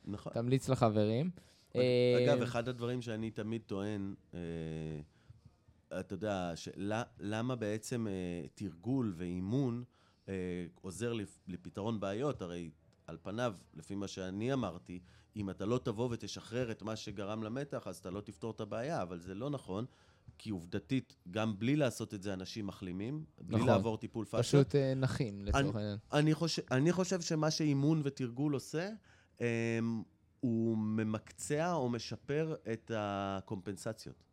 נכון. 0.04 0.32
ותמליץ 0.32 0.68
לחברים. 0.68 1.30
אגב, 1.74 2.38
אה, 2.38 2.44
אחד 2.44 2.68
הדברים 2.68 3.02
שאני 3.02 3.30
תמיד 3.30 3.62
טוען, 3.66 4.14
אה, 4.34 4.40
אתה 6.00 6.14
יודע, 6.14 6.52
של- 6.54 6.92
למה 7.20 7.56
בעצם 7.56 8.06
אה, 8.06 8.12
תרגול 8.54 9.12
ואימון 9.16 9.84
אה, 10.28 10.34
עוזר 10.80 11.12
לפתרון 11.48 12.00
בעיות, 12.00 12.42
הרי 12.42 12.70
על 13.06 13.16
פניו, 13.22 13.54
לפי 13.74 13.94
מה 13.94 14.08
שאני 14.08 14.52
אמרתי, 14.52 15.00
אם 15.36 15.50
אתה 15.50 15.66
לא 15.66 15.78
תבוא 15.78 16.08
ותשחרר 16.10 16.70
את 16.70 16.82
מה 16.82 16.96
שגרם 16.96 17.42
למתח, 17.42 17.86
אז 17.86 17.96
אתה 17.96 18.10
לא 18.10 18.20
תפתור 18.20 18.50
את 18.50 18.60
הבעיה, 18.60 19.02
אבל 19.02 19.18
זה 19.20 19.34
לא 19.34 19.50
נכון. 19.50 19.84
כי 20.38 20.50
עובדתית, 20.50 21.16
גם 21.30 21.58
בלי 21.58 21.76
לעשות 21.76 22.14
את 22.14 22.22
זה, 22.22 22.32
אנשים 22.34 22.66
מחלימים, 22.66 23.24
בלי 23.40 23.56
נכון. 23.56 23.68
לעבור 23.68 23.96
טיפול. 23.98 24.24
פשוט 24.24 24.74
אה, 24.74 24.94
נחים, 24.94 25.44
לצורך 25.44 25.76
העניין. 25.76 25.98
אני, 26.12 26.34
חושב, 26.34 26.62
אני 26.70 26.92
חושב 26.92 27.20
שמה 27.20 27.50
שאימון 27.50 28.00
ותרגול 28.04 28.52
עושה, 28.54 28.90
אה, 29.40 29.78
הוא 30.42 30.78
ממקצע 30.78 31.72
או 31.72 31.88
משפר 31.88 32.54
את 32.72 32.90
הקומפנסציות. 32.94 34.24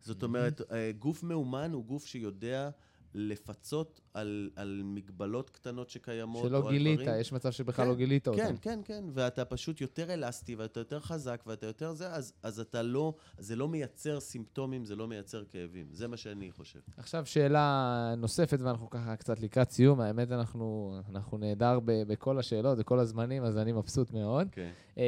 זאת 0.00 0.22
אומרת, 0.22 0.60
אה, 0.72 0.90
גוף 0.98 1.22
מאומן 1.22 1.72
הוא 1.72 1.84
גוף 1.84 2.06
שיודע 2.06 2.70
לפצות 3.16 4.00
על, 4.14 4.50
על 4.56 4.80
מגבלות 4.84 5.50
קטנות 5.50 5.90
שקיימות. 5.90 6.48
שלא 6.48 6.70
גילית, 6.70 7.00
דברים. 7.00 7.20
יש 7.20 7.32
מצב 7.32 7.50
שבכלל 7.50 7.84
כן, 7.84 7.90
לא 7.90 7.96
גילית 7.96 8.28
אותם. 8.28 8.42
כן, 8.42 8.54
כן, 8.62 8.80
כן, 8.84 9.04
ואתה 9.12 9.44
פשוט 9.44 9.80
יותר 9.80 10.14
אלסטי, 10.14 10.54
ואתה 10.54 10.80
יותר 10.80 11.00
חזק, 11.00 11.42
ואתה 11.46 11.66
יותר 11.66 11.92
זה, 11.92 12.12
אז, 12.12 12.32
אז 12.42 12.60
אתה 12.60 12.82
לא, 12.82 13.14
זה 13.38 13.56
לא 13.56 13.68
מייצר 13.68 14.20
סימפטומים, 14.20 14.84
זה 14.84 14.96
לא 14.96 15.08
מייצר 15.08 15.44
כאבים. 15.44 15.86
זה 15.92 16.08
מה 16.08 16.16
שאני 16.16 16.52
חושב. 16.52 16.80
עכשיו 16.96 17.26
שאלה 17.26 18.14
נוספת, 18.16 18.58
ואנחנו 18.60 18.90
ככה 18.90 19.16
קצת 19.16 19.40
לקראת 19.40 19.70
סיום. 19.70 20.00
האמת, 20.00 20.32
אנחנו, 20.32 20.96
אנחנו 21.10 21.38
נהדר 21.38 21.80
ב, 21.84 22.02
בכל 22.02 22.38
השאלות, 22.38 22.78
בכל 22.78 22.98
הזמנים, 22.98 23.44
אז 23.44 23.58
אני 23.58 23.72
מבסוט 23.72 24.12
מאוד. 24.12 24.48
כן. 24.52 24.70
Okay. 24.94 24.98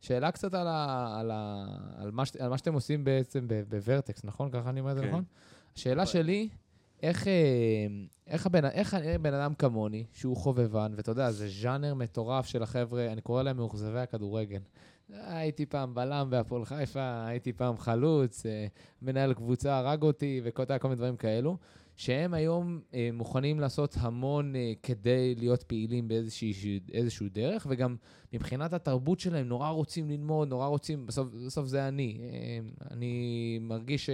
שאלה 0.00 0.32
קצת 0.32 0.54
על, 0.54 0.66
ה, 0.66 1.14
על, 1.20 1.30
ה, 1.30 1.66
על, 1.96 2.10
מה, 2.10 2.22
על 2.38 2.48
מה 2.48 2.58
שאתם 2.58 2.74
עושים 2.74 3.04
בעצם 3.04 3.46
בוורטקס, 3.68 4.24
נכון? 4.24 4.50
ככה 4.50 4.70
אני 4.70 4.80
אומר 4.80 4.90
את 4.90 4.96
זה, 4.96 5.02
כן. 5.02 5.08
נכון? 5.08 5.24
השאלה 5.76 6.06
שלי... 6.06 6.48
איך, 7.04 7.28
אה, 7.28 7.86
איך, 8.26 8.46
הבן, 8.46 8.64
איך 8.64 8.96
בן 9.22 9.34
אדם 9.34 9.54
כמוני, 9.54 10.04
שהוא 10.12 10.36
חובבן, 10.36 10.92
ואתה 10.96 11.10
יודע, 11.10 11.30
זה 11.30 11.48
ז'אנר 11.48 11.94
מטורף 11.94 12.46
של 12.46 12.62
החבר'ה, 12.62 13.12
אני 13.12 13.20
קורא 13.20 13.42
להם 13.42 13.56
מאוכזבי 13.56 14.00
הכדורגל. 14.00 14.60
הייתי 15.08 15.66
פעם 15.66 15.94
בלם 15.94 16.26
בהפועל 16.30 16.64
חיפה, 16.64 17.26
הייתי 17.26 17.52
פעם 17.52 17.78
חלוץ, 17.78 18.46
אה, 18.46 18.66
מנהל 19.02 19.34
קבוצה 19.34 19.78
הרג 19.78 20.02
אותי, 20.02 20.40
וכל 20.44 20.64
מיני 20.84 20.96
דברים 20.96 21.16
כאלו, 21.16 21.56
שהם 21.96 22.34
היום 22.34 22.80
אה, 22.94 23.10
מוכנים 23.12 23.60
לעשות 23.60 23.96
המון 23.98 24.54
כדי 24.82 25.34
להיות 25.34 25.62
פעילים 25.62 26.08
באיזשהו 26.08 27.28
דרך, 27.32 27.66
וגם 27.70 27.96
מבחינת 28.32 28.72
התרבות 28.72 29.20
שלהם, 29.20 29.48
נורא 29.48 29.68
רוצים 29.68 30.10
ללמוד, 30.10 30.48
נורא 30.48 30.66
רוצים, 30.66 31.06
בסוף, 31.06 31.28
בסוף 31.46 31.66
זה 31.66 31.88
אני. 31.88 32.18
אני 32.90 33.58
מרגיש 33.62 34.06
ש... 34.06 34.10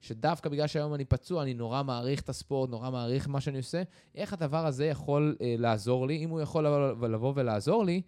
שדווקא 0.00 0.48
בגלל 0.48 0.66
שהיום 0.66 0.94
אני 0.94 1.04
פצוע, 1.04 1.42
אני 1.42 1.54
נורא 1.54 1.82
מעריך 1.82 2.20
את 2.20 2.28
הספורט, 2.28 2.70
נורא 2.70 2.90
מעריך 2.90 3.28
מה 3.28 3.40
שאני 3.40 3.58
עושה, 3.58 3.82
איך 4.14 4.32
הדבר 4.32 4.66
הזה 4.66 4.86
יכול 4.86 5.36
אה, 5.40 5.54
לעזור 5.58 6.06
לי? 6.06 6.24
אם 6.24 6.30
הוא 6.30 6.40
יכול 6.40 6.66
לבוא, 6.66 7.08
לבוא 7.08 7.32
ולעזור 7.36 7.84
לי, 7.84 8.02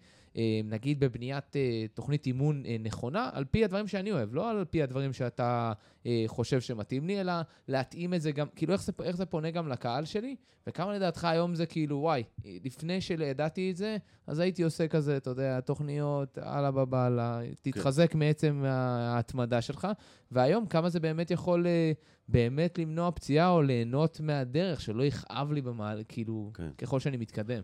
נגיד 0.63 0.99
בבניית 0.99 1.55
אה, 1.55 1.85
תוכנית 1.93 2.25
אימון 2.25 2.63
אה, 2.65 2.75
נכונה, 2.79 3.29
על 3.33 3.45
פי 3.45 3.63
הדברים 3.63 3.87
שאני 3.87 4.11
אוהב, 4.11 4.35
לא 4.35 4.49
על 4.49 4.65
פי 4.65 4.83
הדברים 4.83 5.13
שאתה 5.13 5.73
אה, 6.05 6.23
חושב 6.27 6.61
שמתאים 6.61 7.07
לי, 7.07 7.21
אלא 7.21 7.33
להתאים 7.67 8.13
את 8.13 8.21
זה 8.21 8.31
גם, 8.31 8.47
כאילו 8.55 8.73
איך 8.73 8.83
זה, 8.83 8.91
איך 9.03 9.15
זה 9.15 9.25
פונה 9.25 9.51
גם 9.51 9.67
לקהל 9.67 10.05
שלי, 10.05 10.35
וכמה 10.67 10.93
לדעתך 10.93 11.25
היום 11.25 11.55
זה 11.55 11.65
כאילו, 11.65 11.97
וואי, 11.97 12.23
לפני 12.45 13.01
שידעתי 13.01 13.71
את 13.71 13.77
זה, 13.77 13.97
אז 14.27 14.39
הייתי 14.39 14.63
עושה 14.63 14.87
כזה, 14.87 15.17
אתה 15.17 15.29
יודע, 15.29 15.59
תוכניות, 15.59 16.37
אללה 16.37 16.71
בבאללה, 16.71 17.41
תתחזק 17.61 18.11
כן. 18.11 18.19
מעצם 18.19 18.63
ההתמדה 18.67 19.61
שלך, 19.61 19.87
והיום 20.31 20.65
כמה 20.65 20.89
זה 20.89 20.99
באמת 20.99 21.31
יכול 21.31 21.67
אה, 21.67 21.91
באמת 22.27 22.77
למנוע 22.77 23.11
פציעה 23.11 23.49
או 23.49 23.61
ליהנות 23.61 24.19
מהדרך, 24.19 24.81
שלא 24.81 25.03
יכאב 25.03 25.51
לי 25.51 25.61
במעל, 25.61 26.03
כאילו, 26.07 26.51
כן. 26.53 26.69
ככל 26.77 26.99
שאני 26.99 27.17
מתקדם. 27.17 27.61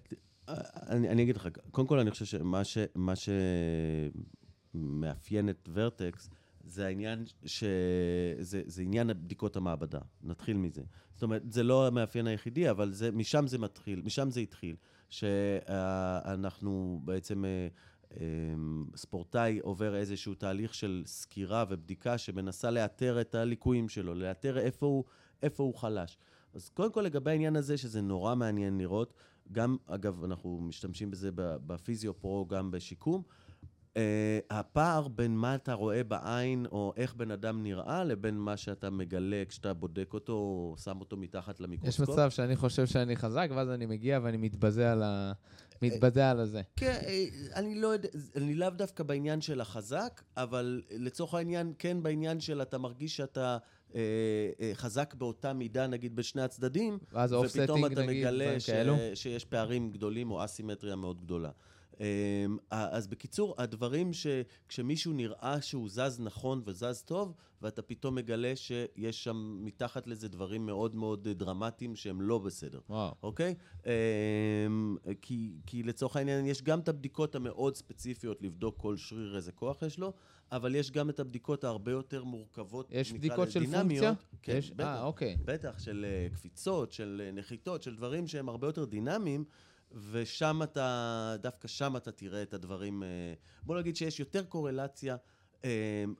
אני, 0.90 1.10
אני 1.10 1.24
אגיד 1.24 1.36
לך, 1.36 1.48
קודם 1.72 1.88
כל 1.88 2.00
אני 2.00 2.12
חושב 2.12 2.26
שמה 2.26 2.64
ש, 2.64 2.78
שמאפיין 4.76 5.50
את 5.50 5.70
ורטקס, 5.74 6.30
זה 6.64 6.86
העניין 6.86 7.26
ש... 7.46 7.64
זה, 8.40 8.62
זה 8.66 8.82
עניין 8.82 9.08
בדיקות 9.08 9.56
המעבדה, 9.56 10.00
נתחיל 10.24 10.58
מזה. 10.58 10.82
זאת 11.14 11.24
אומרת, 11.24 11.54
זה 11.54 11.64
לא 11.64 11.88
המאפיין 11.88 12.28
היחידי, 12.28 12.70
אבל 12.70 12.92
זה, 12.92 13.12
משם 13.12 13.48
זה 13.48 13.58
מתחיל, 13.58 14.02
משם 14.06 14.32
זה 14.32 14.40
התחיל. 14.40 14.76
שאנחנו 15.10 17.02
בעצם, 17.06 17.46
אה, 17.46 17.68
אה, 18.12 18.18
ספורטאי 18.96 19.60
עובר 19.60 19.96
איזשהו 19.96 20.34
תהליך 20.36 20.74
של 20.74 21.04
סקירה 21.06 21.66
ובדיקה 21.70 22.18
שמנסה 22.18 22.72
לאתר 22.72 23.22
את 23.22 23.36
הליקויים 23.36 23.90
שלו, 23.90 24.14
לאתר 24.14 24.58
איפה 24.58 24.86
הוא, 24.86 25.04
איפה 25.44 25.64
הוא 25.64 25.76
חלש. 25.76 26.18
אז 26.54 26.70
קודם 26.70 26.92
כל 26.92 27.02
לגבי 27.02 27.32
העניין 27.32 27.56
הזה, 27.56 27.78
שזה 27.78 28.02
נורא 28.02 28.36
מעניין 28.36 28.78
לראות, 28.78 29.14
גם, 29.52 29.78
אגב, 29.86 30.24
אנחנו 30.24 30.60
משתמשים 30.62 31.12
בזה 31.12 31.30
בפיזיו-פרו, 31.36 32.46
גם 32.46 32.72
בשיקום. 32.72 33.24
Uh, 33.94 34.00
הפער 34.50 35.08
בין 35.08 35.38
מה 35.38 35.56
אתה 35.56 35.74
רואה 35.74 36.04
בעין, 36.04 36.66
או 36.66 36.94
איך 36.96 37.16
בן 37.16 37.32
אדם 37.32 37.64
נראה, 37.64 38.04
לבין 38.04 38.38
מה 38.38 38.58
שאתה 38.58 38.90
מגלה 38.90 39.44
כשאתה 39.50 39.74
בודק 39.74 40.14
אותו, 40.14 40.34
או 40.34 40.76
שם 40.84 41.00
אותו 41.00 41.18
מתחת 41.18 41.60
למיקרוסקופ. 41.60 42.10
יש 42.10 42.16
מצב 42.16 42.30
שאני 42.30 42.56
חושב 42.56 42.86
שאני 42.86 43.16
חזק, 43.16 43.50
ואז 43.56 43.70
אני 43.70 43.86
מגיע 43.86 44.20
ואני 44.24 44.38
מתבזה 44.38 44.92
על, 44.92 45.04
ה... 45.04 45.32
מתבזה 45.82 46.30
על 46.30 46.40
הזה. 46.40 46.62
כן, 46.76 47.00
אה, 47.08 47.26
אני 47.56 47.76
לא 47.76 47.88
יודע, 47.88 48.10
אני 48.36 48.56
לאו 48.56 48.70
דווקא 48.70 49.04
בעניין 49.04 49.42
של 49.42 49.62
החזק, 49.62 50.22
אבל 50.38 50.82
לצורך 50.92 51.34
העניין, 51.34 51.74
כן 51.80 52.04
בעניין 52.04 52.40
של 52.40 52.62
אתה 52.62 52.78
מרגיש 52.78 53.18
שאתה... 53.18 53.58
אה, 53.96 54.02
אה, 54.62 54.72
חזק 54.74 55.14
באותה 55.14 55.54
מידה, 55.54 55.88
נגיד, 55.88 56.16
בשני 56.16 56.42
הצדדים, 56.42 57.00
ואז 57.12 57.34
ופתאום 57.34 57.86
אתה 57.86 58.04
נגיד, 58.04 58.28
מגלה 58.28 58.60
ש... 58.60 58.70
שיש 59.14 59.46
פערים 59.46 59.92
גדולים 59.92 60.32
או 60.32 60.44
אסימטריה 60.44 60.96
מאוד 60.96 61.22
גדולה. 61.22 61.50
אמ, 62.00 62.58
אז 62.70 63.08
בקיצור, 63.08 63.56
הדברים 63.58 64.12
שכשמישהו 64.14 65.14
נראה 65.14 65.62
שהוא 65.62 65.90
זז 65.90 66.20
נכון 66.20 66.62
וזז 66.66 67.04
טוב, 67.06 67.34
ואתה 67.62 67.82
פתאום 67.82 68.16
מגלה 68.16 68.56
שיש 68.56 69.24
שם 69.24 69.58
מתחת 69.62 70.08
לזה 70.08 70.28
דברים 70.28 70.66
מאוד 70.66 70.96
מאוד 70.96 71.28
דרמטיים 71.28 71.96
שהם 71.96 72.22
לא 72.22 72.38
בסדר. 72.38 72.80
וואו. 72.90 73.16
אוקיי? 73.24 73.56
אמ, 73.86 74.98
כי, 75.22 75.54
כי 75.66 75.84
לצורך 75.84 76.16
העניין, 76.16 76.46
יש 76.46 76.62
גם 76.62 76.80
את 76.80 76.90
הבדיקות 76.90 77.36
המאוד 77.36 77.76
ספציפיות 77.76 78.42
לבדוק 78.42 78.76
כל 78.78 78.98
שריר 78.98 79.36
איזה 79.36 79.52
כוח 79.52 79.82
יש 79.82 80.00
לו, 80.00 80.14
אבל 80.52 80.76
יש 80.76 80.92
גם 80.92 81.10
את 81.10 81.20
הבדיקות 81.20 81.64
ההרבה 81.64 81.92
יותר 81.92 82.24
מורכבות, 82.24 82.88
יש 82.92 83.14
בדיקות 83.14 83.52
של 83.52 83.66
פונקציה? 83.66 84.14
כן, 84.42 84.58
יש? 84.58 84.72
בטח. 84.72 84.88
אה, 84.88 85.04
אוקיי. 85.04 85.38
בטח, 85.46 85.80
של 85.80 86.06
אה, 86.10 86.28
קפיצות, 86.34 86.92
של 86.92 87.22
אה, 87.26 87.32
נחיתות, 87.32 87.84
של 87.84 87.96
דברים 87.96 88.28
שהם 88.28 88.50
הרבה 88.50 88.68
יותר 88.68 88.86
דינמיים. 88.86 89.46
ושם 89.92 90.64
אתה, 90.64 91.36
דווקא 91.40 91.68
שם 91.68 91.98
אתה 91.98 92.12
תראה 92.12 92.42
את 92.42 92.54
הדברים, 92.54 93.04
בוא 93.64 93.80
נגיד 93.80 93.96
שיש 93.96 94.20
יותר 94.20 94.44
קורלציה 94.44 95.18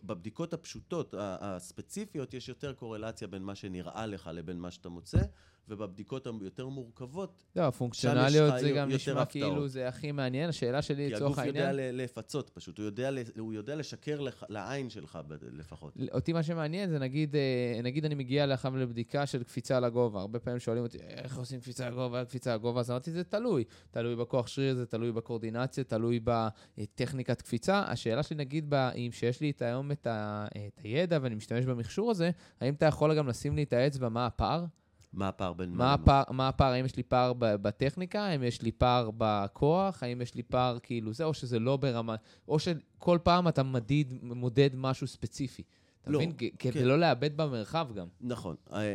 בבדיקות 0.04 0.54
הפשוטות, 0.54 1.16
הספציפיות, 1.18 2.34
יש 2.34 2.50
יותר 2.50 2.74
קורלציה 2.74 3.28
בין 3.28 3.44
מה 3.44 3.56
שנראה 3.56 4.06
לך 4.06 4.30
לבין 4.34 4.60
מה 4.60 4.72
שאתה 4.72 4.90
מוצא, 4.90 5.22
ובבדיקות 5.70 6.28
היותר 6.42 6.68
מורכבות, 6.68 7.44
לא, 7.56 7.62
הפונקציונליות 7.62 8.54
זה 8.60 8.72
גם 8.72 8.90
נשמע 8.90 9.26
כאילו 9.26 9.68
זה 9.68 9.88
הכי 9.88 10.12
מעניין. 10.12 10.50
השאלה 10.50 10.82
שלי 10.82 11.10
לצורך 11.10 11.40
העניין... 11.40 11.56
כי 11.56 11.62
הגוף 11.62 11.80
יודע 11.80 11.92
לפצות 12.04 12.50
פשוט, 12.50 12.78
הוא 12.78 12.86
יודע, 12.86 13.10
הוא 13.40 13.54
יודע 13.54 13.76
לשקר 13.76 14.20
לך, 14.20 14.46
לעין 14.50 14.90
שלך 14.90 15.20
לפחות. 15.42 15.94
אותי 16.12 16.34
מה 16.34 16.44
שמעניין 16.44 16.90
זה 16.90 17.00
נגיד, 17.00 17.36
אה, 17.36 17.82
נגיד 17.84 18.06
אני 18.06 18.16
מגיע 18.16 18.46
לאחר 18.46 18.70
לבדיקה 18.70 19.26
של 19.26 19.44
קפיצה 19.44 19.80
לגובה. 19.80 20.20
הרבה 20.20 20.40
פעמים 20.40 20.60
שואלים 20.60 20.84
אותי, 20.84 20.98
איך 20.98 21.38
עושים 21.38 21.60
קפיצה 21.60 21.90
לגובה, 21.90 22.26
קפיצה 22.26 22.56
לגובה? 22.56 22.80
אז 22.80 22.92
אמרתי, 22.92 23.12
זה 23.12 23.24
תלוי. 23.24 23.64
תלוי 23.92 24.16
בכוח 24.16 24.48
שריר, 24.48 24.76
זה 24.76 24.86
תלוי 24.86 25.12
בקורדינציה, 25.12 25.84
תלוי 25.84 26.20
בטכניקת 26.24 27.42
קפיצה. 27.42 27.84
השאלה 27.88 28.24
שלי 28.24 28.38
נגיד, 28.38 28.74
אם 28.74 29.10
שיש 29.12 29.42
לי 29.42 29.52
היום 29.60 29.92
את, 29.92 30.08
ה, 30.08 30.48
את 30.68 30.80
הידע 30.84 31.20
ואני 31.22 31.36
משתמש 31.36 31.66
במכשור 31.66 32.12
הזה, 32.12 32.32
האם 32.62 32.74
אתה 32.74 32.86
יכול 32.86 33.16
גם 33.16 33.28
לשים 33.28 33.56
לי 33.56 33.64
את 33.64 33.74
האצבע 33.74 34.10
מה 34.10 34.26
הפער? 34.26 34.66
מה 35.14 35.28
הפער 35.28 35.54
בין 35.54 35.70
מה? 35.70 35.94
הפער, 35.94 36.24
מה 36.30 36.48
הפער, 36.48 36.72
האם 36.72 36.86
יש 36.86 36.96
לי 36.96 37.04
פער 37.04 37.34
בטכניקה, 37.40 38.22
האם 38.22 38.44
יש 38.44 38.62
לי 38.62 38.72
פער 38.72 39.10
בכוח, 39.18 40.04
האם 40.04 40.22
יש 40.22 40.36
לי 40.36 40.44
פער 40.44 40.80
כאילו 40.84 41.14
זה, 41.14 41.24
או 41.24 41.34
שזה 41.34 41.60
לא 41.60 41.78
ברמה, 41.78 42.16
או 42.48 42.60
שכל 42.60 43.20
פעם 43.24 43.48
אתה 43.48 43.64
מדיד, 43.64 44.14
מודד 44.24 44.70
משהו 44.74 45.08
ספציפי. 45.08 45.64
אתה 46.02 46.12
לא, 46.12 46.20
מבין? 46.20 46.32
כדי 46.60 46.72
כן. 46.72 46.86
לא 46.86 47.00
לאבד 47.00 47.38
במרחב 47.38 47.88
גם. 47.96 48.08
נכון. 48.22 48.56
אה, 48.74 48.94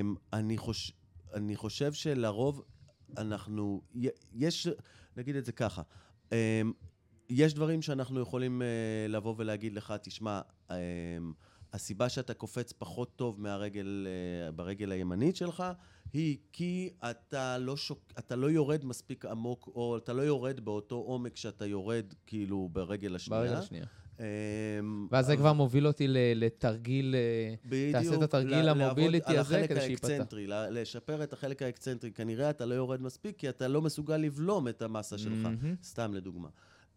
אמ, 0.00 0.14
אני, 0.32 0.58
חוש, 0.58 0.92
אני 1.34 1.56
חושב 1.56 1.92
שלרוב 1.92 2.62
אנחנו, 3.16 3.82
יש, 4.32 4.68
נגיד 5.16 5.36
את 5.36 5.44
זה 5.44 5.52
ככה, 5.52 5.82
אמ, 6.32 6.36
יש 7.28 7.54
דברים 7.54 7.82
שאנחנו 7.82 8.20
יכולים 8.20 8.62
אה, 8.62 8.66
לבוא 9.08 9.34
ולהגיד 9.38 9.72
לך, 9.72 9.94
תשמע, 10.02 10.40
אמ, 10.70 10.76
הסיבה 11.74 12.08
שאתה 12.08 12.34
קופץ 12.34 12.72
פחות 12.72 13.16
טוב 13.16 13.40
מהרגל, 13.40 14.06
אה, 14.46 14.52
ברגל 14.52 14.92
הימנית 14.92 15.36
שלך, 15.36 15.64
היא 16.12 16.36
כי 16.52 16.90
אתה 17.10 17.58
לא, 17.58 17.76
שוק, 17.76 18.12
אתה 18.18 18.36
לא 18.36 18.50
יורד 18.50 18.84
מספיק 18.84 19.24
עמוק, 19.24 19.70
או 19.74 19.96
אתה 19.96 20.12
לא 20.12 20.22
יורד 20.22 20.60
באותו 20.60 20.94
עומק 20.94 21.36
שאתה 21.36 21.66
יורד 21.66 22.04
כאילו 22.26 22.68
ברגל 22.72 23.14
השנייה. 23.14 23.42
ברגל 23.42 23.56
השנייה. 23.56 23.84
אמ, 24.20 24.24
ואז 25.10 25.26
זה 25.26 25.36
כבר 25.36 25.52
מוביל 25.52 25.86
אותי 25.86 26.06
לתרגיל, 26.08 27.14
אה, 27.14 27.54
בדיוק, 27.64 27.96
תעשה 27.96 28.14
את 28.14 28.22
התרגיל 28.22 28.68
ה 28.68 28.76
mobility 28.76 29.38
הזה 29.38 29.64
כדי 29.68 29.80
שייפתח. 29.80 30.08
האקצנטרי, 30.08 30.46
לשפר 30.46 31.22
את 31.22 31.32
החלק 31.32 31.62
האקצנטרי. 31.62 32.12
כנראה 32.12 32.50
אתה 32.50 32.66
לא 32.66 32.74
יורד 32.74 33.02
מספיק, 33.02 33.38
כי 33.38 33.48
אתה 33.48 33.68
לא 33.68 33.82
מסוגל 33.82 34.16
לבלום 34.16 34.68
את 34.68 34.82
המסה 34.82 35.18
שלך. 35.18 35.48
סתם 35.82 36.14
לדוגמה. 36.14 36.48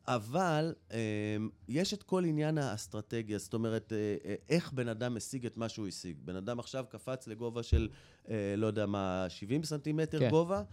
אבל 0.07 0.73
אמ, 0.91 1.49
יש 1.67 1.93
את 1.93 2.03
כל 2.03 2.25
עניין 2.25 2.57
האסטרטגיה, 2.57 3.37
זאת 3.37 3.53
אומרת, 3.53 3.93
אה, 3.93 4.15
אה, 4.25 4.35
איך 4.49 4.73
בן 4.73 4.87
אדם 4.87 5.15
משיג 5.15 5.45
את 5.45 5.57
מה 5.57 5.69
שהוא 5.69 5.87
השיג. 5.87 6.17
בן 6.25 6.35
אדם 6.35 6.59
עכשיו 6.59 6.85
קפץ 6.89 7.27
לגובה 7.27 7.63
של, 7.63 7.89
אה, 8.29 8.53
לא 8.57 8.67
יודע 8.67 8.85
מה, 8.85 9.25
70 9.29 9.63
סנטימטר 9.63 10.19
כן. 10.19 10.29
גובה, 10.29 10.63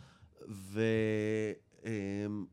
ו... 0.49 0.81
אמ, 1.85 2.45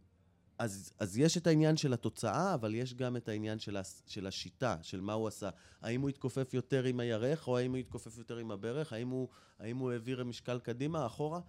אז, 0.59 0.93
אז 0.99 1.17
יש 1.17 1.37
את 1.37 1.47
העניין 1.47 1.77
של 1.77 1.93
התוצאה, 1.93 2.53
אבל 2.53 2.75
יש 2.75 2.93
גם 2.93 3.17
את 3.17 3.29
העניין 3.29 3.59
של, 3.59 3.77
הס, 3.77 4.03
של 4.07 4.27
השיטה, 4.27 4.75
של 4.81 5.01
מה 5.01 5.13
הוא 5.13 5.27
עשה. 5.27 5.49
האם 5.81 6.01
הוא 6.01 6.09
התכופף 6.09 6.53
יותר 6.53 6.83
עם 6.83 6.99
הירך, 6.99 7.47
או 7.47 7.57
האם 7.57 7.71
הוא 7.71 7.77
התכופף 7.77 8.17
יותר 8.17 8.37
עם 8.37 8.51
הברך? 8.51 8.93
האם 8.93 9.09
הוא, 9.09 9.27
האם 9.59 9.77
הוא 9.77 9.91
העביר 9.91 10.23
משקל 10.23 10.59
קדימה, 10.59 11.05
אחורה? 11.05 11.39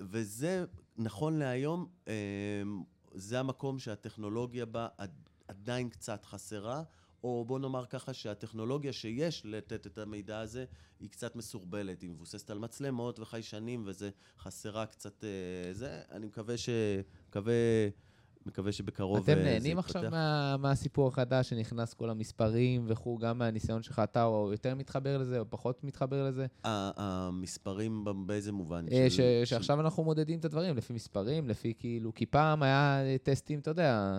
וזה, 0.00 0.64
נכון 0.96 1.38
להיום, 1.38 1.86
אמ, 2.06 2.12
זה 3.18 3.40
המקום 3.40 3.78
שהטכנולוגיה 3.78 4.66
בה 4.66 4.88
עד- 4.98 5.28
עדיין 5.48 5.88
קצת 5.88 6.24
חסרה, 6.24 6.82
או 7.24 7.44
בוא 7.46 7.58
נאמר 7.58 7.86
ככה 7.86 8.12
שהטכנולוגיה 8.14 8.92
שיש 8.92 9.42
לתת 9.44 9.86
את 9.86 9.98
המידע 9.98 10.40
הזה, 10.40 10.64
היא 11.00 11.10
קצת 11.10 11.36
מסורבלת, 11.36 12.02
היא 12.02 12.10
מבוססת 12.10 12.50
על 12.50 12.58
מצלמות 12.58 13.18
וחיישנים, 13.18 13.82
וזה 13.86 14.10
חסרה 14.38 14.86
קצת... 14.86 15.24
אה, 15.24 15.74
זה, 15.74 16.02
אני 16.10 16.26
מקווה 16.26 16.56
ש... 16.56 16.68
מקווה... 17.28 17.52
מקווה 18.48 18.72
שבקרוב 18.72 19.16
אתם 19.30 19.38
אה, 19.38 19.44
נהנים 19.44 19.78
עכשיו. 19.78 20.02
מה- 20.10 20.56
מהסיפור 20.56 21.08
החדש 21.08 21.48
שנכנס 21.48 21.94
כל 21.94 22.10
המספרים 22.10 22.84
וכו', 22.88 23.18
גם 23.18 23.38
מהניסיון 23.38 23.82
שלך, 23.82 24.00
אתה 24.04 24.24
או 24.24 24.48
יותר 24.52 24.74
מתחבר 24.74 25.18
לזה 25.18 25.38
או 25.38 25.44
פחות 25.50 25.84
מתחבר 25.84 26.28
לזה? 26.28 26.46
המספרים 26.64 28.04
באיזה 28.26 28.52
מובן? 28.52 28.86
אה, 28.92 29.06
ש- 29.10 29.16
של- 29.16 29.42
שעכשיו 29.44 29.80
אנחנו 29.80 30.04
מודדים 30.04 30.38
את 30.38 30.44
הדברים 30.44 30.76
לפי 30.76 30.92
מספרים, 30.92 31.48
לפי 31.48 31.74
כאילו, 31.78 32.14
כי 32.14 32.26
פעם 32.26 32.62
היה 32.62 33.00
טסטים, 33.22 33.58
אתה 33.58 33.70
יודע, 33.70 34.18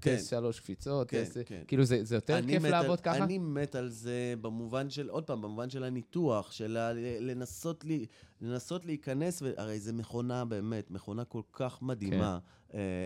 טסט 0.00 0.30
שלוש 0.30 0.60
קפיצות, 0.60 1.08
כן, 1.10 1.24
טסט, 1.24 1.38
כן. 1.46 1.62
כאילו 1.68 1.84
זה 1.84 2.04
זה 2.04 2.14
יותר 2.14 2.40
כיף 2.46 2.62
לעבוד 2.64 3.00
ככה? 3.00 3.24
אני 3.24 3.38
מת 3.38 3.74
על 3.74 3.88
זה 3.88 4.34
במובן 4.40 4.90
של, 4.90 5.08
עוד 5.08 5.24
פעם, 5.24 5.42
במובן 5.42 5.70
של 5.70 5.84
הניתוח, 5.84 6.52
של 6.52 6.76
ה- 6.76 6.92
לנסות, 7.20 7.84
לי, 7.84 8.06
לנסות 8.40 8.86
להיכנס, 8.86 9.42
והרי 9.42 9.78
זו 9.80 9.92
מכונה 9.94 10.44
באמת, 10.44 10.90
מכונה 10.90 11.24
כל 11.24 11.42
כך 11.52 11.82
מדהימה, 11.82 12.38
כן. 12.42 12.56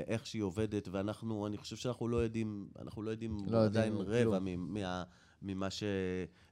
איך 0.06 0.26
שהיא 0.26 0.42
עובדת, 0.42 0.88
ואנחנו, 0.88 1.46
אני 1.46 1.56
חושב 1.56 1.76
שאנחנו 1.76 2.08
לא 2.08 2.16
יודעים, 2.16 2.68
אנחנו 2.78 3.02
לא 3.02 3.10
יודעים 3.10 3.36
לא 3.48 3.56
יודעים 3.58 3.82
עדיין 3.84 3.92
כלום. 3.92 4.06
רבע 4.34 4.38
מ- 4.38 4.74
מה, 4.74 5.02
ממה 5.42 5.70
ש... 5.70 5.82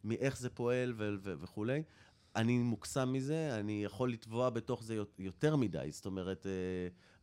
מאיך 0.05 0.39
זה 0.39 0.51
פועל 0.51 0.93
ו- 0.97 1.15
ו- 1.23 1.35
וכולי. 1.41 1.83
אני 2.37 2.59
מוקסם 2.59 3.13
מזה, 3.13 3.57
אני 3.61 3.85
יכול 3.85 4.13
לטבוע 4.13 4.51
בתוך 4.51 4.83
זה 4.83 4.95
יות- 4.95 5.15
יותר 5.21 5.57
מדי, 5.57 5.89
זאת 5.91 6.07
אומרת, 6.07 6.47
אה, 6.47 6.51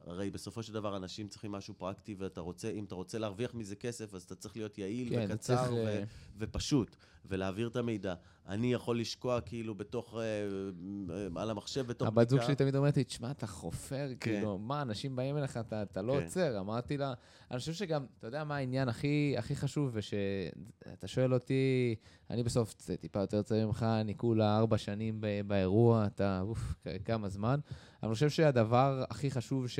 הרי 0.05 0.29
בסופו 0.29 0.63
של 0.63 0.73
דבר 0.73 0.97
אנשים 0.97 1.27
צריכים 1.27 1.51
משהו 1.51 1.73
פרקטי, 1.77 2.15
ואתה 2.17 2.41
רוצה, 2.41 2.69
אם 2.69 2.83
אתה 2.83 2.95
רוצה 2.95 3.17
להרוויח 3.17 3.53
מזה 3.53 3.75
כסף, 3.75 4.13
אז 4.13 4.23
אתה 4.23 4.35
צריך 4.35 4.55
להיות 4.57 4.77
יעיל 4.77 5.09
כן, 5.09 5.27
וקצר 5.29 5.55
צריך, 5.55 5.71
ו- 5.71 6.03
ופשוט, 6.37 6.95
ולהעביר 7.25 7.67
את 7.67 7.75
המידע. 7.75 8.13
אני 8.47 8.73
יכול 8.73 8.99
לשקוע 8.99 9.41
כאילו 9.41 9.75
בתוך, 9.75 10.15
אה, 10.15 10.21
אה, 10.21 11.41
על 11.41 11.49
המחשב 11.49 11.87
בתוך 11.87 12.07
הבת 12.07 12.29
זוג 12.29 12.41
שלי 12.41 12.55
תמיד 12.55 12.75
אומרת 12.75 12.97
לי, 12.97 13.03
תשמע, 13.03 13.31
אתה 13.31 13.47
חופר, 13.47 14.07
כן. 14.07 14.15
כאילו, 14.19 14.57
מה, 14.57 14.81
אנשים 14.81 15.15
באים 15.15 15.37
אליך, 15.37 15.57
אתה 15.57 15.81
אתה 15.83 16.01
לא 16.01 16.13
כן. 16.13 16.23
עוצר. 16.23 16.59
אמרתי 16.59 16.97
לה, 16.97 17.13
אני 17.51 17.59
חושב 17.59 17.73
שגם, 17.73 18.05
אתה 18.19 18.27
יודע 18.27 18.43
מה 18.43 18.55
העניין 18.55 18.89
הכי 18.89 19.35
הכי 19.37 19.55
חשוב, 19.55 19.91
ושאתה 19.93 21.07
שואל 21.07 21.33
אותי, 21.33 21.95
אני 22.29 22.43
בסוף 22.43 22.73
טיפה 22.99 23.19
יותר 23.19 23.41
צעיר 23.41 23.67
ממך, 23.67 23.83
אני 23.83 24.17
כולה 24.17 24.57
ארבע 24.57 24.77
שנים 24.77 25.21
באירוע, 25.47 26.05
אתה, 26.05 26.41
אוף, 26.41 26.75
כמה 27.05 27.29
זמן. 27.29 27.59
אני 28.05 28.13
חושב 28.13 28.29
שהדבר 28.29 29.03
הכי 29.09 29.31
חשוב 29.31 29.67
ש... 29.67 29.79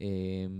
אה, 0.00 0.06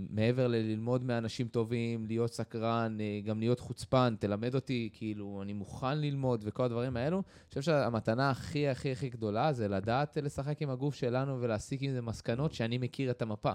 מעבר 0.09 0.47
לללמוד 0.47 1.03
מאנשים 1.03 1.47
טובים, 1.47 2.05
להיות 2.07 2.33
סקרן, 2.33 2.97
אה, 2.99 3.19
גם 3.25 3.39
להיות 3.39 3.59
חוצפן, 3.59 4.15
תלמד 4.19 4.55
אותי, 4.55 4.89
כאילו, 4.93 5.39
אני 5.43 5.53
מוכן 5.53 5.97
ללמוד 5.97 6.43
וכל 6.47 6.63
הדברים 6.63 6.97
האלו. 6.97 7.17
אני 7.17 7.49
חושב 7.49 7.61
שהמתנה 7.61 8.29
הכי 8.29 8.67
הכי 8.67 8.91
הכי 8.91 9.09
גדולה 9.09 9.53
זה 9.53 9.67
לדעת 9.67 10.17
לשחק 10.17 10.61
עם 10.61 10.69
הגוף 10.69 10.95
שלנו 10.95 11.41
ולהסיק 11.41 11.81
עם 11.81 11.91
זה 11.91 12.01
מסקנות 12.01 12.53
שאני 12.53 12.77
מכיר 12.77 13.11
את 13.11 13.21
המפה. 13.21 13.51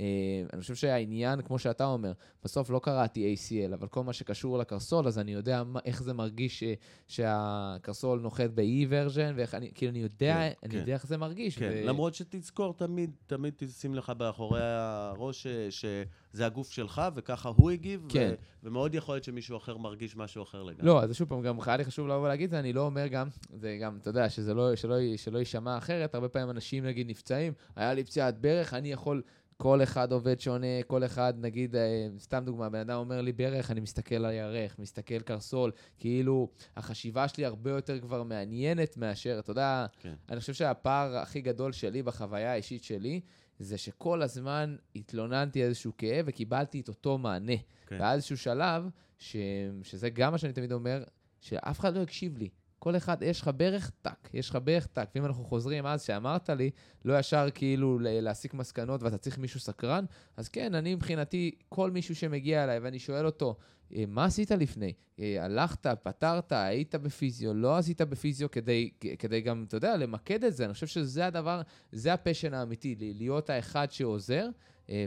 אה, 0.00 0.04
אני 0.52 0.60
חושב 0.60 0.74
שהעניין, 0.74 1.42
כמו 1.42 1.58
שאתה 1.58 1.84
אומר, 1.84 2.12
בסוף 2.44 2.70
לא 2.70 2.80
קראתי 2.82 3.34
ACL, 3.36 3.74
אבל 3.74 3.88
כל 3.88 4.04
מה 4.04 4.12
שקשור 4.12 4.58
לקרסול, 4.58 5.06
אז 5.06 5.18
אני 5.18 5.32
יודע 5.32 5.62
מה, 5.62 5.80
איך 5.84 6.02
זה 6.02 6.12
מרגיש 6.12 6.60
ש, 6.60 6.64
שהקרסול 7.08 8.20
נוחת 8.20 8.50
ב-E 8.54 8.90
version, 8.90 9.32
ואיך 9.36 9.54
אני, 9.54 9.70
כאילו, 9.74 9.90
אני 9.90 9.98
יודע, 9.98 10.34
כן, 10.34 10.52
אני 10.62 10.72
כן. 10.72 10.78
יודע 10.78 10.92
איך 10.94 11.06
זה 11.06 11.16
מרגיש. 11.16 11.58
כן, 11.58 11.70
ו- 11.74 11.86
למרות 11.86 12.14
שתזכור 12.14 12.74
תמיד, 12.74 13.10
תמיד 13.26 13.54
תשים 13.56 13.94
לך 13.94 14.12
מאחורי 14.18 14.60
הראש 14.62 15.46
ש- 15.70 15.86
שזה 16.32 16.46
הגוף 16.46 16.70
שלך, 16.70 17.02
וככה 17.14 17.48
הוא 17.56 17.70
הגיב, 17.70 18.06
כן. 18.08 18.30
ו- 18.32 18.66
ומאוד 18.68 18.94
יכול 18.94 19.14
להיות 19.14 19.24
שמישהו 19.24 19.56
אחר 19.56 19.76
מרגיש 19.76 20.16
משהו 20.16 20.42
אחר 20.42 20.62
לגמרי. 20.62 20.86
לא, 20.86 21.02
אז 21.02 21.14
שוב 21.16 21.28
פעם, 21.28 21.42
גם 21.42 21.58
היה 21.66 21.76
לי 21.76 21.84
חשוב 21.84 22.06
לבוא 22.08 22.24
ולהגיד 22.24 22.44
את 22.44 22.50
זה, 22.50 22.58
אני 22.58 22.72
לא 22.72 22.80
אומר 22.86 23.06
גם, 23.06 23.28
זה 23.54 23.78
גם, 23.80 23.98
אתה 24.00 24.10
יודע, 24.10 24.28
שזה 24.30 24.54
לא, 24.54 24.76
שלא, 24.76 24.96
שלא 25.16 25.38
יישמע 25.38 25.78
אחרת, 25.78 26.14
הרבה 26.14 26.28
פעמים 26.28 26.50
אנשים 26.50 26.86
נגיד 26.86 27.10
נפצעים, 27.10 27.52
היה 27.76 27.94
לי 27.94 28.04
פציעת 28.04 28.40
ברך, 28.40 28.74
אני 28.74 28.92
יכול, 28.92 29.22
כל 29.62 29.82
אחד 29.82 30.12
עובד 30.12 30.40
שונה, 30.40 30.82
כל 30.86 31.04
אחד, 31.04 31.34
נגיד, 31.38 31.76
אה, 31.76 32.08
סתם 32.18 32.42
דוגמה, 32.44 32.68
בן 32.68 32.78
אדם 32.78 32.98
אומר 32.98 33.20
לי 33.20 33.32
ברך, 33.32 33.70
אני 33.70 33.80
מסתכל 33.80 34.14
על 34.14 34.32
ירך, 34.32 34.78
מסתכל 34.78 35.18
קרסול, 35.20 35.72
כאילו, 35.98 36.48
החשיבה 36.76 37.28
שלי 37.28 37.44
הרבה 37.44 37.70
יותר 37.70 38.00
כבר 38.00 38.22
מעניינת 38.22 38.96
מאשר, 38.96 39.38
אתה 39.38 39.50
יודע, 39.50 39.86
כן. 40.00 40.14
אני 40.28 40.40
חושב 40.40 40.52
שהפער 40.52 41.16
הכי 41.16 41.40
גדול 41.40 41.72
שלי 41.72 42.02
בחוויה 42.02 42.52
האישית 42.52 42.84
שלי, 42.84 43.20
זה 43.58 43.78
שכל 43.78 44.22
הזמן 44.22 44.76
התלוננתי 44.96 45.62
על 45.62 45.68
איזשהו 45.68 45.92
כאב 45.98 46.24
וקיבלתי 46.28 46.80
את 46.80 46.88
אותו 46.88 47.18
מענה. 47.18 47.56
כן. 47.86 47.96
והיה 48.00 48.12
איזשהו 48.12 48.36
שלב, 48.36 48.84
ש... 49.18 49.36
שזה 49.82 50.10
גם 50.10 50.32
מה 50.32 50.38
שאני 50.38 50.52
תמיד 50.52 50.72
אומר, 50.72 51.04
שאף 51.40 51.80
אחד 51.80 51.96
לא 51.96 52.02
הקשיב 52.02 52.38
לי. 52.38 52.48
כל 52.82 52.96
אחד, 52.96 53.16
יש 53.22 53.40
לך 53.40 53.50
ברך, 53.56 53.90
טאק, 54.02 54.30
יש 54.34 54.50
לך 54.50 54.58
ברך, 54.64 54.86
טאק. 54.86 55.08
ואם 55.14 55.26
אנחנו 55.26 55.44
חוזרים 55.44 55.86
אז, 55.86 56.02
שאמרת 56.02 56.50
לי, 56.50 56.70
לא 57.04 57.18
ישר 57.18 57.46
כאילו 57.54 57.98
להסיק 58.00 58.54
מסקנות 58.54 59.02
ואתה 59.02 59.18
צריך 59.18 59.38
מישהו 59.38 59.60
סקרן, 59.60 60.04
אז 60.36 60.48
כן, 60.48 60.74
אני 60.74 60.94
מבחינתי, 60.94 61.50
כל 61.68 61.90
מישהו 61.90 62.16
שמגיע 62.16 62.64
אליי 62.64 62.78
ואני 62.78 62.98
שואל 62.98 63.26
אותו, 63.26 63.56
"אה, 63.94 64.04
מה 64.08 64.24
עשית 64.24 64.50
לפני? 64.50 64.92
אה, 65.20 65.44
הלכת, 65.44 65.86
פתרת, 66.02 66.52
היית 66.52 66.94
בפיזיו, 66.94 67.54
לא 67.54 67.76
עשית 67.76 68.00
בפיזיו 68.00 68.50
כדי, 68.50 68.90
כדי 69.18 69.40
גם, 69.40 69.64
אתה 69.68 69.76
יודע, 69.76 69.96
למקד 69.96 70.44
את 70.44 70.56
זה. 70.56 70.64
אני 70.64 70.74
חושב 70.74 70.86
שזה 70.86 71.26
הדבר, 71.26 71.62
זה 71.92 72.12
הפשן 72.12 72.54
האמיתי, 72.54 72.94
להיות 72.98 73.50
האחד 73.50 73.90
שעוזר 73.90 74.48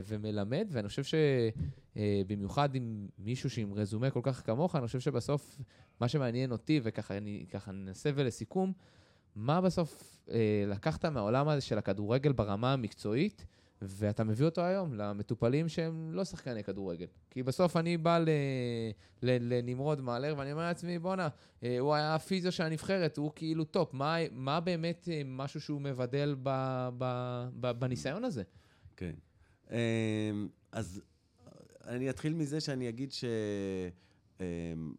ומלמד, 0.06 0.68
ואני 0.70 0.88
חושב 0.88 1.02
שבמיוחד 1.96 2.74
עם 2.74 3.08
מישהו 3.18 3.50
שעם 3.50 3.74
רזומה 3.74 4.10
כל 4.10 4.20
כך 4.22 4.46
כמוך, 4.46 4.76
אני 4.76 4.86
חושב 4.86 5.00
שבסוף, 5.00 5.58
מה 6.00 6.08
שמעניין 6.08 6.52
אותי, 6.52 6.80
וככה 6.82 7.16
אני 7.16 7.46
ככה 7.50 7.72
ננסה 7.72 8.10
ולסיכום, 8.14 8.72
מה 9.36 9.60
בסוף 9.60 10.18
אה, 10.30 10.64
לקחת 10.66 11.04
מהעולם 11.04 11.48
הזה 11.48 11.60
של 11.60 11.78
הכדורגל 11.78 12.32
ברמה 12.32 12.72
המקצועית, 12.72 13.46
ואתה 13.82 14.24
מביא 14.24 14.46
אותו 14.46 14.60
היום 14.60 14.94
למטופלים 14.94 15.68
שהם 15.68 16.10
לא 16.12 16.24
שחקני 16.24 16.64
כדורגל. 16.64 17.06
כי 17.30 17.42
בסוף 17.42 17.76
אני 17.76 17.96
בא 17.96 18.18
ל, 18.18 18.28
ל, 19.22 19.54
לנמרוד 19.54 20.00
מאהלר 20.00 20.34
ואני 20.38 20.52
אומר 20.52 20.62
לעצמי, 20.62 20.98
בואנה, 20.98 21.28
אה, 21.62 21.78
הוא 21.78 21.94
היה 21.94 22.14
הפיזיו 22.14 22.52
של 22.52 22.62
הנבחרת, 22.62 23.16
הוא 23.16 23.32
כאילו 23.34 23.64
טופ. 23.64 23.94
מה, 23.94 24.16
מה 24.32 24.60
באמת 24.60 25.08
אה, 25.12 25.22
משהו 25.24 25.60
שהוא 25.60 25.80
מבדל 25.80 26.36
ב, 26.42 26.50
ב, 26.98 27.04
ב, 27.60 27.70
בניסיון 27.70 28.24
הזה? 28.24 28.42
כן. 28.96 29.12
אמ, 29.70 29.76
אז 30.72 31.00
אני 31.86 32.10
אתחיל 32.10 32.34
מזה 32.34 32.60
שאני 32.60 32.88
אגיד 32.88 33.12
ש... 33.12 33.24
אמ, 34.40 34.94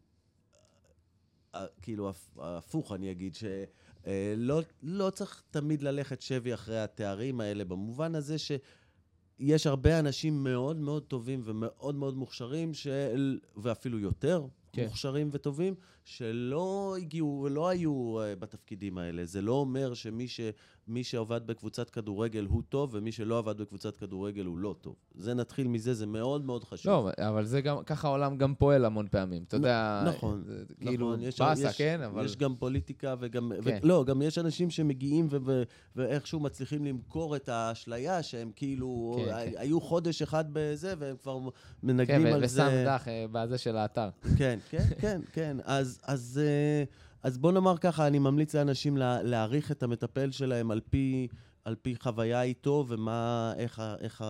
כאילו, 1.81 2.09
הפ- 2.09 2.39
הפוך, 2.39 2.91
אני 2.91 3.11
אגיד 3.11 3.35
שלא 3.35 4.61
לא 4.83 5.09
צריך 5.09 5.43
תמיד 5.51 5.81
ללכת 5.81 6.21
שבי 6.21 6.53
אחרי 6.53 6.79
התארים 6.79 7.41
האלה, 7.41 7.65
במובן 7.65 8.15
הזה 8.15 8.35
שיש 8.37 9.67
הרבה 9.67 9.99
אנשים 9.99 10.43
מאוד 10.43 10.77
מאוד 10.77 11.03
טובים 11.03 11.41
ומאוד 11.43 11.95
מאוד 11.95 12.17
מוכשרים, 12.17 12.73
של... 12.73 13.39
ואפילו 13.55 13.99
יותר 13.99 14.45
כן. 14.71 14.81
כן. 14.81 14.87
מוכשרים 14.87 15.29
וטובים, 15.31 15.75
שלא 16.05 16.95
הגיעו 16.99 17.41
ולא 17.45 17.67
היו 17.69 18.21
אה, 18.21 18.35
בתפקידים 18.35 18.97
האלה. 18.97 19.25
זה 19.25 19.41
לא 19.41 19.53
אומר 19.53 19.93
שמי 19.93 20.27
ש... 20.27 20.39
מי 20.87 21.03
שעובד 21.03 21.47
בקבוצת 21.47 21.89
כדורגל 21.89 22.45
הוא 22.49 22.63
טוב, 22.69 22.89
ומי 22.93 23.11
שלא 23.11 23.37
עבד 23.37 23.57
בקבוצת 23.57 23.97
כדורגל 23.97 24.45
הוא 24.45 24.57
לא 24.57 24.75
טוב. 24.81 24.95
זה 25.15 25.33
נתחיל 25.33 25.67
מזה, 25.67 25.93
זה 25.93 26.05
מאוד 26.05 26.45
מאוד 26.45 26.63
חשוב. 26.63 26.91
לא, 26.91 27.27
אבל 27.27 27.45
זה 27.45 27.61
גם, 27.61 27.83
ככה 27.83 28.07
העולם 28.07 28.37
גם 28.37 28.55
פועל 28.55 28.85
המון 28.85 29.07
פעמים. 29.11 29.43
אתה 29.43 29.55
יודע, 29.57 30.03
נכון, 30.07 30.43
זה 30.45 30.63
נכון. 30.71 30.87
כאילו, 30.87 31.15
יש- 31.21 31.39
באסה, 31.39 31.69
יש- 31.69 31.77
כן, 31.77 32.01
אבל... 32.01 32.25
יש 32.25 32.37
גם 32.37 32.55
פוליטיקה 32.55 33.15
וגם... 33.19 33.51
כן. 33.65 33.79
ו- 33.83 33.87
לא, 33.87 34.03
גם 34.07 34.21
יש 34.21 34.37
אנשים 34.37 34.69
שמגיעים 34.69 35.27
ו- 35.29 35.37
ו- 35.45 35.63
ואיכשהו 35.95 36.39
מצליחים 36.39 36.85
למכור 36.85 37.35
את 37.35 37.49
האשליה 37.49 38.23
שהם 38.23 38.51
כאילו 38.55 39.15
כן, 39.25 39.33
ה- 39.33 39.39
כן. 39.45 39.51
היו 39.57 39.81
חודש 39.81 40.21
אחד 40.21 40.45
בזה, 40.53 40.93
והם 40.99 41.15
כבר 41.23 41.39
כן, 41.39 41.47
מנגנים 41.87 42.33
ו- 42.33 42.35
על 42.35 42.47
זה. 42.47 42.63
ושם 42.67 42.85
דח 42.85 43.07
אה, 43.07 43.25
בזה 43.31 43.57
של 43.57 43.77
האתר. 43.77 44.09
כן, 44.37 44.59
כן, 44.69 44.83
כן, 44.99 45.21
כן. 45.33 45.57
אז, 45.63 45.99
אז, 46.03 46.41
אה, 46.43 46.83
אז 47.27 47.37
בוא 47.37 47.51
נאמר 47.51 47.77
ככה, 47.77 48.07
אני 48.07 48.19
ממליץ 48.19 48.55
לאנשים 48.55 48.97
לה, 48.97 49.23
להעריך 49.23 49.71
את 49.71 49.83
המטפל 49.83 50.31
שלהם 50.31 50.71
על 50.71 50.81
פי, 50.89 51.27
על 51.65 51.75
פי 51.75 51.95
חוויה 51.95 52.41
איתו, 52.41 52.85
ומה, 52.87 53.53
איך, 53.57 53.81
איך, 53.99 54.25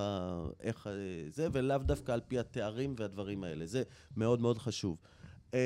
איך 0.59 0.87
ה- 0.87 0.91
זה, 1.29 1.47
ולאו 1.51 1.77
דווקא 1.77 2.11
על 2.11 2.21
פי 2.27 2.39
התארים 2.39 2.95
והדברים 2.97 3.43
האלה. 3.43 3.65
זה 3.65 3.83
מאוד 4.15 4.41
מאוד 4.41 4.57
חשוב. 4.57 4.97
אמ, 5.53 5.57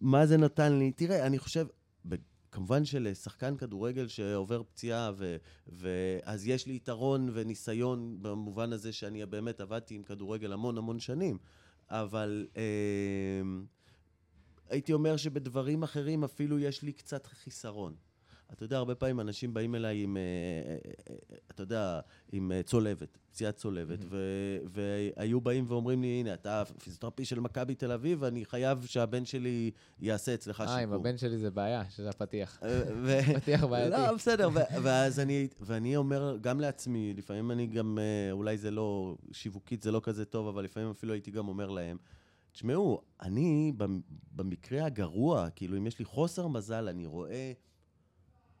מה 0.00 0.26
זה 0.26 0.36
נתן 0.36 0.78
לי? 0.78 0.92
תראה, 0.92 1.26
אני 1.26 1.38
חושב, 1.38 1.66
כמובן 2.52 2.84
שלשחקן 2.84 3.56
כדורגל 3.56 4.08
שעובר 4.08 4.62
פציעה, 4.62 5.10
ו, 5.16 5.36
ואז 5.66 6.46
יש 6.46 6.66
לי 6.66 6.74
יתרון 6.76 7.30
וניסיון 7.32 8.16
במובן 8.22 8.72
הזה 8.72 8.92
שאני 8.92 9.26
באמת 9.26 9.60
עבדתי 9.60 9.94
עם 9.94 10.02
כדורגל 10.02 10.52
המון 10.52 10.78
המון 10.78 11.00
שנים, 11.00 11.38
אבל 11.90 12.46
אמ, 12.56 13.64
הייתי 14.70 14.92
אומר 14.92 15.16
שבדברים 15.16 15.82
אחרים 15.82 16.24
אפילו 16.24 16.58
יש 16.58 16.82
לי 16.82 16.92
קצת 16.92 17.26
חיסרון. 17.26 17.94
אתה 18.52 18.64
יודע, 18.64 18.76
הרבה 18.76 18.94
פעמים 18.94 19.20
אנשים 19.20 19.54
באים 19.54 19.74
אליי 19.74 20.02
עם, 20.02 20.16
אה, 20.16 20.22
אה, 20.22 20.76
אה, 21.10 21.36
אתה 21.50 21.62
יודע, 21.62 22.00
עם 22.32 22.52
צולבת, 22.64 23.18
פציעת 23.30 23.56
צולבת, 23.56 23.98
ו- 24.10 24.58
והיו 24.64 25.40
באים 25.40 25.64
ואומרים 25.68 26.02
לי, 26.02 26.08
הנה, 26.08 26.34
אתה 26.34 26.62
פיזיותרפיסט 26.84 27.30
של 27.30 27.40
מכבי 27.40 27.74
תל 27.74 27.92
אביב, 27.92 28.18
ואני 28.22 28.44
חייב 28.44 28.86
שהבן 28.86 29.24
שלי 29.24 29.70
יעשה 30.00 30.34
אצלך 30.34 30.60
אה, 30.60 30.74
עם 30.74 30.80
שיקום. 30.80 30.94
הבן 30.94 31.16
שלי 31.16 31.38
זה 31.38 31.50
בעיה, 31.50 31.82
שזה 31.90 32.08
הפתיח. 32.08 32.60
ו- 33.04 33.20
פתיח 33.40 33.64
בעייתי. 33.64 33.90
לא, 33.90 34.14
בסדר, 34.14 34.48
ו- 34.54 34.74
ואז 34.84 35.20
אני, 35.20 35.48
ואני 35.60 35.96
אומר 35.96 36.36
גם 36.40 36.60
לעצמי, 36.60 37.14
לפעמים 37.16 37.50
אני 37.50 37.66
גם, 37.66 37.98
אולי 38.32 38.58
זה 38.58 38.70
לא, 38.70 39.16
שיווקית 39.32 39.82
זה 39.82 39.92
לא 39.92 40.00
כזה 40.04 40.24
טוב, 40.24 40.48
אבל 40.48 40.64
לפעמים 40.64 40.90
אפילו 40.90 41.12
הייתי 41.12 41.30
גם 41.30 41.48
אומר 41.48 41.70
להם, 41.70 41.96
תשמעו, 42.58 43.00
אני 43.22 43.72
במ- 43.76 44.00
במקרה 44.32 44.84
הגרוע, 44.84 45.50
כאילו 45.50 45.76
אם 45.76 45.86
יש 45.86 45.98
לי 45.98 46.04
חוסר 46.04 46.46
מזל, 46.48 46.88
אני 46.88 47.06
רואה 47.06 47.52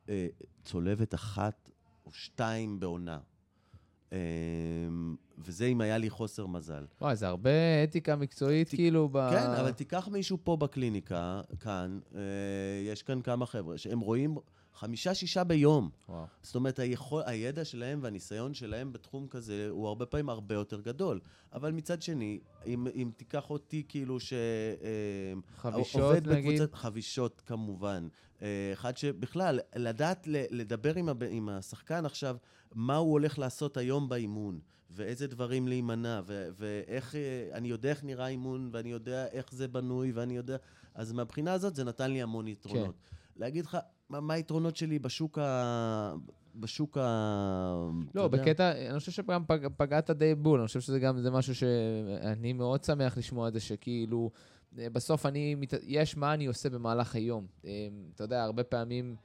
אה, 0.08 0.26
צולבת 0.64 1.14
אחת 1.14 1.70
או 2.06 2.12
שתיים 2.12 2.80
בעונה. 2.80 3.18
אה, 4.12 4.18
וזה 5.38 5.66
אם 5.66 5.80
היה 5.80 5.98
לי 5.98 6.10
חוסר 6.10 6.46
מזל. 6.46 6.86
וואי, 7.00 7.16
זה 7.16 7.28
הרבה 7.28 7.50
אתיקה 7.84 8.16
מקצועית, 8.16 8.68
ת- 8.68 8.74
כאילו, 8.74 9.08
ב... 9.12 9.30
כן, 9.30 9.50
אבל 9.60 9.72
תיקח 9.72 10.08
מישהו 10.08 10.38
פה 10.44 10.56
בקליניקה, 10.56 11.40
כאן, 11.60 11.98
אה, 12.14 12.20
יש 12.92 13.02
כאן 13.02 13.22
כמה 13.22 13.46
חבר'ה, 13.46 13.78
שהם 13.78 14.00
רואים 14.00 14.36
חמישה-שישה 14.78 15.44
ביום. 15.44 15.90
וואו. 16.08 16.24
זאת 16.42 16.54
אומרת, 16.54 16.78
היכול, 16.78 17.22
הידע 17.26 17.64
שלהם 17.64 18.00
והניסיון 18.02 18.54
שלהם 18.54 18.92
בתחום 18.92 19.26
כזה 19.28 19.68
הוא 19.70 19.88
הרבה 19.88 20.06
פעמים 20.06 20.28
הרבה 20.28 20.54
יותר 20.54 20.80
גדול. 20.80 21.20
אבל 21.52 21.72
מצד 21.72 22.02
שני, 22.02 22.40
אם, 22.66 22.86
אם 22.94 23.10
תיקח 23.16 23.50
אותי 23.50 23.82
כאילו 23.88 24.20
ש... 24.20 24.32
אה, 24.32 25.32
חבישות, 25.56 26.26
נגיד? 26.26 26.28
בקבוצת, 26.28 26.74
חבישות, 26.74 27.42
כמובן. 27.46 28.08
אה, 28.42 28.70
אחד 28.72 28.96
שבכלל, 28.96 29.60
לדעת 29.76 30.28
לדבר 30.30 30.94
עם, 30.94 31.08
הב, 31.08 31.22
עם 31.22 31.48
השחקן 31.48 32.06
עכשיו, 32.06 32.36
מה 32.74 32.96
הוא 32.96 33.12
הולך 33.12 33.38
לעשות 33.38 33.76
היום 33.76 34.08
באימון, 34.08 34.60
ואיזה 34.90 35.26
דברים 35.26 35.68
להימנע, 35.68 36.20
ו- 36.26 36.48
ואיך, 36.58 37.14
אה, 37.14 37.48
אני 37.52 37.68
יודע 37.68 37.90
איך 37.90 38.04
נראה 38.04 38.28
אימון, 38.28 38.70
ואני 38.72 38.90
יודע 38.90 39.26
איך 39.26 39.46
זה 39.52 39.68
בנוי, 39.68 40.12
ואני 40.12 40.36
יודע... 40.36 40.56
אז 40.94 41.12
מהבחינה 41.12 41.52
הזאת 41.52 41.74
זה 41.74 41.84
נתן 41.84 42.10
לי 42.10 42.22
המון 42.22 42.48
יתרונות. 42.48 42.94
כן. 42.94 43.40
להגיד 43.40 43.66
לך, 43.66 43.78
מה, 44.10 44.20
מה 44.20 44.34
היתרונות 44.34 44.76
שלי 44.76 44.98
בשוק 44.98 45.38
ה... 45.38 46.14
בשוק 46.54 46.98
ה... 46.98 47.90
לא, 48.14 48.22
יודע? 48.22 48.38
בקטע, 48.38 48.72
אני 48.90 48.98
חושב 48.98 49.12
שגם 49.12 49.44
פג, 49.46 49.58
פגעת 49.76 50.10
די 50.10 50.34
בול, 50.34 50.60
אני 50.60 50.66
חושב 50.66 50.80
שזה 50.80 50.98
גם, 50.98 51.20
זה 51.20 51.30
משהו 51.30 51.54
שאני 51.54 52.52
מאוד 52.52 52.84
שמח 52.84 53.18
לשמוע 53.18 53.48
את 53.48 53.52
זה, 53.52 53.60
שכאילו, 53.60 54.30
אה, 54.78 54.90
בסוף 54.90 55.26
אני. 55.26 55.56
יש 55.82 56.16
מה 56.16 56.34
אני 56.34 56.46
עושה 56.46 56.70
במהלך 56.70 57.14
היום. 57.14 57.46
אה, 57.64 57.88
אתה 58.14 58.24
יודע, 58.24 58.42
הרבה 58.42 58.64
פעמים 58.64 59.16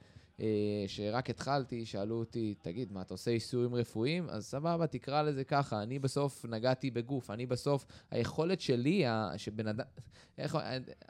שרק 0.86 1.30
התחלתי, 1.30 1.86
שאלו 1.86 2.18
אותי, 2.18 2.54
תגיד, 2.62 2.92
מה, 2.92 3.02
אתה 3.02 3.14
עושה 3.14 3.30
ייסויים 3.30 3.74
רפואיים? 3.74 4.28
אז 4.30 4.46
סבבה, 4.46 4.86
תקרא 4.86 5.22
לזה 5.22 5.44
ככה, 5.44 5.82
אני 5.82 5.98
בסוף 5.98 6.44
נגעתי 6.48 6.90
בגוף, 6.90 7.30
אני 7.30 7.46
בסוף, 7.46 7.86
היכולת 8.10 8.60
שלי, 8.60 9.04
שבן 9.36 9.66
אדם, 9.66 9.84
איך, 10.38 10.54
ה- 10.54 10.60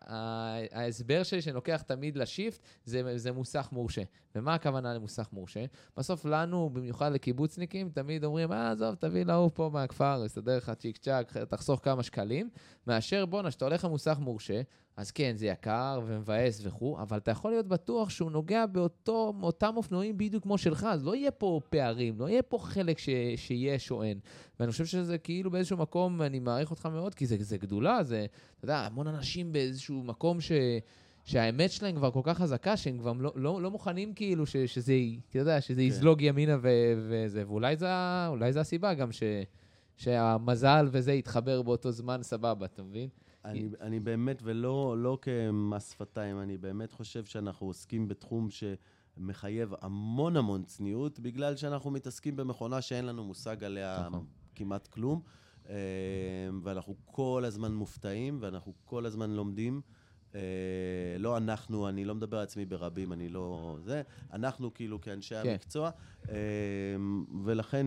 ה- 0.01 0.79
ההסבר 0.79 1.23
שלי 1.23 1.43
שאני 1.43 1.55
לוקח 1.55 1.83
תמיד 1.87 2.17
לשיפט, 2.17 2.61
זה, 2.85 3.19
זה 3.19 3.33
מוסך 3.33 3.69
מורשה. 3.73 4.03
ומה 4.35 4.55
הכוונה 4.55 4.95
למוסך 4.95 5.29
מורשה? 5.33 5.65
בסוף 5.97 6.25
לנו, 6.25 6.71
במיוחד 6.71 7.13
לקיבוצניקים, 7.13 7.89
תמיד 7.89 8.25
אומרים, 8.25 8.53
אה, 8.53 8.71
עזוב, 8.71 8.95
תביא 8.95 9.25
להוא 9.25 9.51
פה 9.55 9.71
מהכפר, 9.73 10.23
יסדר 10.27 10.57
לך 10.57 10.71
צ'יק 10.71 10.97
צ'אק, 10.97 11.37
תחסוך 11.37 11.81
כמה 11.83 12.03
שקלים, 12.03 12.51
מאשר 12.87 13.27
בואנה, 13.27 13.49
כשאתה 13.49 13.65
הולך 13.65 13.85
למוסך 13.85 14.19
מורשה, 14.21 14.63
אז 14.97 15.11
כן, 15.11 15.33
זה 15.37 15.47
יקר 15.47 16.01
ומבאס 16.07 16.61
וכו', 16.65 16.99
אבל 16.99 17.17
אתה 17.17 17.31
יכול 17.31 17.51
להיות 17.51 17.69
בטוח 17.69 18.11
שהוא 18.11 18.31
נוגע 18.31 18.67
באותו, 18.67 19.35
אותם 19.43 19.73
אופנועים 19.77 20.19
בדיוק 20.19 20.43
כמו 20.43 20.59
שלך, 20.59 20.87
אז 20.91 21.05
לא 21.05 21.17
יהיה 21.17 21.31
פה 21.31 21.61
פערים, 21.71 22.19
לא 22.19 22.29
יהיה 22.29 22.43
פה 22.43 22.59
חלק 22.59 22.99
ש, 22.99 23.09
שיהיה 23.37 23.79
שואן. 23.79 24.19
ואני 24.61 24.73
חושב 24.73 24.87
שזה 24.87 25.19
כאילו 25.19 25.51
באיזשהו 25.51 25.77
מקום, 25.77 26.23
אני 26.23 26.39
מעריך 26.39 26.71
אותך 26.71 26.87
מאוד, 26.87 27.15
כי 27.15 27.27
זה, 27.27 27.37
זה 27.41 27.59
גדולה, 27.59 28.03
זה, 28.03 28.27
אתה 28.57 28.65
יודע, 28.65 28.79
המון 28.79 29.07
אנשים 29.07 29.53
באיזשהו 29.53 30.03
מקום 30.03 30.41
ש... 30.41 30.53
שהאמת 31.25 31.71
שלהם 31.71 31.97
כבר 31.97 32.11
כל 32.11 32.21
כך 32.25 32.39
חזקה, 32.39 32.77
שהם 32.77 32.99
כבר 32.99 33.13
לא, 33.13 33.33
לא, 33.37 33.63
לא 33.63 33.71
מוכנים 33.71 34.15
כאילו 34.15 34.47
ש, 34.47 34.57
שזה, 34.57 34.95
אתה 35.31 35.39
יודע, 35.39 35.61
שזה 35.61 35.83
יזלוג 35.83 36.23
ימינה 36.23 36.57
ו, 36.63 36.69
וזה, 37.09 37.45
ואולי 37.47 37.77
זה, 37.77 37.87
זה 38.51 38.61
הסיבה 38.61 38.95
גם 38.95 39.13
ש, 39.13 39.23
שהמזל 39.97 40.89
וזה 40.93 41.13
יתחבר 41.13 41.63
באותו 41.63 41.91
זמן, 41.91 42.23
סבבה, 42.23 42.67
אתה 42.67 42.83
מבין? 42.83 43.09
אני, 43.45 43.69
אני 43.81 44.01
באמת, 44.01 44.41
ולא 44.43 44.95
לא 44.99 45.19
כמס 45.23 45.91
שפתיים, 45.91 46.41
אני 46.41 46.59
באמת 46.59 46.93
חושב 46.93 47.25
שאנחנו 47.25 47.67
עוסקים 47.67 48.09
בתחום 48.09 48.49
שמחייב 48.51 49.75
המון 49.81 50.37
המון 50.37 50.63
צניעות, 50.63 51.21
בגלל 51.21 51.57
שאנחנו 51.57 51.91
מתעסקים 51.91 52.37
במכונה 52.37 52.83
שאין 52.83 53.07
לנו 53.07 53.25
מושג 53.25 53.65
עליה 53.65 54.07
נכון. 54.09 54.27
כמעט 54.55 54.87
כלום, 54.87 55.21
אה, 55.69 55.75
ואנחנו 56.63 56.95
כל 57.05 57.45
הזמן 57.47 57.75
מופתעים, 57.75 58.39
ואנחנו 58.41 58.73
כל 58.85 59.07
הזמן 59.07 59.31
לומדים. 59.31 59.81
אה, 60.35 60.41
לא 61.19 61.37
אנחנו, 61.37 61.89
אני 61.89 62.05
לא 62.05 62.15
מדבר 62.15 62.37
על 62.37 62.43
עצמי 62.43 62.65
ברבים, 62.65 63.13
אני 63.13 63.29
לא... 63.29 63.77
זה, 63.85 64.03
אנחנו 64.33 64.75
כאילו 64.75 65.01
כאנשי 65.01 65.43
כן. 65.43 65.51
המקצוע, 65.51 65.91
אה, 66.29 66.35
ולכן 67.45 67.87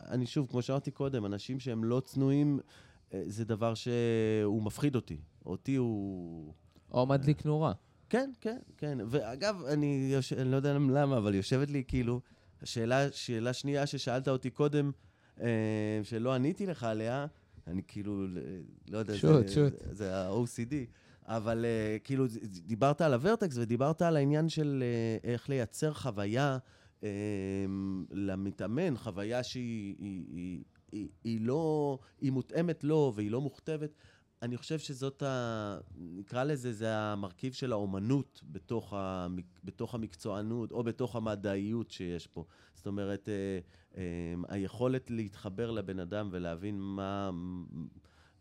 אני 0.00 0.26
שוב, 0.26 0.46
כמו 0.50 0.62
שאמרתי 0.62 0.90
קודם, 0.90 1.26
אנשים 1.26 1.60
שהם 1.60 1.84
לא 1.84 2.00
צנועים, 2.00 2.60
זה 3.26 3.44
דבר 3.44 3.74
שהוא 3.74 4.62
מפחיד 4.62 4.94
אותי. 4.94 5.18
אותי 5.46 5.76
הוא... 5.76 6.54
או 6.92 7.06
מדליק 7.06 7.44
נורה. 7.44 7.72
כן, 8.08 8.30
כן, 8.40 8.58
כן. 8.76 8.98
ואגב, 9.06 9.62
אני, 9.68 10.08
יוש... 10.12 10.32
אני 10.32 10.50
לא 10.50 10.56
יודע 10.56 10.72
למה, 10.74 11.16
אבל 11.18 11.34
יושבת 11.34 11.70
לי 11.70 11.82
כאילו, 11.88 12.20
השאלה, 12.62 13.12
שאלה 13.12 13.52
שנייה 13.52 13.86
ששאלת 13.86 14.28
אותי 14.28 14.50
קודם, 14.50 14.90
אה, 15.40 16.00
שלא 16.02 16.34
עניתי 16.34 16.66
לך 16.66 16.84
עליה, 16.84 17.26
אני 17.66 17.82
כאילו, 17.88 18.26
לא 18.90 18.98
יודע, 18.98 19.14
שוט, 19.16 19.46
זה, 19.48 19.54
שוט. 19.54 19.72
זה, 19.90 20.16
ה-OCD, 20.16 20.74
אבל 21.26 21.64
אה, 21.64 21.96
כאילו, 22.04 22.24
דיברת 22.66 23.00
על 23.00 23.14
הוורטקס 23.14 23.56
ודיברת 23.58 24.02
על 24.02 24.16
העניין 24.16 24.48
של 24.48 24.82
אה, 24.82 25.30
איך 25.30 25.48
לייצר 25.48 25.92
חוויה 25.92 26.58
אה, 27.04 27.08
למתאמן, 28.10 28.96
חוויה 28.96 29.42
שהיא 29.42 29.94
היא, 29.98 30.24
היא, 30.28 30.62
היא, 30.94 31.08
היא 31.24 31.40
לא, 31.40 31.98
היא 32.20 32.32
מותאמת 32.32 32.84
לו 32.84 33.12
והיא 33.14 33.30
לא 33.30 33.40
מוכתבת. 33.40 33.90
אני 34.42 34.56
חושב 34.56 34.78
שזאת 34.78 35.22
ה... 35.22 35.78
נקרא 35.96 36.44
לזה, 36.44 36.72
זה 36.72 36.96
המרכיב 36.96 37.52
של 37.52 37.72
האומנות 37.72 38.40
בתוך, 38.52 38.92
המק... 38.96 39.44
בתוך 39.64 39.94
המקצוענות, 39.94 40.72
או 40.72 40.84
בתוך 40.84 41.16
המדעיות 41.16 41.90
שיש 41.90 42.26
פה. 42.26 42.44
זאת 42.74 42.86
אומרת, 42.86 43.28
אה, 43.28 43.58
אה, 43.96 44.34
היכולת 44.48 45.10
להתחבר 45.10 45.70
לבן 45.70 45.98
אדם 45.98 46.28
ולהבין 46.32 46.80
מה, 46.80 47.30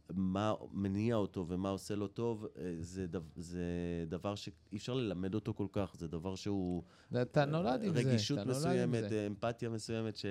מה 0.09 0.53
מניע 0.71 1.15
אותו 1.15 1.45
ומה 1.47 1.69
עושה 1.69 1.95
לו 1.95 2.07
טוב, 2.07 2.47
אה, 2.57 2.75
זה, 2.79 3.07
דו, 3.07 3.19
זה 3.35 3.65
דבר 4.07 4.35
שאי 4.35 4.77
אפשר 4.77 4.93
ללמד 4.93 5.35
אותו 5.35 5.53
כל 5.53 5.67
כך, 5.71 5.95
זה 5.97 6.07
דבר 6.07 6.35
שהוא... 6.35 6.83
אתה 7.21 7.45
נולד 7.45 7.83
עם 7.83 7.93
זה, 7.93 7.99
רגישות 7.99 8.39
אתה 8.39 8.45
נולד 8.45 8.57
עם 8.57 8.91
מסוימת, 8.91 9.09
זה. 9.09 9.27
אמפתיה 9.27 9.69
מסוימת, 9.69 10.15
ש... 10.15 10.25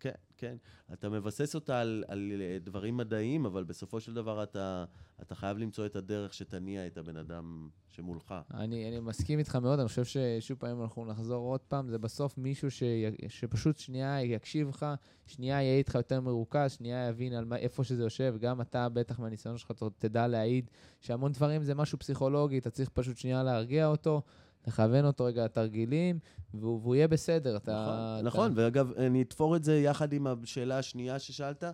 כן, 0.00 0.12
כן. 0.38 0.56
אתה 0.92 1.08
מבסס 1.08 1.54
אותה 1.54 1.80
על, 1.80 2.04
על 2.08 2.32
דברים 2.60 2.96
מדעיים, 2.96 3.46
אבל 3.46 3.64
בסופו 3.64 4.00
של 4.00 4.14
דבר 4.14 4.42
אתה, 4.42 4.84
אתה 5.22 5.34
חייב 5.34 5.58
למצוא 5.58 5.86
את 5.86 5.96
הדרך 5.96 6.34
שתניע 6.34 6.86
את 6.86 6.98
הבן 6.98 7.16
אדם 7.16 7.68
שמולך. 7.88 8.34
אני, 8.54 8.88
אני 8.88 9.00
מסכים 9.00 9.38
איתך 9.38 9.56
מאוד, 9.56 9.78
אני 9.78 9.88
חושב 9.88 10.04
ששוב 10.04 10.58
פעם 10.58 10.82
אנחנו 10.82 11.04
נחזור 11.04 11.50
עוד 11.50 11.60
פעם, 11.60 11.88
זה 11.88 11.98
בסוף 11.98 12.38
מישהו 12.38 12.70
ש, 12.70 12.82
שפשוט 13.28 13.78
שנייה 13.78 14.22
יקשיב 14.22 14.68
לך, 14.68 14.86
שנייה 15.26 15.62
יהיה 15.62 15.78
איתך 15.78 15.94
יותר 15.94 16.20
מרוכז, 16.20 16.72
שנייה 16.72 17.08
יבין 17.08 17.32
על 17.32 17.44
מה, 17.44 17.56
איפה 17.56 17.84
שזה 17.84 18.02
יושב, 18.02 18.34
גם 18.40 18.60
אתה 18.60 18.88
בטח 18.88 19.18
מהניסיון 19.18 19.58
שלך 19.58 19.72
תדע 19.98 20.26
להעיד 20.26 20.70
שהמון 21.00 21.32
דברים 21.32 21.62
זה 21.62 21.74
משהו 21.74 21.98
פסיכולוגי, 21.98 22.58
אתה 22.58 22.70
צריך 22.70 22.88
פשוט 22.88 23.16
שנייה 23.16 23.42
להרגיע 23.42 23.86
אותו. 23.86 24.22
לכוון 24.68 25.04
אותו 25.04 25.24
רגע 25.24 25.44
לתרגילים, 25.44 26.18
והוא, 26.54 26.80
והוא 26.82 26.94
יהיה 26.94 27.08
בסדר. 27.08 27.56
אתה, 27.56 27.72
נכון, 27.72 28.18
אתה... 28.18 28.22
נכון, 28.22 28.52
ואגב, 28.54 28.92
אני 28.92 29.22
אתפור 29.22 29.56
את 29.56 29.64
זה 29.64 29.78
יחד 29.78 30.12
עם 30.12 30.26
השאלה 30.26 30.78
השנייה 30.78 31.18
ששאלת. 31.18 31.64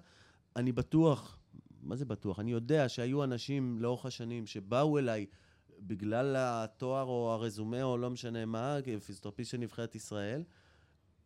אני 0.57 0.73
בטוח, 0.73 1.39
מה 1.83 1.97
זה 1.97 2.05
בטוח? 2.05 2.41
אני 2.41 2.51
יודע 2.51 2.89
שהיו 2.89 3.25
אנשים 3.25 3.79
לאורך 3.81 4.07
השנים 4.07 4.47
שבאו 4.47 4.99
אליי 4.99 5.27
בגלל 5.81 6.35
התואר 6.39 7.07
או 7.07 7.33
הרזומה 7.33 7.83
או 7.83 7.99
לא 7.99 8.11
משנה 8.11 8.45
מה, 8.45 8.79
כפיזיותרפיסט 8.85 9.51
של 9.51 9.59
נבחרת 9.59 9.95
ישראל, 9.95 10.43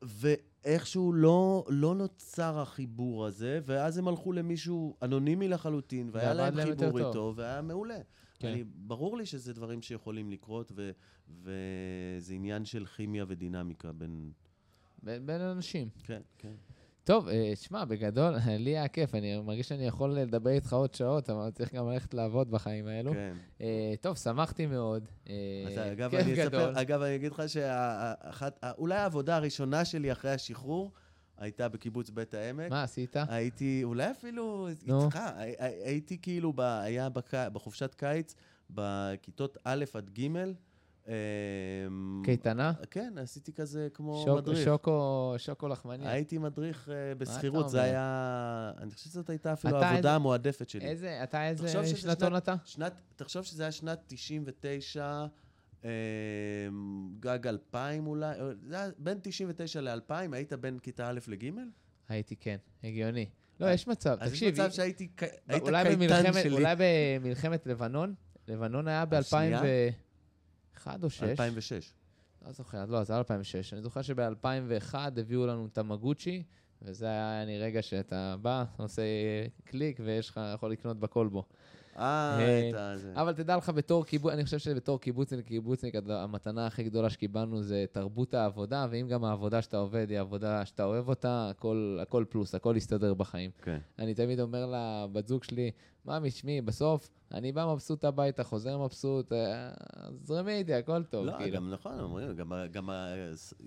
ואיכשהו 0.02 1.12
לא, 1.12 1.64
לא 1.68 1.94
נוצר 1.94 2.58
החיבור 2.58 3.26
הזה, 3.26 3.60
ואז 3.64 3.98
הם 3.98 4.08
הלכו 4.08 4.32
למישהו 4.32 4.96
אנונימי 5.02 5.48
לחלוטין, 5.48 6.10
והיה 6.12 6.34
להם 6.34 6.54
חיבור 6.62 6.98
איתו, 6.98 7.32
והיה 7.36 7.62
מעולה. 7.62 7.98
כן. 8.38 8.48
אני, 8.48 8.64
ברור 8.64 9.16
לי 9.16 9.26
שזה 9.26 9.52
דברים 9.52 9.82
שיכולים 9.82 10.30
לקרות, 10.30 10.72
ו, 10.74 10.90
וזה 11.42 12.34
עניין 12.34 12.64
של 12.64 12.86
כימיה 12.86 13.24
ודינמיקה 13.28 13.92
בין... 13.92 14.30
בין, 15.02 15.26
בין 15.26 15.40
אנשים. 15.40 15.88
כן, 16.04 16.20
כן. 16.38 16.54
טוב, 17.08 17.28
אה, 17.28 17.52
שמע, 17.54 17.84
בגדול, 17.84 18.34
לי 18.64 18.70
היה 18.70 18.88
כיף, 18.88 19.14
אני 19.14 19.40
מרגיש 19.40 19.68
שאני 19.68 19.86
יכול 19.86 20.10
לדבר 20.10 20.50
איתך 20.50 20.72
עוד 20.72 20.94
שעות, 20.94 21.30
אבל 21.30 21.50
צריך 21.50 21.74
גם 21.74 21.88
ללכת 21.88 22.14
לעבוד 22.14 22.50
בחיים 22.50 22.86
האלו. 22.86 23.12
כן. 23.12 23.32
אה, 23.60 23.94
טוב, 24.00 24.16
שמחתי 24.16 24.66
מאוד, 24.66 25.08
אה, 25.28 25.92
אגב, 25.92 26.10
כיף 26.10 26.26
גדול. 26.26 26.70
אספר, 26.70 26.80
אגב, 26.80 27.02
אני 27.02 27.14
אגיד 27.14 27.32
לך 27.32 27.42
שאולי 27.48 28.94
העבודה 28.94 29.36
הראשונה 29.36 29.84
שלי 29.84 30.12
אחרי 30.12 30.30
השחרור, 30.30 30.92
הייתה 31.38 31.68
בקיבוץ 31.68 32.10
בית 32.10 32.34
העמק. 32.34 32.70
מה 32.70 32.82
עשית? 32.82 33.16
הייתי, 33.28 33.80
אולי 33.84 34.10
אפילו 34.10 34.68
איתך, 34.68 35.18
הייתי 35.58 36.18
כאילו, 36.18 36.52
היה 36.58 37.08
בחופשת 37.52 37.94
קיץ, 37.94 38.34
בכיתות 38.70 39.58
א' 39.64 39.84
עד 39.94 40.10
ג', 40.10 40.26
אמ, 41.08 42.22
קייטנה? 42.24 42.72
כן, 42.90 43.14
עשיתי 43.22 43.52
כזה 43.52 43.88
כמו 43.94 44.22
שוק, 44.24 44.38
מדריך. 44.38 44.64
שוקו, 44.64 45.34
שוקו 45.38 45.68
לחמניה. 45.68 46.10
הייתי 46.10 46.38
מדריך 46.38 46.88
uh, 46.88 47.18
בשכירות, 47.18 47.68
זה 47.68 47.82
היה... 47.82 48.72
אני 48.78 48.90
חושב 48.90 49.10
שזאת 49.10 49.30
הייתה 49.30 49.52
אפילו 49.52 49.76
העבודה 49.76 49.96
איזה, 49.96 50.12
המועדפת 50.12 50.68
שלי. 50.68 50.84
איזה, 50.84 51.22
אתה 51.22 51.48
איזה 51.48 51.96
שנתון 51.96 52.36
אתה? 52.36 52.54
שנת, 52.64 52.92
תחשוב 53.16 53.42
שזה 53.42 53.62
היה 53.62 53.72
שנת 53.72 53.98
99, 54.06 55.04
אה, 55.04 55.26
גג 57.20 57.46
2000 57.46 58.06
אולי, 58.06 58.34
זה 58.62 58.76
היה 58.76 58.90
בין 58.98 59.18
99 59.22 59.80
ל-2000, 59.80 60.12
היית 60.32 60.52
בין 60.52 60.78
כיתה 60.78 61.08
א' 61.08 61.18
לג'? 61.28 61.50
הייתי, 62.08 62.36
כן, 62.36 62.56
הגיוני. 62.84 63.28
לא, 63.60 63.70
יש 63.70 63.88
מצב, 63.88 64.16
תקשיב. 64.28 64.54
יש 64.54 64.60
מצב 64.60 64.70
שהייתי, 64.70 65.08
היית 65.48 65.64
קייטן 65.64 66.32
שלי. 66.32 66.50
אולי 66.50 66.74
במלחמת 67.20 67.66
לבנון, 67.66 68.14
לבנון 68.48 68.88
היה 68.88 69.04
ב-2000 69.04 69.34
ו... 69.62 69.88
2001 70.78 71.04
או 71.04 71.10
6? 71.10 71.22
2006. 71.22 71.94
לא 72.46 72.52
זוכר, 72.52 72.86
לא, 72.86 73.04
זה 73.04 73.12
היה 73.12 73.18
2006. 73.18 73.72
אני 73.72 73.82
זוכר 73.82 74.02
שב-2001 74.02 74.94
הביאו 74.94 75.46
לנו 75.46 75.66
את 75.66 75.78
המגוצ'י, 75.78 76.42
וזה 76.82 77.06
היה 77.06 77.42
אני 77.42 77.58
רגע 77.58 77.82
שאתה 77.82 78.36
בא, 78.42 78.64
עושה 78.76 79.02
קליק, 79.64 80.00
ויש 80.04 80.28
לך, 80.28 80.40
יכול 80.54 80.72
לקנות 80.72 81.00
בכל 81.00 81.28
בו. 81.28 81.44
אה, 81.98 82.38
אה, 82.40 82.94
את 82.94 82.98
זה. 82.98 83.12
אבל 83.14 83.32
תדע 83.32 83.56
לך, 83.56 83.68
בתור 83.68 84.04
קיבוץ, 84.04 84.32
אני 84.32 84.44
חושב 84.44 84.58
שבתור 84.58 85.00
קיבוצניק, 85.00 85.46
קיבוצניק, 85.46 85.94
המתנה 86.08 86.66
הכי 86.66 86.84
גדולה 86.84 87.10
שקיבלנו 87.10 87.62
זה 87.62 87.84
תרבות 87.92 88.34
העבודה, 88.34 88.86
ואם 88.90 89.06
גם 89.08 89.24
העבודה 89.24 89.62
שאתה 89.62 89.76
עובד 89.76 90.10
היא 90.10 90.20
עבודה 90.20 90.64
שאתה 90.64 90.84
אוהב 90.84 91.08
אותה, 91.08 91.50
הכל, 91.50 91.98
הכל 92.02 92.24
פלוס, 92.28 92.54
הכל 92.54 92.74
יסתדר 92.76 93.14
בחיים. 93.14 93.50
כן. 93.62 93.78
אני 93.98 94.14
תמיד 94.14 94.40
אומר 94.40 94.66
לבת 94.72 95.26
זוג 95.26 95.44
שלי, 95.44 95.70
ממי, 96.08 96.30
שמי, 96.30 96.60
בסוף, 96.60 97.10
אני 97.34 97.52
בא 97.52 97.72
מבסוט 97.72 98.04
הביתה, 98.04 98.44
חוזר 98.44 98.78
מבסוט, 98.78 99.32
אה, 99.32 99.70
זרמי 100.24 100.52
איתי, 100.52 100.74
הכל 100.74 101.02
טוב. 101.02 101.26
לא, 101.26 101.32
כאילו. 101.38 101.56
גם 101.56 101.70
נכון, 101.70 102.00
אומרים, 102.00 102.36
גם, 102.36 102.52
גם 102.72 102.90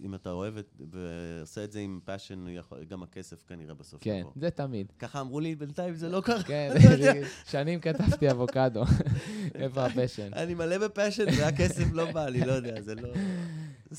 אם 0.04 0.16
אתה 0.16 0.32
אוהב 0.32 0.54
ועושה 0.92 1.64
את 1.64 1.72
זה 1.72 1.80
עם 1.80 2.00
passion, 2.06 2.46
גם 2.88 3.04
הכסף 3.04 3.44
כנראה 3.48 3.74
בסוף 3.74 4.04
כן, 4.04 4.18
יבוא. 4.22 4.32
זה 4.36 4.50
תמיד. 4.50 4.92
ככה 5.00 5.22
אמרו 5.22 5.40
לי, 5.40 5.56
בינתיים 5.56 5.96
זה 5.96 6.10
לא 6.10 6.22
קרה. 6.22 6.44
כן, 6.44 6.74
שנים 7.52 7.80
קטפתי 7.80 8.32
אבוקדו, 8.32 8.84
איפה 9.56 9.86
ה 9.86 9.91
passion? 9.91 10.34
אני 10.34 10.54
מלא 10.54 10.78
ב 10.78 10.84
passion 10.84 11.26
והכסף 11.40 11.86
לא 11.92 12.12
בא 12.12 12.30
לי, 12.30 12.46
לא 12.46 12.52
יודע, 12.52 12.82
זה 12.82 12.96
לא... 12.96 13.10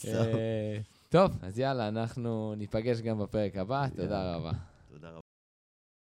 אה, 0.09 0.79
טוב, 1.09 1.31
אז 1.43 1.59
יאללה, 1.59 1.89
אנחנו 1.89 2.55
ניפגש 2.57 3.01
גם 3.01 3.19
בפרק 3.19 3.57
הבא, 3.57 3.87
תודה 3.97 4.35
רבה. 4.35 4.72